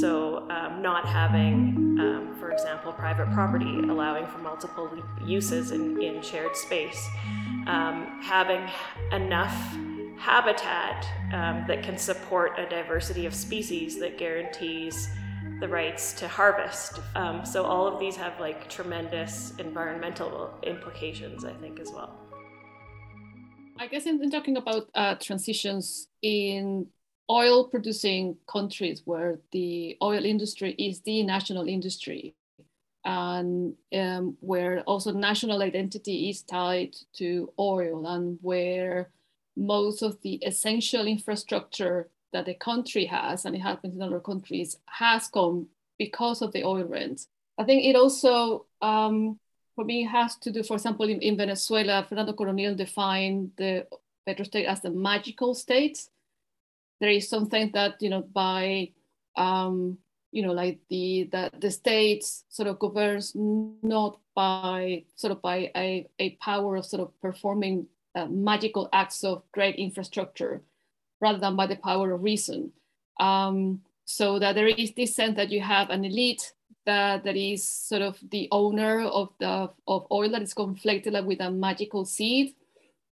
So, 0.00 0.48
um, 0.50 0.82
not 0.82 1.06
having, 1.06 1.98
um, 2.00 2.36
for 2.38 2.50
example, 2.50 2.92
private 2.92 3.30
property, 3.32 3.78
allowing 3.88 4.26
for 4.28 4.38
multiple 4.38 4.90
uses 5.24 5.72
in, 5.72 6.00
in 6.00 6.22
shared 6.22 6.56
space, 6.56 7.08
um, 7.66 8.20
having 8.22 8.68
enough 9.12 9.54
habitat 10.16 11.06
um, 11.32 11.64
that 11.66 11.82
can 11.82 11.98
support 11.98 12.58
a 12.58 12.68
diversity 12.68 13.26
of 13.26 13.34
species 13.34 13.98
that 13.98 14.18
guarantees 14.18 15.08
the 15.60 15.68
rights 15.68 16.12
to 16.14 16.28
harvest. 16.28 17.00
Um, 17.14 17.44
so, 17.44 17.64
all 17.64 17.86
of 17.86 18.00
these 18.00 18.16
have 18.16 18.40
like 18.40 18.68
tremendous 18.68 19.52
environmental 19.58 20.54
implications, 20.62 21.44
I 21.44 21.52
think, 21.54 21.78
as 21.78 21.90
well. 21.90 22.29
I 23.80 23.86
guess 23.86 24.04
in, 24.04 24.22
in 24.22 24.30
talking 24.30 24.58
about 24.58 24.90
uh, 24.94 25.14
transitions 25.14 26.08
in 26.20 26.86
oil 27.30 27.66
producing 27.66 28.36
countries 28.46 29.00
where 29.06 29.40
the 29.52 29.96
oil 30.02 30.22
industry 30.22 30.72
is 30.72 31.00
the 31.00 31.22
national 31.22 31.66
industry 31.66 32.34
and 33.06 33.74
um, 33.94 34.36
where 34.40 34.82
also 34.82 35.12
national 35.12 35.62
identity 35.62 36.28
is 36.28 36.42
tied 36.42 36.94
to 37.14 37.50
oil 37.58 38.06
and 38.06 38.38
where 38.42 39.08
most 39.56 40.02
of 40.02 40.20
the 40.20 40.34
essential 40.44 41.06
infrastructure 41.06 42.10
that 42.34 42.44
the 42.44 42.54
country 42.54 43.06
has 43.06 43.46
and 43.46 43.56
it 43.56 43.60
happens 43.60 43.94
in 43.94 44.02
other 44.02 44.20
countries 44.20 44.76
has 44.84 45.28
come 45.28 45.66
because 45.98 46.42
of 46.42 46.52
the 46.52 46.64
oil 46.64 46.84
rent. 46.84 47.22
I 47.56 47.64
think 47.64 47.86
it 47.86 47.96
also 47.96 48.66
um, 48.82 49.38
for 49.80 49.86
me 49.86 50.04
has 50.04 50.36
to 50.36 50.52
do 50.52 50.62
for 50.62 50.74
example 50.74 51.08
in, 51.08 51.20
in 51.22 51.38
venezuela 51.38 52.04
fernando 52.06 52.34
Coronil 52.34 52.74
defined 52.74 53.50
the 53.56 53.86
petrostate 54.26 54.66
as 54.66 54.80
the 54.80 54.90
magical 54.90 55.54
state. 55.54 56.08
There 57.00 57.10
is 57.10 57.28
something 57.28 57.70
that 57.72 58.00
you 58.00 58.10
know 58.10 58.22
by 58.22 58.90
um, 59.36 59.98
you 60.32 60.42
know 60.42 60.52
like 60.52 60.80
the 60.88 61.28
that 61.32 61.60
the 61.60 61.70
states 61.70 62.44
sort 62.48 62.68
of 62.68 62.78
governs 62.78 63.32
not 63.34 64.18
by 64.34 65.04
sort 65.16 65.32
of 65.32 65.42
by 65.42 65.70
a, 65.76 66.06
a 66.18 66.30
power 66.42 66.76
of 66.76 66.86
sort 66.86 67.02
of 67.02 67.20
performing 67.20 67.86
uh, 68.14 68.26
magical 68.26 68.88
acts 68.92 69.24
of 69.24 69.42
great 69.52 69.76
infrastructure 69.76 70.62
rather 71.20 71.38
than 71.38 71.56
by 71.56 71.66
the 71.66 71.76
power 71.76 72.12
of 72.12 72.22
reason. 72.22 72.72
Um, 73.18 73.80
so 74.04 74.38
that 74.38 74.54
there 74.54 74.66
is 74.66 74.92
this 74.92 75.14
sense 75.14 75.36
that 75.36 75.50
you 75.50 75.60
have 75.60 75.90
an 75.90 76.04
elite 76.04 76.52
that, 76.90 77.24
that 77.24 77.36
is 77.36 77.66
sort 77.66 78.02
of 78.02 78.18
the 78.30 78.48
owner 78.50 79.02
of 79.02 79.28
the 79.38 79.70
of 79.86 80.06
oil 80.10 80.30
that 80.30 80.42
is 80.42 80.54
conflicted 80.54 81.14
with 81.24 81.40
a 81.40 81.50
magical 81.50 82.04
seed 82.04 82.54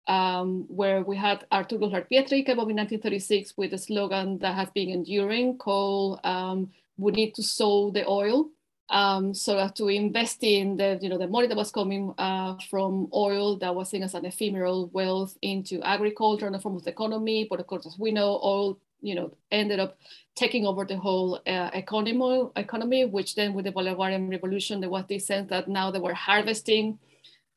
um, 0.06 0.64
where 0.68 1.02
we 1.02 1.16
had 1.16 1.44
Arturo 1.52 1.88
Pietri 1.88 2.44
came 2.46 2.58
up 2.58 2.70
in 2.70 2.76
1936 2.76 3.54
with 3.56 3.72
a 3.74 3.78
slogan 3.78 4.38
that 4.38 4.54
has 4.54 4.70
been 4.70 4.88
enduring 4.88 5.58
called 5.58 6.20
um, 6.24 6.70
"We 6.96 7.12
need 7.12 7.34
to 7.34 7.42
sow 7.42 7.90
the 7.90 8.04
oil." 8.08 8.48
Um, 8.88 9.34
so 9.34 9.58
as 9.58 9.72
to 9.72 9.88
invest 9.88 10.44
in 10.44 10.76
the 10.76 10.98
you 11.02 11.08
know 11.08 11.18
the 11.18 11.26
money 11.26 11.48
that 11.48 11.56
was 11.56 11.72
coming 11.72 12.14
uh, 12.18 12.54
from 12.70 13.08
oil 13.12 13.58
that 13.58 13.74
was 13.74 13.90
seen 13.90 14.04
as 14.04 14.14
an 14.14 14.24
ephemeral 14.24 14.88
wealth 14.92 15.36
into 15.42 15.82
agriculture 15.82 16.46
and 16.46 16.56
a 16.56 16.60
form 16.60 16.76
of 16.76 16.84
the 16.84 16.90
economy. 16.90 17.46
But 17.50 17.60
of 17.60 17.66
course, 17.66 17.86
as 17.86 17.98
we 17.98 18.12
know, 18.12 18.40
oil 18.42 18.78
you 19.01 19.14
know 19.14 19.36
ended 19.51 19.80
up 19.80 19.97
taking 20.36 20.66
over 20.66 20.84
the 20.84 20.97
whole 20.97 21.40
uh, 21.47 21.70
economy, 21.72 22.42
economy, 22.57 23.05
which 23.07 23.34
then 23.34 23.55
with 23.55 23.64
the 23.64 23.72
Bolivarian 23.72 24.30
Revolution, 24.30 24.80
there 24.80 24.90
was 24.90 25.05
this 25.09 25.26
sense 25.26 25.49
that 25.51 25.66
now 25.66 25.90
they 25.90 25.99
were 25.99 26.14
harvesting 26.14 26.99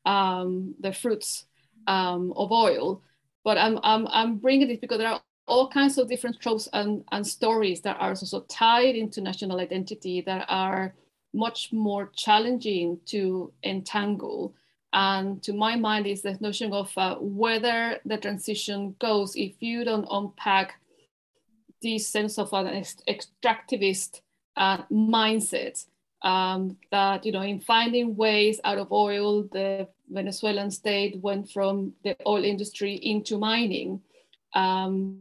um, 0.06 0.74
the 0.80 0.92
fruits 0.92 1.44
um, 1.86 2.32
of 2.36 2.50
oil. 2.50 3.02
But 3.44 3.58
I'm, 3.58 3.78
I'm, 3.82 4.06
I'm 4.08 4.36
bringing 4.36 4.68
this 4.68 4.78
because 4.78 4.98
there 4.98 5.08
are 5.08 5.22
all 5.46 5.68
kinds 5.68 5.98
of 5.98 6.08
different 6.08 6.40
tropes 6.40 6.68
and, 6.72 7.04
and 7.12 7.26
stories 7.26 7.80
that 7.82 7.96
are 8.00 8.10
also 8.10 8.40
tied 8.42 8.96
into 8.96 9.20
national 9.20 9.60
identity 9.60 10.22
that 10.22 10.46
are 10.48 10.94
much 11.34 11.72
more 11.72 12.10
challenging 12.16 12.98
to 13.06 13.52
entangle. 13.62 14.54
And 14.92 15.42
to 15.44 15.52
my 15.52 15.76
mind 15.76 16.06
is 16.06 16.22
the 16.22 16.36
notion 16.40 16.72
of 16.72 16.96
uh, 16.96 17.16
whether 17.16 17.98
the 18.04 18.16
transition 18.16 18.96
goes 18.98 19.36
if 19.36 19.52
you 19.60 19.84
don't 19.84 20.08
unpack 20.10 20.79
this 21.82 22.08
sense 22.08 22.38
of 22.38 22.52
an 22.52 22.66
extractivist 23.08 24.20
uh, 24.56 24.82
mindset 24.90 25.86
um, 26.22 26.76
that 26.90 27.24
you 27.24 27.32
know 27.32 27.42
in 27.42 27.60
finding 27.60 28.16
ways 28.16 28.60
out 28.64 28.78
of 28.78 28.92
oil 28.92 29.44
the 29.44 29.88
venezuelan 30.10 30.70
state 30.70 31.18
went 31.20 31.50
from 31.50 31.92
the 32.04 32.16
oil 32.26 32.44
industry 32.44 32.94
into 32.94 33.38
mining. 33.38 34.00
Um, 34.54 35.20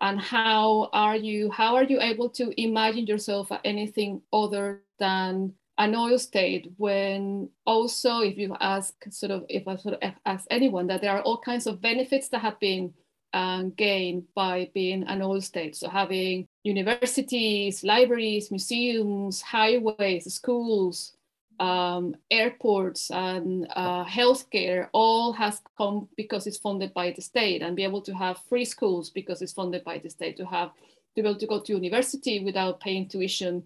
and 0.00 0.20
how 0.20 0.90
are 0.92 1.16
you 1.16 1.50
how 1.50 1.74
are 1.74 1.84
you 1.84 2.00
able 2.00 2.28
to 2.28 2.52
imagine 2.60 3.06
yourself 3.06 3.50
anything 3.64 4.20
other 4.32 4.82
than 4.98 5.54
an 5.78 5.94
oil 5.94 6.18
state 6.18 6.70
when 6.76 7.48
also 7.64 8.20
if 8.20 8.36
you 8.36 8.54
ask 8.60 8.94
sort 9.10 9.32
of 9.32 9.44
if 9.48 9.66
i 9.66 9.76
sort 9.76 9.94
of 9.94 10.12
ask 10.26 10.46
anyone 10.50 10.86
that 10.86 11.00
there 11.00 11.12
are 11.12 11.22
all 11.22 11.38
kinds 11.38 11.66
of 11.66 11.80
benefits 11.80 12.28
that 12.28 12.40
have 12.40 12.58
been 12.60 12.92
um, 13.32 13.70
gained 13.70 14.24
by 14.34 14.70
being 14.74 15.04
an 15.04 15.22
old 15.22 15.44
state. 15.44 15.76
So 15.76 15.88
having 15.88 16.46
universities, 16.62 17.84
libraries, 17.84 18.50
museums, 18.50 19.42
highways, 19.42 20.32
schools, 20.32 21.12
um, 21.58 22.14
airports, 22.30 23.10
and 23.10 23.66
uh, 23.74 24.04
healthcare 24.04 24.88
all 24.92 25.32
has 25.32 25.60
come 25.78 26.08
because 26.16 26.46
it's 26.46 26.58
funded 26.58 26.92
by 26.94 27.12
the 27.12 27.22
state, 27.22 27.62
and 27.62 27.76
be 27.76 27.84
able 27.84 28.02
to 28.02 28.14
have 28.14 28.38
free 28.48 28.64
schools 28.64 29.10
because 29.10 29.42
it's 29.42 29.52
funded 29.52 29.82
by 29.84 29.98
the 29.98 30.10
state, 30.10 30.36
to 30.36 30.46
have 30.46 30.70
to 31.14 31.22
be 31.22 31.28
able 31.28 31.38
to 31.38 31.46
go 31.46 31.60
to 31.60 31.72
university 31.72 32.44
without 32.44 32.80
paying 32.80 33.08
tuition 33.08 33.64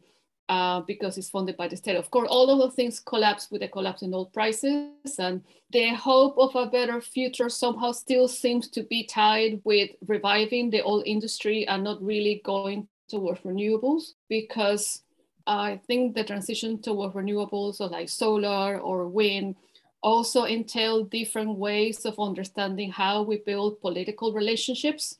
uh, 0.51 0.81
because 0.81 1.17
it's 1.17 1.31
funded 1.31 1.57
by 1.57 1.69
the 1.69 1.77
state. 1.77 1.97
Of 1.97 2.11
course, 2.11 2.29
all 2.29 2.51
of 2.51 2.59
those 2.59 2.75
things 2.75 2.99
collapse 2.99 3.49
with 3.53 3.61
the 3.61 3.69
collapse 3.69 4.03
in 4.03 4.13
oil 4.13 4.27
prices, 4.27 4.91
and 5.17 5.43
the 5.71 5.95
hope 5.95 6.37
of 6.39 6.57
a 6.57 6.67
better 6.67 7.01
future 7.01 7.49
somehow 7.49 7.93
still 7.93 8.27
seems 8.27 8.69
to 8.71 8.83
be 8.83 9.05
tied 9.05 9.61
with 9.63 9.91
reviving 10.09 10.71
the 10.71 10.83
oil 10.83 11.05
industry 11.07 11.69
and 11.69 11.85
not 11.85 12.03
really 12.03 12.43
going 12.45 12.89
towards 13.09 13.41
renewables 13.43 14.15
because 14.29 15.03
I 15.47 15.81
think 15.87 16.17
the 16.17 16.25
transition 16.25 16.83
toward 16.83 17.13
renewables, 17.13 17.77
so 17.77 17.87
like 17.87 18.09
solar 18.09 18.81
or 18.81 19.07
wind, 19.07 19.55
also 20.03 20.47
entail 20.47 21.05
different 21.05 21.59
ways 21.59 22.05
of 22.05 22.19
understanding 22.19 22.91
how 22.91 23.23
we 23.23 23.39
build 23.39 23.81
political 23.81 24.33
relationships. 24.33 25.17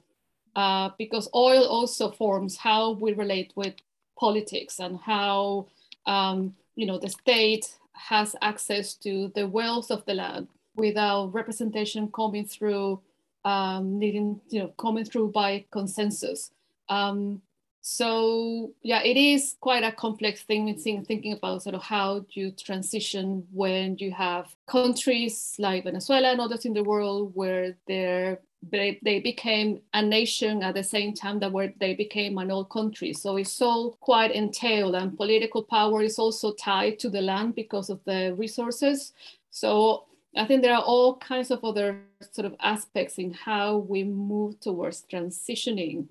Uh, 0.57 0.91
because 0.99 1.29
oil 1.33 1.65
also 1.65 2.11
forms 2.11 2.57
how 2.57 2.91
we 2.95 3.13
relate 3.13 3.53
with 3.55 3.75
politics 4.21 4.79
and 4.79 5.01
how 5.01 5.67
um, 6.07 6.55
you 6.77 6.87
know 6.87 6.99
the 6.99 7.09
state 7.09 7.67
has 7.95 8.37
access 8.43 8.95
to 8.95 9.33
the 9.35 9.47
wealth 9.49 9.91
of 9.91 10.05
the 10.05 10.15
land 10.15 10.47
without 10.77 11.33
representation 11.35 12.11
coming 12.13 12.45
through 12.45 13.01
um, 13.45 13.99
needing 13.99 14.41
you 14.51 14.61
know 14.61 14.69
coming 14.79 15.05
through 15.05 15.29
by 15.33 15.65
consensus. 15.73 16.53
Um, 16.89 17.41
so 17.83 18.73
yeah, 18.83 19.03
it 19.03 19.17
is 19.17 19.57
quite 19.61 19.85
a 19.85 19.93
complex 19.93 20.43
thing 20.43 20.69
in 20.69 21.05
thinking 21.05 21.33
about 21.33 21.63
sort 21.63 21.75
of 21.75 21.83
how 21.83 22.27
you 22.31 22.51
transition 22.51 23.47
when 23.53 23.97
you 23.99 24.11
have 24.13 24.55
countries 24.67 25.55
like 25.59 25.85
Venezuela 25.85 26.33
and 26.33 26.41
others 26.43 26.67
in 26.67 26.75
the 26.75 26.85
world 26.85 27.33
where 27.35 27.77
they're 27.89 28.39
they, 28.63 28.99
they 29.03 29.21
became 29.21 29.81
a 29.95 30.03
nation 30.03 30.63
at 30.63 30.75
the 30.75 30.83
same 30.83 31.15
time 31.15 31.39
that 31.41 31.53
where 31.53 31.73
they 31.81 31.95
became 31.95 32.39
an 32.39 32.51
old 32.51 32.71
country. 32.71 33.13
So 33.13 33.37
it's 33.37 33.61
all 33.63 33.93
quite 34.01 34.33
entailed, 34.33 34.95
and 34.95 35.17
political 35.17 35.63
power 35.63 36.03
is 36.03 36.19
also 36.19 36.53
tied 36.53 36.99
to 37.01 37.09
the 37.09 37.23
land 37.23 37.55
because 37.55 37.89
of 37.89 38.01
the 38.05 38.35
resources. 38.37 39.13
So 39.51 40.05
I 40.37 40.47
think 40.47 40.63
there 40.63 40.75
are 40.75 40.83
all 40.83 41.17
kinds 41.17 41.51
of 41.51 41.65
other 41.65 42.03
sort 42.31 42.47
of 42.47 42.55
aspects 42.61 43.19
in 43.19 43.33
how 43.33 43.79
we 43.79 44.05
move 44.05 44.61
towards 44.61 45.05
transitioning 45.11 46.09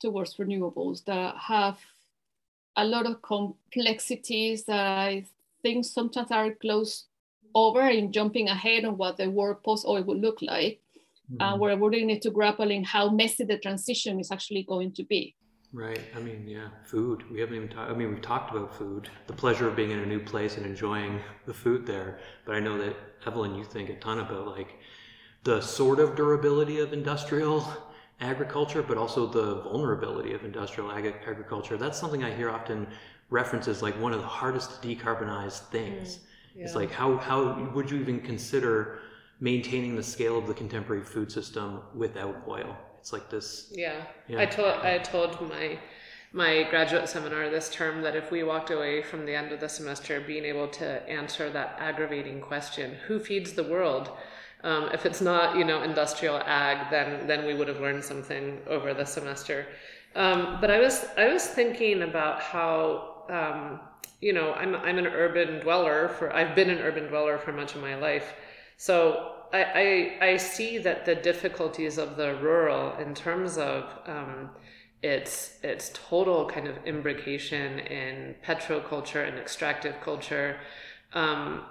towards 0.00 0.36
renewables 0.36 1.04
that 1.04 1.36
have 1.36 1.78
a 2.76 2.84
lot 2.84 3.06
of 3.06 3.22
complexities 3.22 4.64
that 4.64 4.98
I 4.98 5.24
think 5.62 5.84
sometimes 5.84 6.32
are 6.32 6.50
close 6.50 7.04
over 7.54 7.88
in 7.88 8.12
jumping 8.12 8.48
ahead 8.48 8.84
on 8.84 8.96
what 8.96 9.16
the 9.16 9.30
world 9.30 9.62
post 9.62 9.86
oil 9.86 10.02
would 10.02 10.18
look 10.18 10.42
like 10.42 10.81
mm-hmm. 11.32 11.42
uh, 11.42 11.56
where 11.56 11.76
we 11.76 11.88
really 11.88 12.04
need 12.04 12.22
to 12.22 12.30
grapple 12.30 12.70
in 12.70 12.84
how 12.84 13.10
messy 13.10 13.44
the 13.44 13.58
transition 13.58 14.20
is 14.20 14.30
actually 14.30 14.64
going 14.64 14.92
to 14.92 15.04
be. 15.04 15.34
Right. 15.72 16.00
I 16.14 16.20
mean, 16.20 16.46
yeah, 16.46 16.68
food. 16.84 17.24
We 17.30 17.40
haven't 17.40 17.56
even 17.56 17.68
talked. 17.68 17.90
I 17.90 17.94
mean, 17.94 18.10
we've 18.10 18.20
talked 18.20 18.50
about 18.54 18.74
food, 18.74 19.08
the 19.26 19.32
pleasure 19.32 19.68
of 19.68 19.74
being 19.74 19.90
in 19.90 20.00
a 20.00 20.06
new 20.06 20.20
place 20.20 20.58
and 20.58 20.66
enjoying 20.66 21.18
the 21.46 21.54
food 21.54 21.86
there. 21.86 22.18
But 22.44 22.56
I 22.56 22.60
know 22.60 22.76
that 22.76 22.94
Eva-Lynn, 23.26 23.54
you 23.54 23.64
think 23.64 23.88
a 23.88 23.94
ton 23.96 24.18
about 24.18 24.48
like 24.48 24.78
the 25.44 25.62
sort 25.62 25.98
of 25.98 26.14
durability 26.14 26.80
of 26.80 26.92
industrial 26.92 27.66
agriculture, 28.20 28.82
but 28.82 28.98
also 28.98 29.26
the 29.26 29.62
vulnerability 29.62 30.34
of 30.34 30.44
industrial 30.44 30.92
ag- 30.92 31.14
agriculture. 31.26 31.78
That's 31.78 31.98
something 31.98 32.22
I 32.22 32.34
hear 32.34 32.50
often 32.50 32.86
references 33.30 33.80
like 33.80 33.98
one 33.98 34.12
of 34.12 34.20
the 34.20 34.26
hardest 34.26 34.82
to 34.82 34.88
decarbonize 34.88 35.60
things. 35.70 36.16
Mm, 36.16 36.20
yeah. 36.56 36.64
It's 36.64 36.74
like 36.74 36.90
how 36.90 37.16
how 37.16 37.70
would 37.74 37.90
you 37.90 37.98
even 37.98 38.20
consider 38.20 39.00
maintaining 39.42 39.96
the 39.96 40.02
scale 40.02 40.38
of 40.38 40.46
the 40.46 40.54
contemporary 40.54 41.02
food 41.02 41.30
system 41.30 41.80
without 41.96 42.44
oil. 42.46 42.76
It's 43.00 43.12
like 43.12 43.28
this. 43.28 43.72
Yeah, 43.74 44.04
yeah. 44.28 44.40
I 44.40 44.46
told 44.46 44.74
I 44.82 44.98
told 44.98 45.40
my 45.48 45.80
my 46.32 46.62
graduate 46.70 47.08
seminar 47.08 47.50
this 47.50 47.68
term 47.68 48.02
that 48.02 48.14
if 48.14 48.30
we 48.30 48.44
walked 48.44 48.70
away 48.70 49.02
from 49.02 49.26
the 49.26 49.34
end 49.34 49.50
of 49.50 49.58
the 49.58 49.68
semester 49.68 50.20
being 50.20 50.44
able 50.44 50.68
to 50.68 50.86
answer 51.10 51.50
that 51.50 51.76
aggravating 51.80 52.40
question, 52.40 52.94
who 53.08 53.18
feeds 53.18 53.52
the 53.52 53.64
world? 53.64 54.12
Um, 54.62 54.88
if 54.94 55.04
it's 55.04 55.20
not 55.20 55.56
you 55.56 55.64
know 55.64 55.82
industrial 55.82 56.36
ag, 56.36 56.88
then 56.92 57.26
then 57.26 57.44
we 57.44 57.54
would 57.54 57.66
have 57.66 57.80
learned 57.80 58.04
something 58.04 58.60
over 58.68 58.94
the 58.94 59.04
semester. 59.04 59.66
Um, 60.14 60.58
but 60.60 60.70
I 60.70 60.78
was 60.78 61.04
I 61.16 61.32
was 61.32 61.44
thinking 61.44 62.02
about 62.02 62.40
how 62.40 63.24
um, 63.28 63.80
you 64.20 64.32
know 64.32 64.52
I'm 64.52 64.76
I'm 64.76 64.98
an 64.98 65.08
urban 65.08 65.58
dweller 65.58 66.10
for 66.10 66.32
I've 66.32 66.54
been 66.54 66.70
an 66.70 66.78
urban 66.78 67.08
dweller 67.08 67.38
for 67.38 67.52
much 67.52 67.74
of 67.74 67.80
my 67.80 67.96
life. 67.96 68.34
So 68.82 69.34
I, 69.52 69.62
I, 70.20 70.26
I 70.30 70.36
see 70.38 70.78
that 70.78 71.04
the 71.04 71.14
difficulties 71.14 71.98
of 71.98 72.16
the 72.16 72.34
rural 72.34 72.96
in 72.96 73.14
terms 73.14 73.56
of 73.56 73.84
um, 74.06 74.50
its 75.04 75.60
its 75.62 75.92
total 75.94 76.46
kind 76.48 76.66
of 76.66 76.84
imbrication 76.84 77.88
in 77.88 78.34
petroculture 78.44 79.24
and 79.24 79.38
extractive 79.38 80.00
culture. 80.00 80.58
Um, 81.12 81.62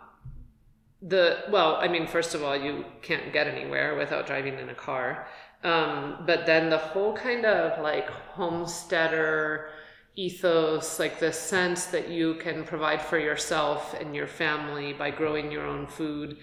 the 1.01 1.43
well, 1.51 1.76
I 1.82 1.89
mean, 1.89 2.07
first 2.07 2.34
of 2.34 2.43
all, 2.43 2.55
you 2.55 2.86
can't 3.01 3.34
get 3.34 3.45
anywhere 3.45 3.97
without 3.97 4.26
driving 4.26 4.57
in 4.57 4.70
a 4.70 4.76
car. 4.89 5.28
Um, 5.66 6.24
but 6.26 6.45
then 6.45 6.70
the 6.70 6.78
whole 6.78 7.14
kind 7.14 7.45
of 7.45 7.84
like 7.84 8.09
homesteader 8.09 9.68
ethos, 10.16 10.97
like 10.97 11.20
the 11.20 11.34
sense 11.34 11.88
that 11.88 12.07
you 12.07 12.36
can 12.36 12.64
provide 12.64 13.01
for 13.01 13.20
yourself 13.20 13.93
and 13.99 14.16
your 14.16 14.28
family 14.28 14.93
by 14.93 15.12
growing 15.12 15.51
your 15.51 15.66
own 15.66 15.88
food. 15.88 16.38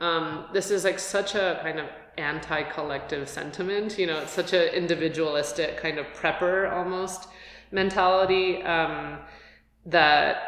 Um, 0.00 0.46
this 0.52 0.70
is 0.70 0.84
like 0.84 0.98
such 0.98 1.34
a 1.34 1.60
kind 1.62 1.78
of 1.78 1.86
anti-collective 2.16 3.28
sentiment. 3.28 3.98
You 3.98 4.06
know, 4.06 4.18
it's 4.20 4.32
such 4.32 4.52
an 4.52 4.68
individualistic 4.74 5.76
kind 5.76 5.98
of 5.98 6.06
prepper 6.06 6.72
almost 6.72 7.28
mentality 7.70 8.62
um, 8.62 9.18
that 9.86 10.42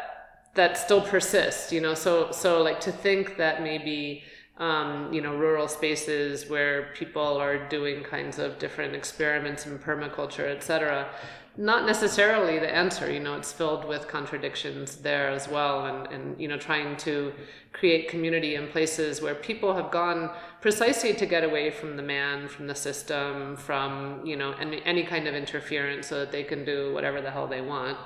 that 0.55 0.77
still 0.77 1.01
persists. 1.01 1.71
You 1.71 1.81
know, 1.81 1.93
so 1.93 2.31
so 2.31 2.61
like 2.61 2.79
to 2.81 2.91
think 2.91 3.37
that 3.37 3.61
maybe 3.61 4.23
um, 4.57 5.11
you 5.13 5.21
know 5.21 5.35
rural 5.35 5.67
spaces 5.67 6.49
where 6.49 6.91
people 6.93 7.37
are 7.37 7.67
doing 7.69 8.03
kinds 8.03 8.39
of 8.39 8.59
different 8.59 8.95
experiments 8.95 9.65
in 9.65 9.79
permaculture, 9.79 10.49
et 10.49 10.63
cetera, 10.63 11.09
not 11.55 11.85
necessarily 11.85 12.57
the 12.57 12.75
answer 12.75 13.11
you 13.11 13.19
know 13.19 13.35
it's 13.35 13.53
filled 13.53 13.85
with 13.85 14.07
contradictions 14.07 14.97
there 14.97 15.29
as 15.29 15.47
well 15.47 15.85
and 15.85 16.07
and 16.11 16.39
you 16.41 16.47
know 16.47 16.57
trying 16.57 16.97
to 16.97 17.31
create 17.71 18.09
community 18.09 18.55
in 18.55 18.67
places 18.67 19.21
where 19.21 19.35
people 19.35 19.75
have 19.75 19.91
gone 19.91 20.31
precisely 20.61 21.13
to 21.13 21.25
get 21.25 21.43
away 21.43 21.69
from 21.69 21.95
the 21.95 22.01
man 22.03 22.47
from 22.47 22.65
the 22.65 22.75
system 22.75 23.55
from 23.55 24.25
you 24.25 24.35
know 24.35 24.53
any, 24.53 24.81
any 24.83 25.03
kind 25.03 25.27
of 25.27 25.35
interference 25.35 26.07
so 26.07 26.19
that 26.19 26.31
they 26.31 26.43
can 26.43 26.65
do 26.65 26.91
whatever 26.93 27.21
the 27.21 27.29
hell 27.29 27.47
they 27.47 27.61
want 27.61 27.97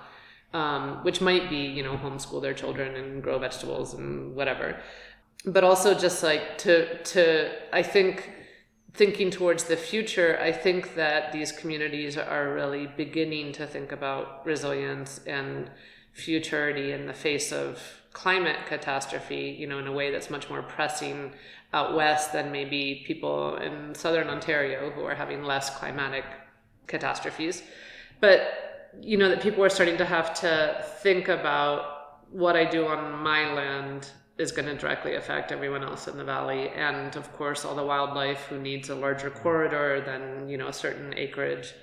um, 0.54 1.04
which 1.04 1.22
might 1.22 1.50
be 1.50 1.58
you 1.58 1.84
know 1.84 1.98
homeschool 1.98 2.42
their 2.42 2.54
children 2.54 2.96
and 2.96 3.22
grow 3.24 3.38
vegetables 3.40 3.94
and 3.94 4.36
whatever. 4.36 4.78
But 5.46 5.64
also 5.64 5.94
just 5.94 6.24
like 6.24 6.58
to 6.60 7.02
to 7.04 7.52
i 7.72 7.84
think 7.84 8.32
thinking 8.94 9.30
towards 9.30 9.66
the 9.66 9.78
future, 9.78 10.40
I 10.42 10.52
think 10.52 10.96
that 10.96 11.32
these 11.32 11.52
communities 11.52 12.18
are 12.18 12.54
really 12.54 12.88
beginning 12.88 13.52
to 13.54 13.68
think 13.68 13.92
about 13.92 14.46
resilience 14.46 15.20
and 15.28 15.70
futurity 16.14 16.92
in 16.92 17.06
the 17.06 17.14
face 17.14 17.52
of 17.52 17.80
climate 18.14 18.58
catastrophe, 18.68 19.56
you 19.60 19.68
know, 19.68 19.78
in 19.78 19.86
a 19.86 19.92
way 19.92 20.12
that's 20.12 20.30
much 20.30 20.50
more 20.50 20.64
pressing 20.64 21.32
out 21.74 21.96
west 21.96 22.34
than 22.34 22.52
maybe 22.52 23.04
people 23.06 23.58
in 23.58 23.94
southern 23.94 24.28
Ontario 24.28 24.90
who 24.90 25.04
are 25.04 25.14
having 25.14 25.44
less 25.44 25.70
climatic 25.78 26.26
catastrophes. 26.88 27.62
But, 28.20 28.92
you 29.00 29.18
know, 29.18 29.30
that 29.30 29.42
people 29.42 29.64
are 29.64 29.70
starting 29.70 29.98
to 29.98 30.06
have 30.06 30.34
to 30.42 30.84
think 31.04 31.28
about 31.28 32.24
what 32.32 32.56
I 32.56 32.66
do 32.66 32.88
on 32.88 33.12
my 33.22 33.54
land 33.54 34.10
is 34.38 34.52
going 34.52 34.68
to 34.68 34.76
directly 34.76 35.16
affect 35.16 35.52
everyone 35.52 35.84
else 35.84 36.08
in 36.08 36.18
the 36.18 36.24
valley. 36.24 36.70
And 36.70 37.16
of 37.16 37.32
course 37.34 37.66
all 37.66 37.76
the 37.76 37.86
wildlife 37.86 38.46
who 38.46 38.60
needs 38.60 38.90
a 38.90 38.96
larger 38.96 39.30
corridor 39.30 40.02
than 40.02 40.50
you 40.50 40.58
know 40.58 40.68
a 40.68 40.74
certain 40.74 41.14
acreage. 41.18 41.74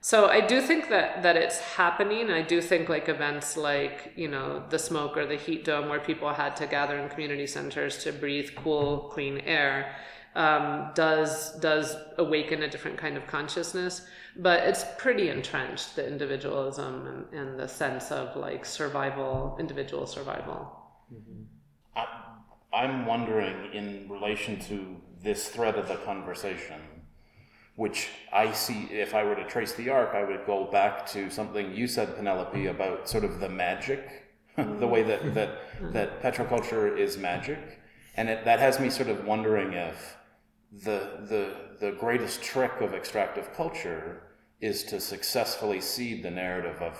So 0.00 0.26
i 0.26 0.40
do 0.40 0.60
think 0.62 0.88
that 0.90 1.22
that 1.22 1.36
it's 1.36 1.58
happening. 1.58 2.30
I 2.30 2.42
do 2.42 2.60
think 2.60 2.88
like 2.88 3.08
events 3.08 3.56
like 3.56 4.12
you 4.16 4.28
know 4.28 4.62
the 4.70 4.78
smoke 4.78 5.16
or 5.16 5.26
the 5.26 5.36
heat 5.36 5.64
dome 5.64 5.88
where 5.88 6.00
people 6.00 6.32
had 6.32 6.56
to 6.56 6.66
gather 6.66 6.96
in 6.98 7.08
community 7.08 7.46
centers 7.46 8.02
to 8.04 8.12
breathe 8.12 8.50
cool 8.56 9.10
clean 9.12 9.38
air 9.40 9.96
um, 10.34 10.92
does 10.94 11.58
does 11.58 11.96
awaken 12.16 12.62
a 12.62 12.70
different 12.70 12.96
kind 12.96 13.16
of 13.16 13.26
consciousness. 13.26 14.06
But 14.36 14.62
it's 14.68 14.84
pretty 14.98 15.30
entrenched 15.30 15.96
the 15.96 16.06
individualism 16.06 17.06
and, 17.08 17.40
and 17.40 17.58
the 17.58 17.66
sense 17.66 18.12
of 18.12 18.36
like 18.36 18.64
survival 18.64 19.56
individual 19.58 20.06
survival. 20.06 20.60
Mm-hmm. 21.12 21.57
I'm 22.72 23.06
wondering 23.06 23.72
in 23.72 24.08
relation 24.08 24.58
to 24.60 24.96
this 25.22 25.48
thread 25.48 25.76
of 25.76 25.88
the 25.88 25.96
conversation, 25.96 26.80
which 27.76 28.08
I 28.32 28.52
see, 28.52 28.88
if 28.90 29.14
I 29.14 29.24
were 29.24 29.34
to 29.34 29.44
trace 29.44 29.72
the 29.72 29.90
arc, 29.90 30.14
I 30.14 30.24
would 30.24 30.46
go 30.46 30.64
back 30.64 31.06
to 31.08 31.30
something 31.30 31.72
you 31.74 31.86
said, 31.86 32.16
Penelope, 32.16 32.66
about 32.66 33.08
sort 33.08 33.24
of 33.24 33.40
the 33.40 33.48
magic, 33.48 34.26
the 34.56 34.86
way 34.86 35.02
that, 35.02 35.34
that, 35.34 35.58
that 35.92 36.22
petroculture 36.22 36.98
is 36.98 37.16
magic. 37.16 37.80
And 38.16 38.28
it, 38.28 38.44
that 38.44 38.58
has 38.58 38.80
me 38.80 38.90
sort 38.90 39.08
of 39.08 39.24
wondering 39.24 39.72
if 39.72 40.16
the, 40.72 41.20
the, 41.28 41.54
the 41.80 41.92
greatest 41.92 42.42
trick 42.42 42.80
of 42.80 42.94
extractive 42.94 43.54
culture 43.54 44.22
is 44.60 44.82
to 44.84 45.00
successfully 45.00 45.80
seed 45.80 46.22
the 46.22 46.30
narrative 46.30 46.82
of 46.82 46.98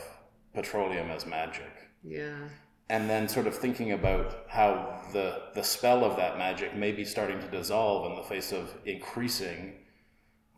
petroleum 0.54 1.10
as 1.10 1.26
magic 1.26 1.70
Yeah. 2.04 2.48
And 2.90 3.08
then 3.08 3.28
sort 3.28 3.46
of 3.46 3.54
thinking 3.54 3.92
about 3.92 4.44
how 4.48 5.02
the 5.12 5.42
the 5.54 5.62
spell 5.62 6.04
of 6.04 6.16
that 6.16 6.38
magic 6.38 6.74
may 6.74 6.92
be 6.92 7.04
starting 7.04 7.38
to 7.40 7.48
dissolve 7.48 8.10
in 8.10 8.16
the 8.16 8.22
face 8.22 8.50
of 8.52 8.74
increasing 8.86 9.74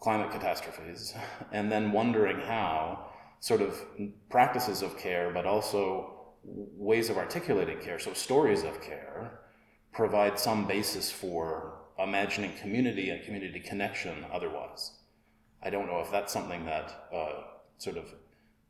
climate 0.00 0.30
catastrophes, 0.30 1.14
and 1.52 1.70
then 1.70 1.92
wondering 1.92 2.40
how 2.40 3.06
sort 3.40 3.62
of 3.62 3.80
practices 4.28 4.82
of 4.82 4.98
care, 4.98 5.30
but 5.32 5.46
also 5.46 6.14
ways 6.44 7.10
of 7.10 7.16
articulating 7.16 7.78
care, 7.80 7.98
so 7.98 8.12
stories 8.12 8.62
of 8.62 8.80
care, 8.80 9.40
provide 9.92 10.38
some 10.38 10.66
basis 10.66 11.10
for 11.10 11.80
imagining 11.98 12.52
community 12.58 13.10
and 13.10 13.24
community 13.24 13.60
connection 13.60 14.24
otherwise. 14.32 14.92
I 15.62 15.70
don't 15.70 15.86
know 15.86 16.00
if 16.00 16.10
that's 16.10 16.32
something 16.32 16.64
that 16.64 17.08
uh, 17.14 17.42
sort 17.78 17.98
of 17.98 18.14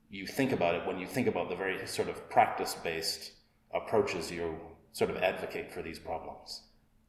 you 0.09 0.27
think 0.27 0.51
about 0.51 0.75
it 0.75 0.87
when 0.87 0.99
you 0.99 1.07
think 1.07 1.29
about 1.29 1.49
the 1.49 1.55
very 1.55 1.87
sort 1.87 2.09
of 2.09 2.29
practice 2.29 2.75
based 2.75 3.33
approaches 3.75 4.31
you 4.31 4.57
sort 4.93 5.11
of 5.11 5.17
advocate 5.19 5.73
for 5.73 5.83
these 5.83 5.99
problems. 5.99 6.63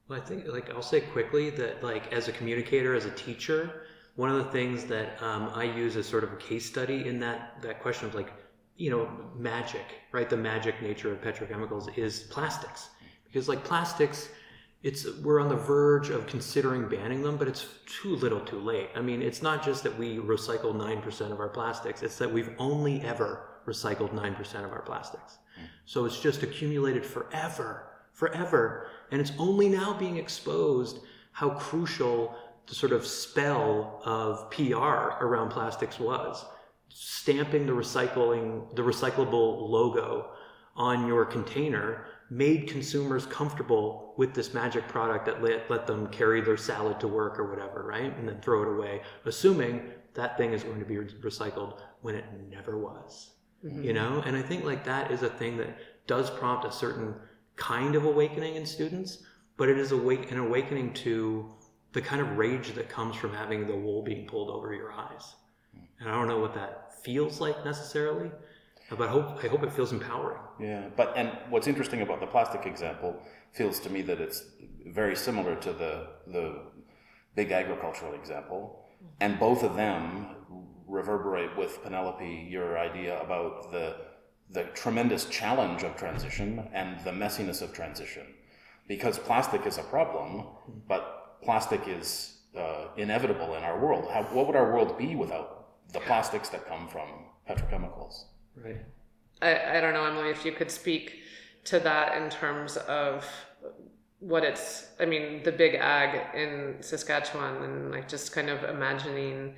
Well, 0.07 0.19
I 0.19 0.23
think, 0.23 0.45
like, 0.47 0.69
I'll 0.69 0.81
say 0.81 1.01
quickly 1.01 1.49
that, 1.51 1.83
like, 1.83 2.11
as 2.11 2.27
a 2.27 2.31
communicator, 2.31 2.93
as 2.93 3.05
a 3.05 3.11
teacher, 3.11 3.83
one 4.15 4.29
of 4.29 4.37
the 4.37 4.51
things 4.51 4.85
that 4.85 5.21
um, 5.23 5.51
I 5.53 5.63
use 5.63 5.95
as 5.95 6.05
sort 6.05 6.23
of 6.23 6.33
a 6.33 6.37
case 6.37 6.65
study 6.65 7.07
in 7.07 7.19
that 7.21 7.61
that 7.61 7.81
question 7.81 8.07
of 8.07 8.13
like, 8.13 8.31
you 8.75 8.91
know, 8.91 9.09
magic, 9.37 9.85
right? 10.11 10.29
The 10.29 10.37
magic 10.37 10.81
nature 10.81 11.11
of 11.11 11.21
petrochemicals 11.21 11.97
is 11.97 12.19
plastics, 12.29 12.89
because 13.23 13.47
like 13.47 13.63
plastics 13.63 14.29
it's 14.83 15.05
we're 15.19 15.39
on 15.39 15.47
the 15.47 15.55
verge 15.55 16.09
of 16.09 16.25
considering 16.25 16.87
banning 16.89 17.21
them, 17.21 17.37
but 17.37 17.47
it's 17.47 17.67
too 17.85 18.15
little, 18.15 18.39
too 18.39 18.59
late. 18.59 18.89
I 18.95 19.01
mean, 19.01 19.21
it's 19.21 19.41
not 19.41 19.63
just 19.63 19.83
that 19.83 19.97
we 19.97 20.17
recycle 20.17 20.75
nine 20.75 21.01
percent 21.01 21.31
of 21.31 21.39
our 21.39 21.49
plastics; 21.49 22.01
it's 22.01 22.17
that 22.17 22.31
we've 22.31 22.53
only 22.57 23.01
ever 23.01 23.47
recycled 23.67 24.11
nine 24.11 24.33
percent 24.33 24.65
of 24.65 24.71
our 24.71 24.81
plastics. 24.81 25.37
So 25.85 26.05
it's 26.05 26.19
just 26.19 26.43
accumulated 26.43 27.05
forever, 27.05 27.87
forever, 28.13 28.87
and 29.11 29.19
it's 29.19 29.33
only 29.37 29.69
now 29.69 29.93
being 29.93 30.17
exposed 30.17 30.99
how 31.31 31.51
crucial 31.51 32.35
the 32.67 32.75
sort 32.75 32.91
of 32.91 33.05
spell 33.05 34.01
of 34.05 34.49
PR 34.51 35.23
around 35.25 35.49
plastics 35.49 35.99
was. 35.99 36.45
Stamping 36.89 37.65
the 37.65 37.71
recycling, 37.71 38.73
the 38.75 38.81
recyclable 38.81 39.69
logo 39.69 40.31
on 40.75 41.07
your 41.07 41.25
container 41.25 42.05
made 42.29 42.67
consumers 42.67 43.25
comfortable 43.25 44.13
with 44.17 44.33
this 44.33 44.53
magic 44.53 44.87
product 44.87 45.25
that 45.25 45.43
let, 45.43 45.69
let 45.69 45.85
them 45.85 46.07
carry 46.07 46.41
their 46.41 46.57
salad 46.57 46.99
to 46.99 47.07
work 47.07 47.37
or 47.37 47.49
whatever, 47.49 47.83
right? 47.83 48.17
And 48.17 48.27
then 48.27 48.39
throw 48.41 48.61
it 48.63 48.69
away, 48.69 49.01
assuming 49.25 49.91
that 50.13 50.37
thing 50.37 50.53
is 50.53 50.63
going 50.63 50.79
to 50.79 50.85
be 50.85 50.95
recycled 50.95 51.79
when 52.01 52.15
it 52.15 52.25
never 52.49 52.77
was. 52.77 53.31
Mm-hmm. 53.65 53.83
You 53.83 53.93
know? 53.93 54.23
And 54.25 54.35
I 54.35 54.41
think 54.41 54.63
like 54.65 54.83
that 54.85 55.11
is 55.11 55.23
a 55.23 55.29
thing 55.29 55.57
that 55.57 55.77
does 56.07 56.29
prompt 56.29 56.65
a 56.65 56.71
certain 56.71 57.15
kind 57.55 57.95
of 57.95 58.05
awakening 58.05 58.55
in 58.55 58.65
students, 58.65 59.23
but 59.57 59.69
it 59.69 59.77
is 59.77 59.91
awake 59.91 60.31
an 60.31 60.39
awakening 60.39 60.93
to 60.93 61.51
the 61.93 62.01
kind 62.01 62.21
of 62.21 62.37
rage 62.37 62.73
that 62.73 62.89
comes 62.89 63.15
from 63.15 63.33
having 63.33 63.67
the 63.67 63.75
wool 63.75 64.01
being 64.01 64.25
pulled 64.25 64.49
over 64.49 64.73
your 64.73 64.91
eyes. 64.91 65.35
And 65.99 66.09
I 66.09 66.13
don't 66.13 66.27
know 66.27 66.39
what 66.39 66.53
that 66.55 67.03
feels 67.03 67.39
like 67.39 67.63
necessarily, 67.63 68.31
but 68.89 69.07
I 69.07 69.11
hope 69.11 69.43
I 69.43 69.47
hope 69.47 69.63
it 69.63 69.71
feels 69.73 69.91
empowering. 69.91 70.41
Yeah, 70.59 70.87
but 70.95 71.13
and 71.15 71.29
what's 71.49 71.67
interesting 71.67 72.01
about 72.01 72.19
the 72.19 72.27
plastic 72.27 72.65
example 72.65 73.21
feels 73.53 73.79
to 73.81 73.89
me 73.89 74.01
that 74.03 74.19
it's 74.19 74.45
very 74.87 75.15
similar 75.15 75.55
to 75.57 75.73
the 75.73 76.07
the 76.27 76.59
big 77.35 77.51
agricultural 77.51 78.13
example, 78.13 78.85
and 79.19 79.39
both 79.39 79.63
of 79.63 79.75
them 79.75 80.27
reverberate 80.91 81.57
with 81.57 81.81
Penelope 81.83 82.47
your 82.49 82.77
idea 82.77 83.21
about 83.21 83.71
the 83.71 83.95
the 84.51 84.63
tremendous 84.83 85.23
challenge 85.25 85.83
of 85.83 85.95
transition 85.95 86.67
and 86.73 86.99
the 87.05 87.11
messiness 87.11 87.61
of 87.61 87.71
transition, 87.73 88.25
because 88.85 89.17
plastic 89.17 89.65
is 89.65 89.77
a 89.77 89.83
problem, 89.83 90.45
but 90.89 91.41
plastic 91.41 91.81
is 91.87 92.39
uh, 92.57 92.87
inevitable 92.97 93.55
in 93.55 93.63
our 93.63 93.79
world. 93.79 94.11
How, 94.11 94.23
what 94.23 94.47
would 94.47 94.57
our 94.57 94.73
world 94.73 94.97
be 94.97 95.15
without 95.15 95.69
the 95.93 96.01
plastics 96.01 96.49
that 96.49 96.67
come 96.67 96.89
from 96.89 97.07
petrochemicals? 97.49 98.25
Right. 98.57 98.81
I, 99.41 99.77
I 99.77 99.81
don't 99.81 99.93
know, 99.93 100.03
Emily, 100.03 100.31
if 100.31 100.43
you 100.43 100.51
could 100.51 100.69
speak 100.69 101.05
to 101.65 101.79
that 101.79 102.21
in 102.21 102.29
terms 102.29 102.75
of 102.75 103.25
what 104.19 104.43
it's, 104.43 104.87
I 104.99 105.05
mean, 105.05 105.43
the 105.43 105.51
big 105.53 105.75
ag 105.75 106.35
in 106.35 106.75
Saskatchewan 106.81 107.63
and 107.63 107.91
like 107.91 108.09
just 108.09 108.33
kind 108.33 108.49
of 108.49 108.65
imagining 108.65 109.55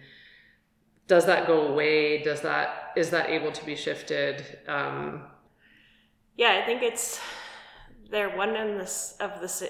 does 1.08 1.26
that 1.26 1.48
go 1.48 1.68
away? 1.68 2.24
Does 2.24 2.42
that, 2.42 2.94
is 2.96 3.10
that 3.10 3.30
able 3.30 3.52
to 3.52 3.66
be 3.66 3.76
shifted? 3.76 4.60
Um, 4.68 5.24
yeah, 6.36 6.60
I 6.62 6.66
think 6.66 6.82
it's, 6.82 7.20
they're 8.10 8.38
one 8.38 8.56
in 8.56 8.78
this 8.78 9.16
of 9.20 9.42
the 9.42 9.70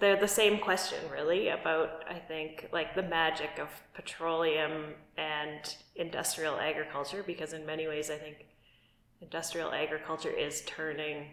they're 0.00 0.18
the 0.18 0.26
same 0.26 0.58
question 0.58 0.98
really 1.12 1.48
about 1.48 2.02
I 2.08 2.18
think 2.18 2.70
like 2.72 2.94
the 2.94 3.02
magic 3.02 3.58
of 3.60 3.68
petroleum 3.94 4.94
and 5.18 5.76
industrial 5.94 6.58
agriculture 6.58 7.22
because 7.24 7.52
in 7.52 7.66
many 7.66 7.86
ways 7.86 8.10
I 8.10 8.16
think 8.16 8.46
industrial 9.20 9.72
agriculture 9.72 10.30
is 10.30 10.62
turning 10.66 11.26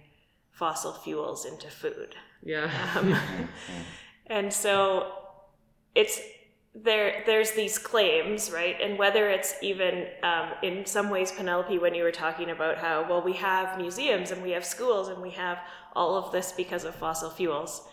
fossil 0.51 0.91
fuels 0.93 1.45
into 1.45 1.67
food. 1.67 2.15
Yeah. 2.43 2.69
Um, 2.95 3.17
and 4.27 4.51
so 4.51 5.13
it's 5.95 6.19
there 6.75 7.23
there's 7.25 7.51
these 7.51 7.77
claims 7.77 8.51
right? 8.51 8.75
And 8.81 8.97
whether 8.97 9.29
it's 9.29 9.55
even 9.61 10.07
um, 10.23 10.51
in 10.61 10.85
some 10.85 11.09
ways 11.09 11.31
penelope 11.31 11.77
when 11.77 11.95
you 11.95 12.03
were 12.03 12.11
talking 12.11 12.51
about 12.51 12.77
how 12.77 13.07
well 13.09 13.21
we 13.21 13.33
have 13.33 13.77
museums 13.77 14.31
and 14.31 14.41
we 14.43 14.51
have 14.51 14.63
schools 14.63 15.07
and 15.07 15.21
we 15.21 15.31
have 15.31 15.59
all 15.95 16.15
of 16.15 16.31
this 16.31 16.51
because 16.51 16.83
of 16.83 16.95
fossil 16.95 17.29
fuels. 17.29 17.87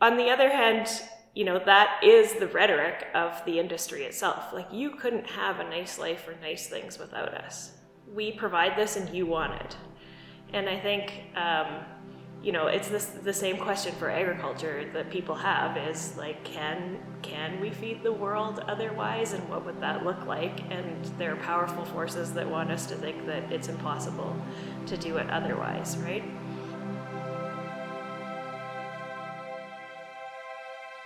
On 0.00 0.16
the 0.16 0.30
other 0.30 0.50
hand 0.50 0.88
you 1.34 1.44
know 1.44 1.60
that 1.64 2.00
is 2.04 2.34
the 2.34 2.46
rhetoric 2.48 3.06
of 3.14 3.44
the 3.44 3.58
industry 3.58 4.04
itself. 4.04 4.52
Like 4.52 4.68
you 4.72 4.90
couldn't 4.90 5.26
have 5.26 5.60
a 5.60 5.64
nice 5.64 5.98
life 5.98 6.26
or 6.28 6.34
nice 6.40 6.68
things 6.68 6.98
without 6.98 7.34
us. 7.34 7.72
We 8.12 8.32
provide 8.32 8.76
this 8.76 8.96
and 8.96 9.12
you 9.14 9.26
want 9.26 9.60
it. 9.60 9.76
And 10.52 10.68
I 10.68 10.78
think, 10.78 11.12
um, 11.34 11.84
you 12.44 12.52
know, 12.52 12.66
it's 12.66 12.88
this, 12.88 13.06
the 13.06 13.32
same 13.32 13.56
question 13.56 13.94
for 13.94 14.10
agriculture 14.10 14.90
that 14.92 15.08
people 15.08 15.34
have 15.34 15.78
is 15.78 16.14
like, 16.18 16.44
can, 16.44 16.98
can 17.22 17.58
we 17.58 17.70
feed 17.70 18.02
the 18.02 18.12
world 18.12 18.62
otherwise? 18.68 19.32
And 19.32 19.48
what 19.48 19.64
would 19.64 19.80
that 19.80 20.04
look 20.04 20.26
like? 20.26 20.60
And 20.70 21.06
there 21.16 21.32
are 21.32 21.36
powerful 21.36 21.86
forces 21.86 22.34
that 22.34 22.46
want 22.46 22.70
us 22.70 22.84
to 22.86 22.96
think 22.96 23.24
that 23.24 23.50
it's 23.50 23.68
impossible 23.68 24.36
to 24.84 24.96
do 24.98 25.16
it 25.16 25.30
otherwise, 25.30 25.96
right? 25.96 26.22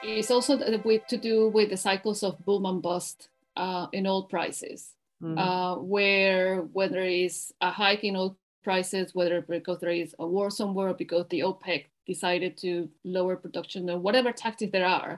It's 0.03 0.32
also 0.32 0.59
with, 0.84 1.07
to 1.07 1.16
do 1.16 1.51
with 1.51 1.70
the 1.70 1.76
cycles 1.76 2.24
of 2.24 2.45
boom 2.45 2.66
and 2.66 2.82
bust 2.82 3.28
uh, 3.57 3.86
in 3.93 4.09
oil 4.09 4.24
prices 4.24 4.91
mm-hmm. 5.22 5.39
uh, 5.39 5.76
where 5.76 6.62
whether 6.72 6.95
there 6.95 7.05
is 7.05 7.53
a 7.61 7.70
hike 7.70 8.03
in 8.03 8.16
oil 8.16 8.36
prices, 8.69 9.14
whether 9.14 9.41
because 9.41 9.79
there 9.81 9.99
is 10.05 10.14
a 10.19 10.27
war 10.27 10.51
somewhere, 10.51 10.89
or 10.91 10.95
because 11.05 11.27
the 11.29 11.41
OPEC 11.41 11.87
decided 12.07 12.53
to 12.59 12.71
lower 13.03 13.35
production 13.45 13.89
or 13.89 13.99
whatever 14.07 14.31
tactics 14.31 14.73
there 14.73 14.91
are, 14.99 15.12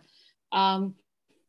um, 0.53 0.95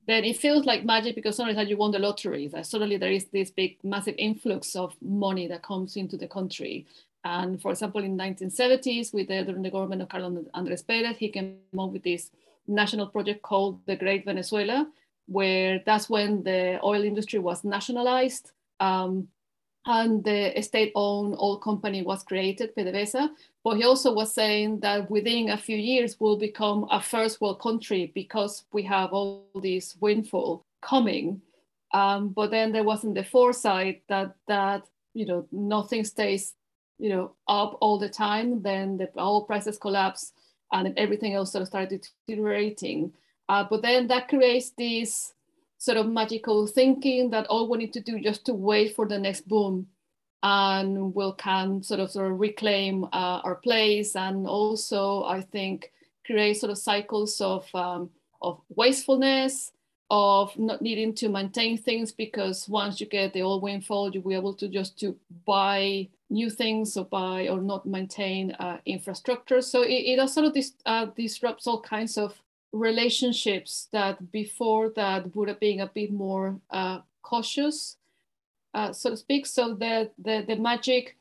then 0.08 0.24
it 0.24 0.38
feels 0.38 0.66
like 0.66 0.84
magic 0.94 1.14
because 1.14 1.36
suddenly 1.36 1.64
you 1.70 1.78
won 1.78 1.92
the 1.92 2.00
lottery. 2.00 2.48
That 2.48 2.66
suddenly 2.66 2.98
there 2.98 3.12
is 3.20 3.26
this 3.26 3.52
big, 3.52 3.78
massive 3.84 4.16
influx 4.18 4.76
of 4.76 4.96
money 5.28 5.46
that 5.50 5.62
comes 5.62 5.96
into 5.96 6.18
the 6.18 6.28
country. 6.28 6.88
And 7.24 7.62
for 7.62 7.70
example, 7.70 8.04
in 8.04 8.18
1970s, 8.18 9.14
with 9.14 9.28
the, 9.28 9.44
during 9.44 9.62
the 9.62 9.70
government 9.78 10.02
of 10.02 10.10
Carlos 10.10 10.46
Andrés 10.56 10.84
Pérez, 10.84 11.18
he 11.18 11.30
came 11.30 11.58
up 11.78 11.92
with 11.92 12.04
this 12.04 12.32
national 12.68 13.08
project 13.16 13.44
called 13.44 13.80
the 13.86 13.96
Great 13.96 14.26
Venezuela, 14.26 14.88
where 15.28 15.84
that's 15.86 16.10
when 16.10 16.42
the 16.42 16.80
oil 16.84 17.04
industry 17.04 17.38
was 17.38 17.64
nationalized 17.64 18.52
um, 18.80 19.28
and 19.86 20.24
the 20.24 20.54
state-owned 20.62 21.36
oil 21.36 21.58
company 21.58 22.04
was 22.04 22.24
created, 22.24 22.76
PDVSA. 22.76 23.30
But 23.64 23.78
he 23.78 23.84
also 23.84 24.14
was 24.14 24.34
saying 24.34 24.82
that 24.82 25.10
within 25.10 25.50
a 25.50 25.58
few 25.58 25.78
years 25.78 26.20
we'll 26.20 26.38
become 26.38 26.88
a 26.92 27.02
first 27.02 27.42
world 27.42 27.60
country 27.60 28.12
because 28.14 28.66
we 28.72 28.84
have 28.84 29.12
all 29.12 29.46
this 29.62 29.96
windfall 30.00 30.66
coming. 30.82 31.42
Um, 31.94 32.30
but 32.30 32.52
then 32.52 32.72
there 32.72 32.84
wasn't 32.84 33.16
the 33.16 33.24
foresight 33.24 34.04
that 34.08 34.36
that 34.48 34.84
you 35.14 35.26
know 35.26 35.46
nothing 35.52 36.06
stays 36.06 36.54
you 37.00 37.10
know 37.10 37.34
up 37.48 37.78
all 37.82 37.98
the 37.98 38.10
time. 38.10 38.62
Then 38.62 38.98
the 38.98 39.10
oil 39.20 39.44
prices 39.44 39.78
collapse 39.78 40.34
and 40.72 40.94
everything 40.98 41.34
else 41.34 41.52
sort 41.52 41.64
of 41.64 41.68
started 41.68 42.08
deteriorating. 42.28 43.14
Uh, 43.50 43.66
but 43.70 43.82
then 43.82 44.08
that 44.08 44.30
creates 44.30 44.72
this 44.78 45.34
sort 45.82 45.98
of 45.98 46.08
magical 46.08 46.68
thinking 46.68 47.32
that 47.32 47.48
all 47.48 47.68
we 47.68 47.80
need 47.80 47.92
to 47.92 48.00
do 48.00 48.20
just 48.20 48.46
to 48.46 48.54
wait 48.54 48.96
for 48.96 49.08
the 49.08 49.18
next 49.18 49.48
boom 49.48 49.88
and 50.44 51.16
we 51.16 51.32
can 51.40 51.82
sort 51.82 52.00
of 52.00 52.12
sort 52.12 52.32
of 52.32 52.40
reclaim 52.40 53.04
uh, 53.06 53.42
our 53.44 53.56
place 53.56 54.16
and 54.16 54.46
also 54.46 55.24
I 55.24 55.42
think 55.42 55.92
create 56.24 56.58
sort 56.58 56.72
of 56.72 56.78
cycles 56.78 57.42
of 57.42 57.68
um, 57.74 58.12
of 58.44 58.62
wastefulness, 58.70 59.72
of 60.12 60.56
not 60.60 60.84
needing 60.84 61.16
to 61.16 61.30
maintain 61.30 61.80
things 61.80 62.12
because 62.12 62.70
once 62.70 63.02
you 63.02 63.08
get 63.08 63.34
the 63.34 63.42
old 63.42 63.64
windfall, 63.64 64.12
you'll 64.12 64.30
be 64.30 64.36
able 64.36 64.54
to 64.54 64.68
just 64.68 65.00
to 65.00 65.18
buy 65.48 66.08
new 66.30 66.52
things 66.52 66.96
or 66.96 67.06
buy 67.06 67.48
or 67.48 67.60
not 67.60 67.88
maintain 67.88 68.52
uh, 68.60 68.78
infrastructure. 68.86 69.62
So 69.62 69.82
it, 69.82 70.14
it 70.14 70.20
also 70.20 70.52
dis, 70.52 70.74
uh, 70.86 71.08
disrupts 71.18 71.66
all 71.66 71.82
kinds 71.82 72.20
of 72.20 72.40
relationships 72.74 73.88
that 73.92 74.32
before 74.32 74.90
that 74.96 75.36
would 75.36 75.50
have 75.50 75.60
been 75.60 75.82
a 75.82 75.88
bit 75.88 76.12
more 76.12 76.60
uh, 76.70 77.00
cautious, 77.22 77.98
uh, 78.74 78.94
so 78.94 79.12
to 79.12 79.18
speak. 79.18 79.46
So 79.46 79.74
the, 79.74 80.10
the, 80.18 80.46
the 80.48 80.56
magic 80.56 81.18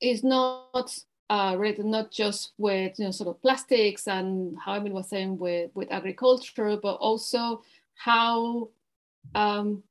is 0.00 0.24
not 0.24 0.98
uh, 1.28 1.54
related 1.56 1.86
not 1.86 2.10
just 2.10 2.52
with 2.58 2.98
you 2.98 3.04
know 3.04 3.12
sort 3.12 3.28
of 3.28 3.40
plastics 3.40 4.08
and 4.08 4.58
how 4.58 4.74
Emil 4.74 4.94
was 4.94 5.08
saying 5.08 5.38
with, 5.38 5.70
with 5.74 5.92
agriculture, 5.92 6.76
but 6.82 6.94
also 6.94 7.62
how 7.94 8.68
um, 9.34 9.82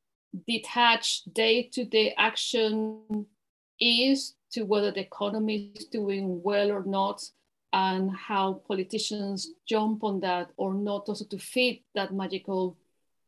detached 0.48 1.34
day-to-day 1.34 2.14
action 2.18 3.26
is 3.80 4.36
to 4.52 4.64
whether 4.64 4.92
the 4.92 5.00
economy 5.00 5.72
is 5.76 5.86
doing 5.86 6.42
well 6.44 6.72
or 6.72 6.84
not 6.84 7.24
and 7.74 8.12
how 8.16 8.62
politicians 8.68 9.52
jump 9.68 10.04
on 10.04 10.20
that 10.20 10.50
or 10.58 10.74
not 10.74 11.08
also 11.08 11.26
to 11.26 11.38
feed 11.38 11.84
that 11.96 12.14
magical 12.14 12.78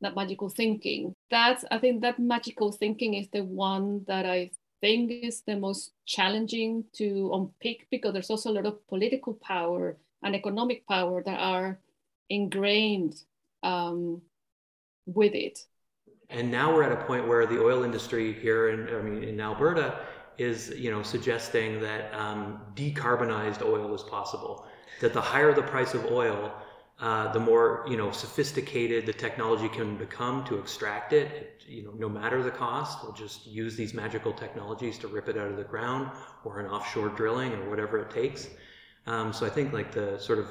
that 0.02 0.16
magical 0.16 0.50
thinking 0.50 1.14
that's 1.30 1.64
i 1.70 1.78
think 1.78 2.02
that 2.02 2.18
magical 2.18 2.72
thinking 2.72 3.14
is 3.14 3.28
the 3.32 3.44
one 3.44 4.04
that 4.08 4.26
i 4.26 4.50
think 4.82 5.12
is 5.12 5.44
the 5.46 5.56
most 5.56 5.92
challenging 6.06 6.84
to 6.94 7.30
unpick 7.34 7.88
because 7.92 8.14
there's 8.14 8.32
also 8.32 8.50
a 8.50 8.54
lot 8.54 8.66
of 8.66 8.86
political 8.88 9.36
power 9.36 9.98
and 10.24 10.36
economic 10.36 10.86
power 10.88 11.22
that 11.24 11.40
are 11.40 11.80
ingrained 12.30 13.16
um, 13.64 14.22
with 15.06 15.34
it. 15.34 15.60
And 16.30 16.50
now 16.50 16.74
we're 16.74 16.84
at 16.84 16.92
a 16.92 17.04
point 17.06 17.28
where 17.28 17.46
the 17.46 17.62
oil 17.62 17.84
industry 17.84 18.34
here 18.34 18.70
in, 18.70 18.96
I 18.96 19.02
mean, 19.02 19.24
in 19.24 19.40
Alberta 19.40 20.00
is, 20.38 20.70
you 20.78 20.92
know, 20.92 21.04
suggesting 21.04 21.80
that 21.82 22.14
um, 22.14 22.62
decarbonized 22.76 23.62
oil 23.62 23.94
is 23.94 24.04
possible. 24.04 24.66
That 25.00 25.14
the 25.14 25.22
higher 25.22 25.54
the 25.54 25.64
price 25.64 25.94
of 25.94 26.06
oil, 26.06 26.54
uh, 27.00 27.32
the 27.34 27.40
more 27.40 27.84
you 27.88 27.98
know 27.98 28.12
sophisticated 28.12 29.06
the 29.06 29.14
technology 29.14 29.68
can 29.68 29.98
become 29.98 30.44
to 30.46 30.60
extract 30.60 31.14
it. 31.14 31.32
it. 31.32 31.64
You 31.68 31.84
know, 31.84 31.92
no 31.98 32.10
matter 32.10 32.44
the 32.44 32.52
cost, 32.52 33.04
we'll 33.04 33.14
just 33.14 33.48
use 33.48 33.76
these 33.76 33.94
magical 33.94 34.32
technologies 34.32 34.98
to 35.00 35.08
rip 35.08 35.28
it 35.28 35.38
out 35.38 35.48
of 35.48 35.58
the 35.58 35.64
ground, 35.64 36.12
or 36.44 36.60
an 36.60 36.68
offshore 36.68 37.10
drilling, 37.10 37.54
or 37.54 37.70
whatever 37.70 38.00
it 38.00 38.12
takes. 38.12 38.50
Um, 39.08 39.34
so 39.34 39.46
I 39.46 39.50
think 39.50 39.74
like 39.74 39.92
the 39.92 40.18
sort 40.20 40.38
of 40.40 40.48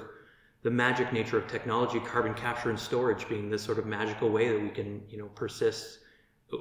the 0.62 0.70
magic 0.70 1.12
nature 1.12 1.38
of 1.38 1.46
technology, 1.46 2.00
carbon 2.00 2.34
capture 2.34 2.70
and 2.70 2.78
storage 2.78 3.28
being 3.28 3.48
this 3.48 3.62
sort 3.62 3.78
of 3.78 3.86
magical 3.86 4.28
way 4.30 4.48
that 4.48 4.60
we 4.60 4.68
can, 4.68 5.02
you 5.08 5.18
know, 5.18 5.26
persist 5.34 5.99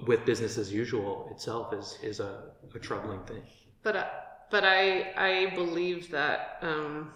with 0.08 0.26
business 0.26 0.58
as 0.58 0.72
usual 0.72 1.30
itself 1.32 1.74
is 1.74 1.98
is 2.04 2.20
a, 2.20 2.52
a 2.76 2.80
troubling 2.80 3.22
thing. 3.24 3.42
But 3.84 3.96
uh, 3.96 4.06
but 4.52 4.64
I 4.64 5.12
I 5.16 5.56
believe 5.56 6.12
that 6.12 6.58
um, 6.62 7.12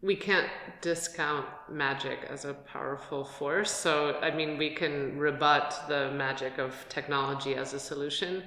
we 0.00 0.14
can't 0.14 0.48
discount 0.80 1.46
magic 1.70 2.20
as 2.30 2.44
a 2.44 2.54
powerful 2.54 3.24
force. 3.24 3.70
So 3.70 4.18
I 4.22 4.30
mean, 4.30 4.58
we 4.58 4.70
can 4.70 5.18
rebut 5.18 5.74
the 5.88 6.10
magic 6.12 6.58
of 6.58 6.72
technology 6.88 7.54
as 7.54 7.74
a 7.74 7.80
solution. 7.80 8.44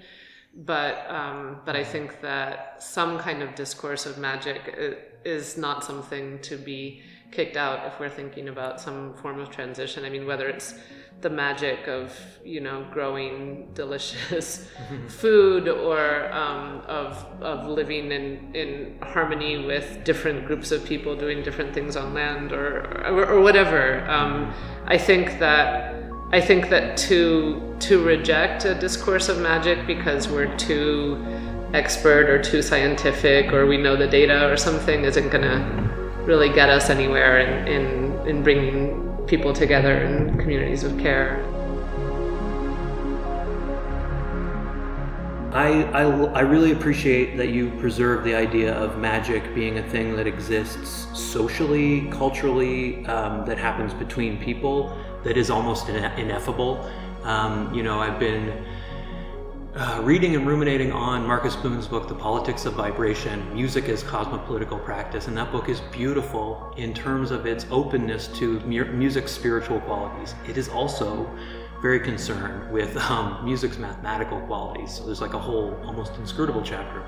But 0.53 1.05
um, 1.09 1.61
but 1.65 1.75
I 1.75 1.83
think 1.83 2.21
that 2.21 2.83
some 2.83 3.19
kind 3.19 3.41
of 3.41 3.55
discourse 3.55 4.05
of 4.05 4.17
magic 4.17 4.61
is 5.23 5.57
not 5.57 5.83
something 5.83 6.39
to 6.39 6.57
be 6.57 7.03
kicked 7.31 7.55
out 7.55 7.87
if 7.87 7.99
we're 7.99 8.09
thinking 8.09 8.49
about 8.49 8.79
some 8.79 9.13
form 9.15 9.39
of 9.39 9.49
transition. 9.49 10.03
I 10.05 10.09
mean, 10.09 10.27
whether 10.27 10.47
it's 10.49 10.75
the 11.21 11.29
magic 11.29 11.87
of 11.87 12.17
you 12.43 12.59
know 12.59 12.85
growing 12.91 13.69
delicious 13.73 14.67
food 15.07 15.67
or 15.67 16.31
um, 16.33 16.81
of 16.87 17.25
of 17.41 17.67
living 17.67 18.11
in 18.11 18.53
in 18.55 18.99
harmony 19.01 19.65
with 19.65 20.03
different 20.03 20.45
groups 20.45 20.71
of 20.71 20.83
people 20.83 21.15
doing 21.15 21.41
different 21.43 21.73
things 21.73 21.95
on 21.95 22.13
land 22.13 22.51
or 22.51 22.81
or, 23.07 23.25
or 23.27 23.41
whatever. 23.41 24.07
Um, 24.09 24.53
I 24.85 24.97
think 24.97 25.39
that. 25.39 25.95
I 26.33 26.39
think 26.39 26.69
that 26.69 26.95
to 27.09 27.75
to 27.81 28.01
reject 28.05 28.63
a 28.63 28.73
discourse 28.73 29.27
of 29.27 29.39
magic 29.39 29.85
because 29.85 30.29
we're 30.29 30.55
too 30.55 31.21
expert 31.73 32.29
or 32.29 32.41
too 32.41 32.61
scientific 32.61 33.51
or 33.51 33.65
we 33.65 33.75
know 33.75 33.97
the 33.97 34.07
data 34.07 34.49
or 34.49 34.55
something 34.55 35.03
isn't 35.03 35.27
gonna 35.27 35.90
really 36.25 36.53
get 36.53 36.69
us 36.69 36.89
anywhere 36.89 37.39
in, 37.39 37.67
in, 37.67 38.27
in 38.27 38.43
bringing 38.43 39.17
people 39.27 39.53
together 39.53 40.01
in 40.03 40.37
communities 40.37 40.83
of 40.83 40.97
care. 40.99 41.45
I, 45.53 45.83
I, 45.91 46.03
I, 46.03 46.39
really 46.41 46.71
appreciate 46.71 47.35
that 47.35 47.49
you 47.49 47.71
preserve 47.71 48.23
the 48.23 48.33
idea 48.33 48.73
of 48.73 48.97
magic 48.99 49.53
being 49.53 49.79
a 49.79 49.89
thing 49.89 50.15
that 50.15 50.25
exists 50.25 51.07
socially, 51.13 52.07
culturally, 52.09 53.05
um, 53.07 53.45
that 53.45 53.57
happens 53.57 53.93
between 53.93 54.37
people, 54.37 54.97
that 55.25 55.35
is 55.35 55.49
almost 55.49 55.89
ineffable. 55.89 56.89
Um, 57.23 57.73
you 57.73 57.83
know, 57.83 57.99
I've 57.99 58.17
been 58.17 58.63
uh, 59.75 60.01
reading 60.03 60.35
and 60.35 60.45
ruminating 60.45 60.91
on 60.91 61.25
Marcus 61.25 61.55
Boon's 61.55 61.87
book, 61.87 62.09
The 62.09 62.15
Politics 62.15 62.65
of 62.65 62.73
Vibration 62.73 63.53
Music 63.53 63.85
as 63.85 64.03
Cosmopolitical 64.03 64.77
Practice. 64.83 65.27
And 65.27 65.37
that 65.37 65.49
book 65.51 65.69
is 65.69 65.79
beautiful 65.93 66.73
in 66.75 66.93
terms 66.93 67.31
of 67.31 67.45
its 67.45 67.65
openness 67.71 68.27
to 68.39 68.59
mu- 68.61 68.91
music's 68.91 69.31
spiritual 69.31 69.79
qualities. 69.81 70.35
It 70.47 70.57
is 70.57 70.67
also 70.67 71.29
very 71.81 72.01
concerned 72.01 72.69
with 72.69 72.97
um, 72.97 73.45
music's 73.45 73.77
mathematical 73.77 74.41
qualities. 74.41 74.93
So 74.93 75.05
there's 75.05 75.21
like 75.21 75.33
a 75.33 75.39
whole 75.39 75.79
almost 75.85 76.15
inscrutable 76.17 76.61
chapter 76.63 77.03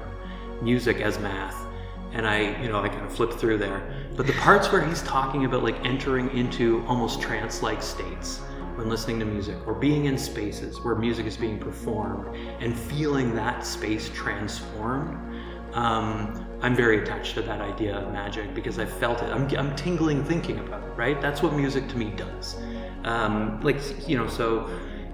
music 0.62 1.02
as 1.02 1.20
math. 1.20 1.68
And 2.14 2.26
I, 2.26 2.62
you 2.62 2.70
know, 2.70 2.80
I 2.80 2.88
kind 2.88 3.06
of 3.06 3.14
flip 3.14 3.34
through 3.34 3.58
there. 3.58 3.84
But 4.16 4.26
the 4.26 4.34
parts 4.34 4.72
where 4.72 4.86
he's 4.86 5.02
talking 5.02 5.44
about 5.44 5.64
like 5.64 5.84
entering 5.84 6.30
into 6.30 6.86
almost 6.88 7.20
trance 7.22 7.62
like 7.62 7.82
states 7.82 8.40
when 8.76 8.90
listening 8.90 9.20
to 9.20 9.26
music 9.26 9.58
or 9.68 9.74
being 9.74 10.06
in 10.06 10.18
spaces 10.18 10.82
where 10.82 10.96
music 10.96 11.26
is 11.26 11.38
being 11.38 11.60
performed 11.60 12.36
and 12.60 12.78
feeling 12.78 13.36
that 13.36 13.66
space 13.66 14.10
transformed. 14.14 15.18
Um, 15.74 16.48
I'm 16.62 16.76
very 16.76 17.02
attached 17.02 17.34
to 17.36 17.42
that 17.42 17.62
idea 17.62 17.98
of 17.98 18.14
magic 18.14 18.54
because 18.54 18.80
I 18.80 18.86
felt 18.86 19.22
it. 19.22 19.30
I'm, 19.32 19.48
I'm 19.58 19.76
tingling 19.76 20.24
thinking 20.24 20.60
about 20.60 20.84
it, 20.84 20.92
right? 20.96 21.20
That's 21.20 21.42
what 21.42 21.54
music 21.54 21.88
to 21.90 21.98
me 21.98 22.12
does. 22.12 22.56
Um, 23.04 23.60
like, 23.62 23.78
you 24.08 24.18
know, 24.18 24.28
so 24.28 24.70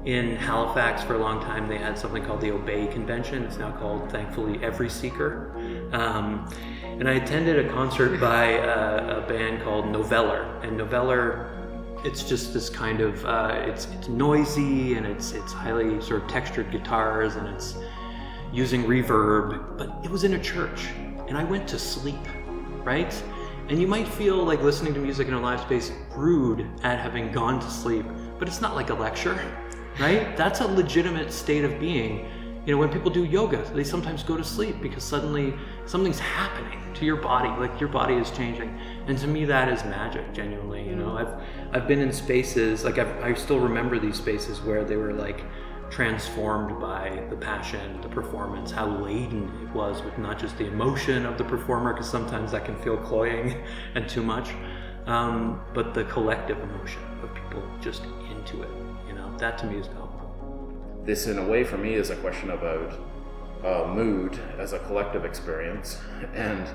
in 0.05 0.36
Halifax 0.36 1.03
for 1.03 1.16
a 1.16 1.18
long 1.18 1.41
time, 1.41 1.68
they 1.68 1.78
had 1.78 1.97
something 1.97 2.24
called 2.24 2.41
the 2.41 2.51
Obey 2.51 2.88
Convention. 2.88 3.43
It's 3.43 3.57
now 3.57 3.72
called, 3.72 4.12
thankfully, 4.12 4.64
Every 4.64 4.89
Seeker. 4.89 5.53
Um, 5.91 6.49
and 6.84 7.10
I 7.10 7.14
attended 7.14 7.66
a 7.66 7.70
concert 7.70 8.20
by 8.20 8.45
a, 8.45 9.20
a 9.20 9.28
band 9.28 9.64
called 9.64 9.86
Noveller. 9.86 10.64
And 10.64 10.80
Noveller 10.80 11.59
it's 12.04 12.24
just 12.24 12.54
this 12.54 12.70
kind 12.70 13.02
of 13.02 13.26
uh, 13.26 13.64
it's 13.66 13.88
it's 13.97 14.08
noisy 14.08 14.95
and 14.95 15.06
it's 15.06 15.32
it's 15.34 15.52
highly 15.52 16.02
sort 16.02 16.24
of 16.24 16.30
textured 16.30 16.72
guitars 16.72 17.36
and 17.36 17.47
it's 17.47 17.76
using 18.52 18.84
reverb 18.84 19.78
but 19.78 19.93
it 20.04 20.10
was 20.10 20.24
in 20.24 20.34
a 20.34 20.39
church 20.39 20.88
and 21.28 21.38
i 21.38 21.43
went 21.43 21.68
to 21.68 21.78
sleep 21.78 22.18
right? 22.84 23.24
And 23.68 23.80
you 23.80 23.88
might 23.88 24.08
feel 24.08 24.43
like 24.43 24.64
listening 24.64 24.95
to 24.95 25.00
music 25.00 25.28
in 25.28 25.34
a 25.36 25.39
live 25.39 25.62
space 25.62 25.91
rude 26.16 26.68
at 26.82 27.00
having 27.00 27.32
gone 27.32 27.60
to 27.60 27.70
sleep 27.70 28.06
but 28.39 28.47
it's 28.47 28.62
not 28.62 28.76
like 28.76 28.89
a 28.89 28.93
lecture 28.93 29.39
right? 30.00 30.36
That's 30.38 30.62
a 30.62 30.68
legitimate 30.68 31.32
state 31.32 31.64
of 31.66 31.80
being 31.80 32.26
you 32.70 32.76
know 32.76 32.80
when 32.80 32.90
people 32.90 33.10
do 33.10 33.26
yoga 33.26 33.68
they 33.74 33.84
sometimes 33.84 34.22
go 34.22 34.38
to 34.38 34.44
sleep 34.44 34.80
because 34.80 35.04
suddenly 35.04 35.56
something's 35.88 36.20
happening 36.20 36.80
to 36.94 37.04
your 37.04 37.16
body 37.16 37.50
like 37.60 37.80
your 37.80 37.90
body 37.90 38.14
is 38.14 38.30
changing. 38.30 38.80
And 39.08 39.18
to 39.18 39.28
me 39.28 39.44
that 39.46 39.70
is 39.70 39.84
magic 39.86 40.32
genuinely 40.36 40.88
you 40.88 40.96
know? 40.96 41.18
I've 41.18 41.34
i've 41.74 41.88
been 41.88 42.00
in 42.00 42.14
spaces 42.14 42.84
like 42.84 43.00
I've, 43.00 43.12
i 43.24 43.34
still 43.34 43.60
remember 43.60 43.98
these 43.98 44.18
spaces 44.18 44.62
where 44.62 44.84
they 44.84 44.98
were 44.98 45.14
like 45.14 45.46
transformed 45.90 46.80
by 46.80 47.24
the 47.32 47.36
passion 47.36 48.00
the 48.02 48.10
performance 48.10 48.70
how 48.70 48.88
laden 49.04 49.52
it 49.64 49.74
was 49.74 50.04
with 50.04 50.20
not 50.20 50.38
just 50.38 50.56
the 50.60 50.68
emotion 50.68 51.26
of 51.26 51.40
the 51.40 51.44
performer 51.44 51.94
because 51.94 52.08
sometimes 52.08 52.52
that 52.52 52.66
can 52.66 52.76
feel 52.84 52.98
cloying 52.98 53.64
and 53.96 54.08
too 54.08 54.22
much 54.22 54.52
um, 55.08 55.60
but 55.74 55.96
the 55.96 56.04
collective 56.04 56.60
emotion 56.60 57.02
of 57.24 57.34
people 57.34 57.64
just 57.82 58.04
into 58.30 58.62
it 58.62 58.70
you 59.08 59.16
know? 59.16 59.36
That 59.40 59.58
to 59.58 59.66
me 59.66 59.80
is 59.80 59.88
powerful 59.88 60.09
this 61.06 61.28
in 61.28 61.38
a 61.38 61.45
way 61.45 61.64
for 61.64 61.78
me 61.78 61.93
is 61.93 62.10
a 62.10 62.16
question 62.18 62.52
about 62.52 62.93
uh, 63.64 63.88
mood 63.93 64.39
as 64.58 64.74
a 64.74 64.80
collective 64.80 65.26
experience 65.26 66.00
and 66.34 66.68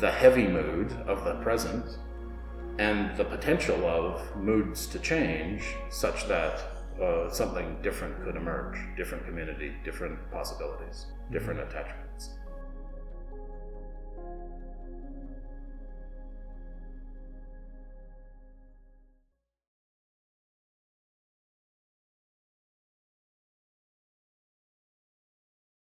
the 0.00 0.10
heavy 0.10 0.46
mood 0.46 0.90
of 1.06 1.24
the 1.24 1.34
present 1.36 1.98
and 2.78 3.16
the 3.16 3.24
potential 3.24 3.86
of 3.86 4.36
moods 4.36 4.86
to 4.86 4.98
change 4.98 5.62
such 5.90 6.26
that 6.26 6.60
uh, 7.00 7.30
something 7.30 7.76
different 7.82 8.22
could 8.24 8.36
emerge 8.36 8.76
different 8.96 9.24
community 9.24 9.72
different 9.84 10.18
possibilities 10.30 11.06
different 11.30 11.60
mm-hmm. 11.60 11.70
attachment 11.70 12.03